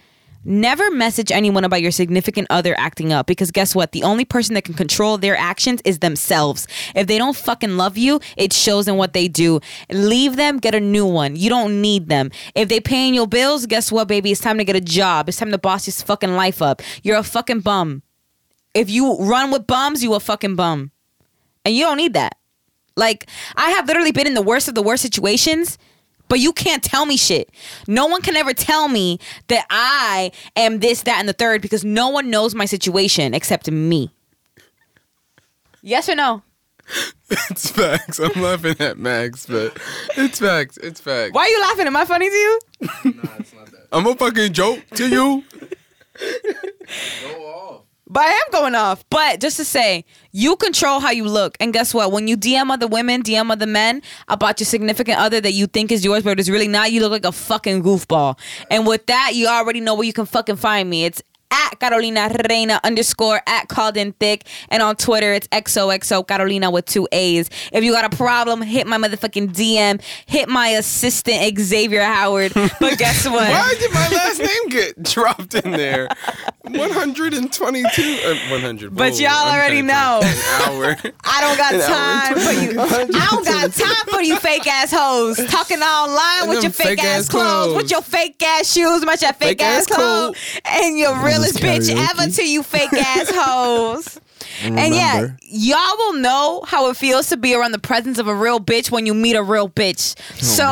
Never 0.44 0.90
message 0.90 1.30
anyone 1.30 1.62
about 1.62 1.82
your 1.82 1.92
significant 1.92 2.48
other 2.50 2.74
acting 2.76 3.12
up 3.12 3.26
because 3.26 3.52
guess 3.52 3.76
what? 3.76 3.92
The 3.92 4.02
only 4.02 4.24
person 4.24 4.54
that 4.54 4.64
can 4.64 4.74
control 4.74 5.16
their 5.16 5.36
actions 5.36 5.80
is 5.84 6.00
themselves. 6.00 6.66
If 6.96 7.06
they 7.06 7.16
don't 7.16 7.36
fucking 7.36 7.76
love 7.76 7.96
you, 7.96 8.20
it 8.36 8.52
shows 8.52 8.88
in 8.88 8.96
what 8.96 9.12
they 9.12 9.28
do. 9.28 9.60
Leave 9.90 10.34
them, 10.34 10.58
get 10.58 10.74
a 10.74 10.80
new 10.80 11.06
one. 11.06 11.36
You 11.36 11.48
don't 11.48 11.80
need 11.80 12.08
them. 12.08 12.30
If 12.56 12.68
they 12.68 12.80
paying 12.80 13.14
your 13.14 13.28
bills, 13.28 13.66
guess 13.66 13.92
what, 13.92 14.08
baby? 14.08 14.32
It's 14.32 14.40
time 14.40 14.58
to 14.58 14.64
get 14.64 14.74
a 14.74 14.80
job. 14.80 15.28
It's 15.28 15.38
time 15.38 15.52
to 15.52 15.58
boss 15.58 15.86
your 15.86 15.94
fucking 15.94 16.34
life 16.34 16.60
up. 16.60 16.82
You're 17.04 17.18
a 17.18 17.22
fucking 17.22 17.60
bum. 17.60 18.02
If 18.74 18.90
you 18.90 19.16
run 19.18 19.52
with 19.52 19.68
bums, 19.68 20.02
you 20.02 20.14
a 20.14 20.20
fucking 20.20 20.56
bum. 20.56 20.90
And 21.64 21.74
you 21.76 21.84
don't 21.84 21.98
need 21.98 22.14
that. 22.14 22.36
Like, 22.96 23.28
I 23.54 23.70
have 23.70 23.86
literally 23.86 24.12
been 24.12 24.26
in 24.26 24.34
the 24.34 24.42
worst 24.42 24.66
of 24.66 24.74
the 24.74 24.82
worst 24.82 25.02
situations, 25.02 25.78
but 26.32 26.40
you 26.40 26.54
can't 26.54 26.82
tell 26.82 27.04
me 27.04 27.18
shit. 27.18 27.50
No 27.86 28.06
one 28.06 28.22
can 28.22 28.36
ever 28.36 28.54
tell 28.54 28.88
me 28.88 29.18
that 29.48 29.66
I 29.68 30.32
am 30.56 30.78
this, 30.78 31.02
that, 31.02 31.18
and 31.18 31.28
the 31.28 31.34
third 31.34 31.60
because 31.60 31.84
no 31.84 32.08
one 32.08 32.30
knows 32.30 32.54
my 32.54 32.64
situation 32.64 33.34
except 33.34 33.70
me. 33.70 34.10
Yes 35.82 36.08
or 36.08 36.14
no? 36.14 36.42
It's 37.50 37.70
facts. 37.70 38.18
I'm 38.18 38.40
laughing 38.40 38.76
at 38.80 38.96
Max, 38.96 39.44
but 39.44 39.78
it's 40.16 40.38
facts. 40.38 40.78
It's 40.78 41.02
facts. 41.02 41.34
Why 41.34 41.42
are 41.42 41.48
you 41.48 41.60
laughing? 41.60 41.86
Am 41.86 41.96
I 41.96 42.06
funny 42.06 42.30
to 42.30 42.34
you? 42.34 42.60
nah, 42.80 42.90
it's 43.38 43.52
not 43.52 43.66
that. 43.66 43.88
I'm 43.92 44.06
a 44.06 44.14
fucking 44.14 44.54
joke 44.54 44.80
to 44.94 45.08
you. 45.08 45.44
But 48.12 48.24
I 48.24 48.32
am 48.32 48.52
going 48.52 48.74
off. 48.74 49.08
But 49.08 49.40
just 49.40 49.56
to 49.56 49.64
say, 49.64 50.04
you 50.32 50.56
control 50.56 51.00
how 51.00 51.10
you 51.12 51.24
look. 51.24 51.56
And 51.60 51.72
guess 51.72 51.94
what? 51.94 52.12
When 52.12 52.28
you 52.28 52.36
DM 52.36 52.70
other 52.70 52.86
women, 52.86 53.22
DM 53.22 53.50
other 53.50 53.66
men 53.66 54.02
about 54.28 54.60
your 54.60 54.66
significant 54.66 55.18
other 55.18 55.40
that 55.40 55.52
you 55.52 55.66
think 55.66 55.90
is 55.90 56.04
yours, 56.04 56.22
but 56.22 56.38
it's 56.38 56.50
really 56.50 56.68
not, 56.68 56.92
you 56.92 57.00
look 57.00 57.10
like 57.10 57.24
a 57.24 57.32
fucking 57.32 57.82
goofball. 57.82 58.38
And 58.70 58.86
with 58.86 59.06
that, 59.06 59.32
you 59.34 59.46
already 59.46 59.80
know 59.80 59.94
where 59.94 60.04
you 60.04 60.12
can 60.12 60.26
fucking 60.26 60.56
find 60.56 60.90
me. 60.90 61.06
It's 61.06 61.22
at 61.52 61.78
Carolina 61.78 62.34
Reina 62.48 62.80
underscore 62.82 63.40
at 63.46 63.68
called 63.68 63.96
in 63.96 64.12
thick. 64.14 64.46
And 64.68 64.82
on 64.82 64.96
Twitter, 64.96 65.32
it's 65.32 65.46
XOXO 65.48 66.26
Carolina 66.26 66.70
with 66.70 66.86
two 66.86 67.06
A's. 67.12 67.48
If 67.72 67.84
you 67.84 67.92
got 67.92 68.12
a 68.12 68.16
problem, 68.16 68.62
hit 68.62 68.86
my 68.86 68.98
motherfucking 68.98 69.52
DM. 69.52 70.02
Hit 70.26 70.48
my 70.48 70.68
assistant 70.68 71.58
Xavier 71.58 72.02
Howard. 72.02 72.52
But 72.54 72.98
guess 72.98 73.24
what? 73.28 73.48
Why 73.48 73.74
did 73.78 73.92
my 73.92 74.08
last 74.08 74.38
name 74.40 74.68
get 74.68 75.02
dropped 75.02 75.54
in 75.54 75.70
there? 75.70 76.08
122 76.62 78.02
uh, 78.24 78.34
100. 78.50 78.94
But 78.94 79.12
Whoa, 79.12 79.18
y'all 79.18 79.52
already 79.52 79.82
know. 79.82 80.20
Hour. 80.22 80.96
I 81.24 81.40
don't 81.40 81.56
got 81.56 81.72
time 81.80 82.34
for 82.34 82.52
you. 82.52 82.80
I 82.80 83.26
don't 83.30 83.44
got 83.44 83.72
time 83.72 84.06
for 84.10 84.20
you 84.22 84.38
fake 84.38 84.66
ass 84.66 84.90
hoes 84.92 85.36
talking 85.46 85.80
online 85.80 86.48
with 86.48 86.62
your 86.62 86.72
fake, 86.72 86.98
ass 86.98 87.12
fake-ass 87.12 87.28
clothes, 87.28 87.64
clothes. 87.66 87.76
with 87.76 87.90
your 87.90 88.02
fake 88.02 88.42
ass 88.42 88.72
shoes, 88.72 89.04
with 89.04 89.22
your 89.22 89.32
fake, 89.32 89.62
ass, 89.62 89.86
Fake-ass 89.86 89.86
clothes, 89.86 90.36
and 90.64 90.98
your 90.98 91.14
realest 91.42 91.58
bitch 91.58 91.94
karaoke. 91.94 92.08
ever 92.10 92.30
to 92.32 92.48
you 92.48 92.62
fake 92.62 92.92
ass 92.92 93.30
hoes. 93.32 94.18
And 94.64 94.94
yeah, 94.94 95.28
y'all 95.48 95.96
will 95.98 96.14
know 96.14 96.62
how 96.66 96.90
it 96.90 96.96
feels 96.96 97.28
to 97.30 97.36
be 97.36 97.54
around 97.54 97.72
the 97.72 97.78
presence 97.78 98.18
of 98.18 98.28
a 98.28 98.34
real 98.34 98.60
bitch 98.60 98.90
when 98.90 99.06
you 99.06 99.14
meet 99.14 99.34
a 99.34 99.42
real 99.42 99.68
bitch. 99.68 100.14
Oh 100.18 100.36
so, 100.36 100.66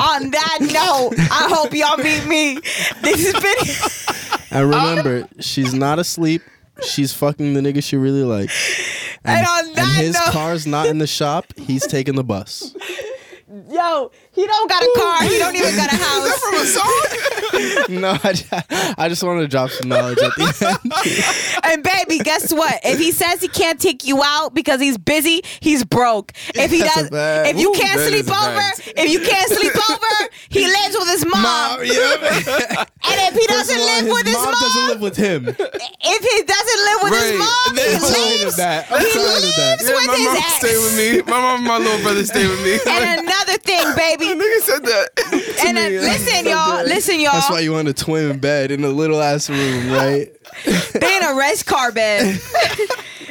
on 0.00 0.30
that 0.30 0.58
note, 0.60 1.14
I 1.18 1.48
hope 1.48 1.72
y'all 1.74 1.96
meet 1.96 2.26
me. 2.26 2.54
This 3.02 3.32
has 3.32 3.42
been. 3.42 4.40
And 4.50 4.68
remember, 4.70 5.26
she's 5.40 5.72
not 5.74 5.98
asleep. 5.98 6.42
She's 6.82 7.12
fucking 7.12 7.54
the 7.54 7.60
nigga 7.60 7.82
she 7.82 7.96
really 7.96 8.22
likes. 8.24 9.18
And 9.24 9.44
on 9.46 9.66
And 9.68 9.76
that 9.76 9.96
his 9.96 10.14
note- 10.14 10.32
car's 10.32 10.66
not 10.66 10.86
in 10.86 10.98
the 10.98 11.06
shop. 11.08 11.46
He's 11.56 11.86
taking 11.86 12.14
the 12.16 12.24
bus. 12.24 12.74
Yo, 13.70 14.10
he 14.34 14.46
don't 14.46 14.68
got 14.68 14.82
a 14.82 14.90
car. 14.96 15.22
He 15.24 15.38
don't 15.38 15.54
even 15.56 15.76
got 15.76 15.92
a 15.92 15.96
house. 15.96 16.26
Is 16.34 16.40
that 16.40 16.40
From 16.40 16.54
a 16.54 16.66
song? 16.66 18.00
no, 18.00 18.10
I 18.22 18.32
just, 18.32 18.98
I 18.98 19.08
just 19.08 19.22
wanted 19.22 19.42
to 19.42 19.48
drop 19.48 19.70
some 19.70 19.88
knowledge 19.88 20.18
at 20.18 20.34
the 20.36 20.42
end. 20.66 21.64
And 21.64 21.82
baby, 21.82 22.18
guess 22.18 22.52
what? 22.52 22.80
If 22.84 22.98
he 22.98 23.10
says 23.12 23.40
he 23.40 23.48
can't 23.48 23.80
take 23.80 24.04
you 24.04 24.22
out 24.22 24.54
because 24.54 24.80
he's 24.80 24.98
busy, 24.98 25.42
he's 25.60 25.82
broke. 25.84 26.32
If 26.54 26.70
he 26.70 26.78
does, 26.78 27.08
fact. 27.08 27.48
if 27.48 27.58
you 27.58 27.70
Ooh, 27.70 27.74
can't 27.78 28.00
sleep 28.00 28.26
over, 28.28 28.62
if 28.96 29.10
you 29.10 29.20
can't 29.20 29.48
sleep 29.50 29.72
over, 29.90 30.30
he 30.50 30.66
lives 30.66 30.96
with 30.98 31.08
his 31.08 31.24
mom. 31.26 31.42
Mom, 31.42 31.80
yeah. 31.84 32.84
And 33.06 33.18
if 33.28 33.34
he 33.34 33.46
doesn't 33.46 33.78
all, 33.78 33.86
live 33.86 34.04
his 34.04 34.12
with 34.14 34.26
his 34.26 34.34
mom 34.36 34.44
mom, 34.44 34.54
doesn't 34.60 34.88
live 34.88 35.00
with 35.00 35.16
him. 35.16 35.48
if 35.48 36.22
he 36.22 36.42
doesn't 36.42 36.80
live 36.84 36.98
with 37.02 37.12
his 37.14 37.30
Right. 37.32 37.38
mom, 37.38 37.76
he 37.76 37.94
I'm 37.94 38.00
tired 38.00 38.34
of 38.34 38.40
leaves. 38.44 38.56
that. 38.56 38.86
He 38.86 38.92
tired 38.92 39.44
of 39.44 39.54
that. 39.56 39.78
leaves 39.80 39.88
Yeah, 39.88 39.94
with 39.96 40.06
my 40.06 40.14
his 40.14 40.26
mom 40.26 40.36
ex. 40.36 40.54
stay 40.60 40.76
with 40.76 40.94
me. 40.96 41.22
My 41.32 41.40
mom 41.40 41.56
and 41.60 41.66
my 41.68 41.78
little 41.78 42.02
brother 42.02 42.24
stay 42.24 42.46
with 42.48 42.60
me. 42.62 42.74
And 42.86 43.20
another 43.24 43.56
thing, 43.58 43.86
baby. 43.96 44.23
Nigga 44.32 44.60
said 44.60 44.82
that. 44.84 45.16
to 45.16 45.22
And 45.66 45.78
uh, 45.78 45.80
then, 45.80 45.92
me. 45.92 45.98
listen, 46.00 46.46
y'all. 46.46 46.84
Listen, 46.84 47.20
y'all. 47.20 47.32
That's 47.32 47.50
why 47.50 47.60
you 47.60 47.72
want 47.72 47.88
a 47.88 47.92
twin 47.94 48.38
bed 48.38 48.70
in 48.70 48.84
a 48.84 48.88
little 48.88 49.20
ass 49.22 49.48
room, 49.50 49.90
right? 49.92 50.28
they 50.64 51.16
in 51.16 51.24
a 51.24 51.34
rest 51.34 51.66
car 51.66 51.92
bed. 51.92 52.40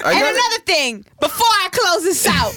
And 0.05 0.19
got 0.19 0.33
another 0.33 0.63
thing, 0.65 1.05
before 1.21 1.47
I 1.47 1.69
close 1.71 2.03
this 2.03 2.27
out, 2.27 2.53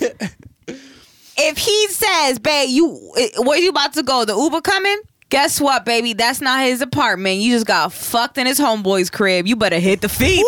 if 1.39 1.59
he 1.59 1.87
says, 1.89 2.41
"Babe, 2.41 2.70
you 2.70 3.12
eh, 3.16 3.28
where 3.39 3.57
you 3.57 3.68
about 3.70 3.93
to 3.93 4.03
go? 4.03 4.24
The 4.24 4.34
Uber 4.34 4.62
coming?" 4.62 4.97
Guess 5.28 5.61
what, 5.61 5.84
baby? 5.84 6.12
That's 6.12 6.41
not 6.41 6.64
his 6.64 6.80
apartment. 6.80 7.39
You 7.41 7.53
just 7.53 7.66
got 7.66 7.93
fucked 7.93 8.39
in 8.39 8.47
his 8.47 8.59
homeboy's 8.59 9.11
crib. 9.11 9.47
You 9.47 9.55
better 9.55 9.78
hit 9.78 10.01
the 10.01 10.09
feet. 10.09 10.45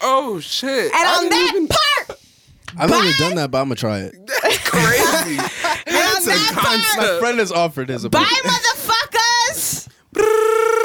Oh 0.00 0.38
shit. 0.40 0.92
And 0.92 0.94
I 0.94 1.16
on 1.16 1.22
didn't 1.24 1.30
that 1.30 1.52
even- 1.54 1.68
part, 1.68 2.20
I've 2.78 2.90
never 2.90 3.10
done 3.18 3.34
that, 3.36 3.50
but 3.50 3.58
I'm 3.60 3.64
gonna 3.66 3.74
try 3.74 3.98
it. 4.00 4.14
That's 4.42 4.58
crazy. 4.58 5.38
And 6.26 6.34
on 6.34 6.38
That's 6.38 6.50
a 6.52 6.54
that 6.54 6.96
part, 6.96 7.12
My 7.14 7.18
friend 7.20 7.38
has 7.38 7.52
offered 7.52 7.88
his 7.88 8.06
bye, 8.08 8.20
apartment. 8.22 8.54
motherfuckers. 8.54 9.88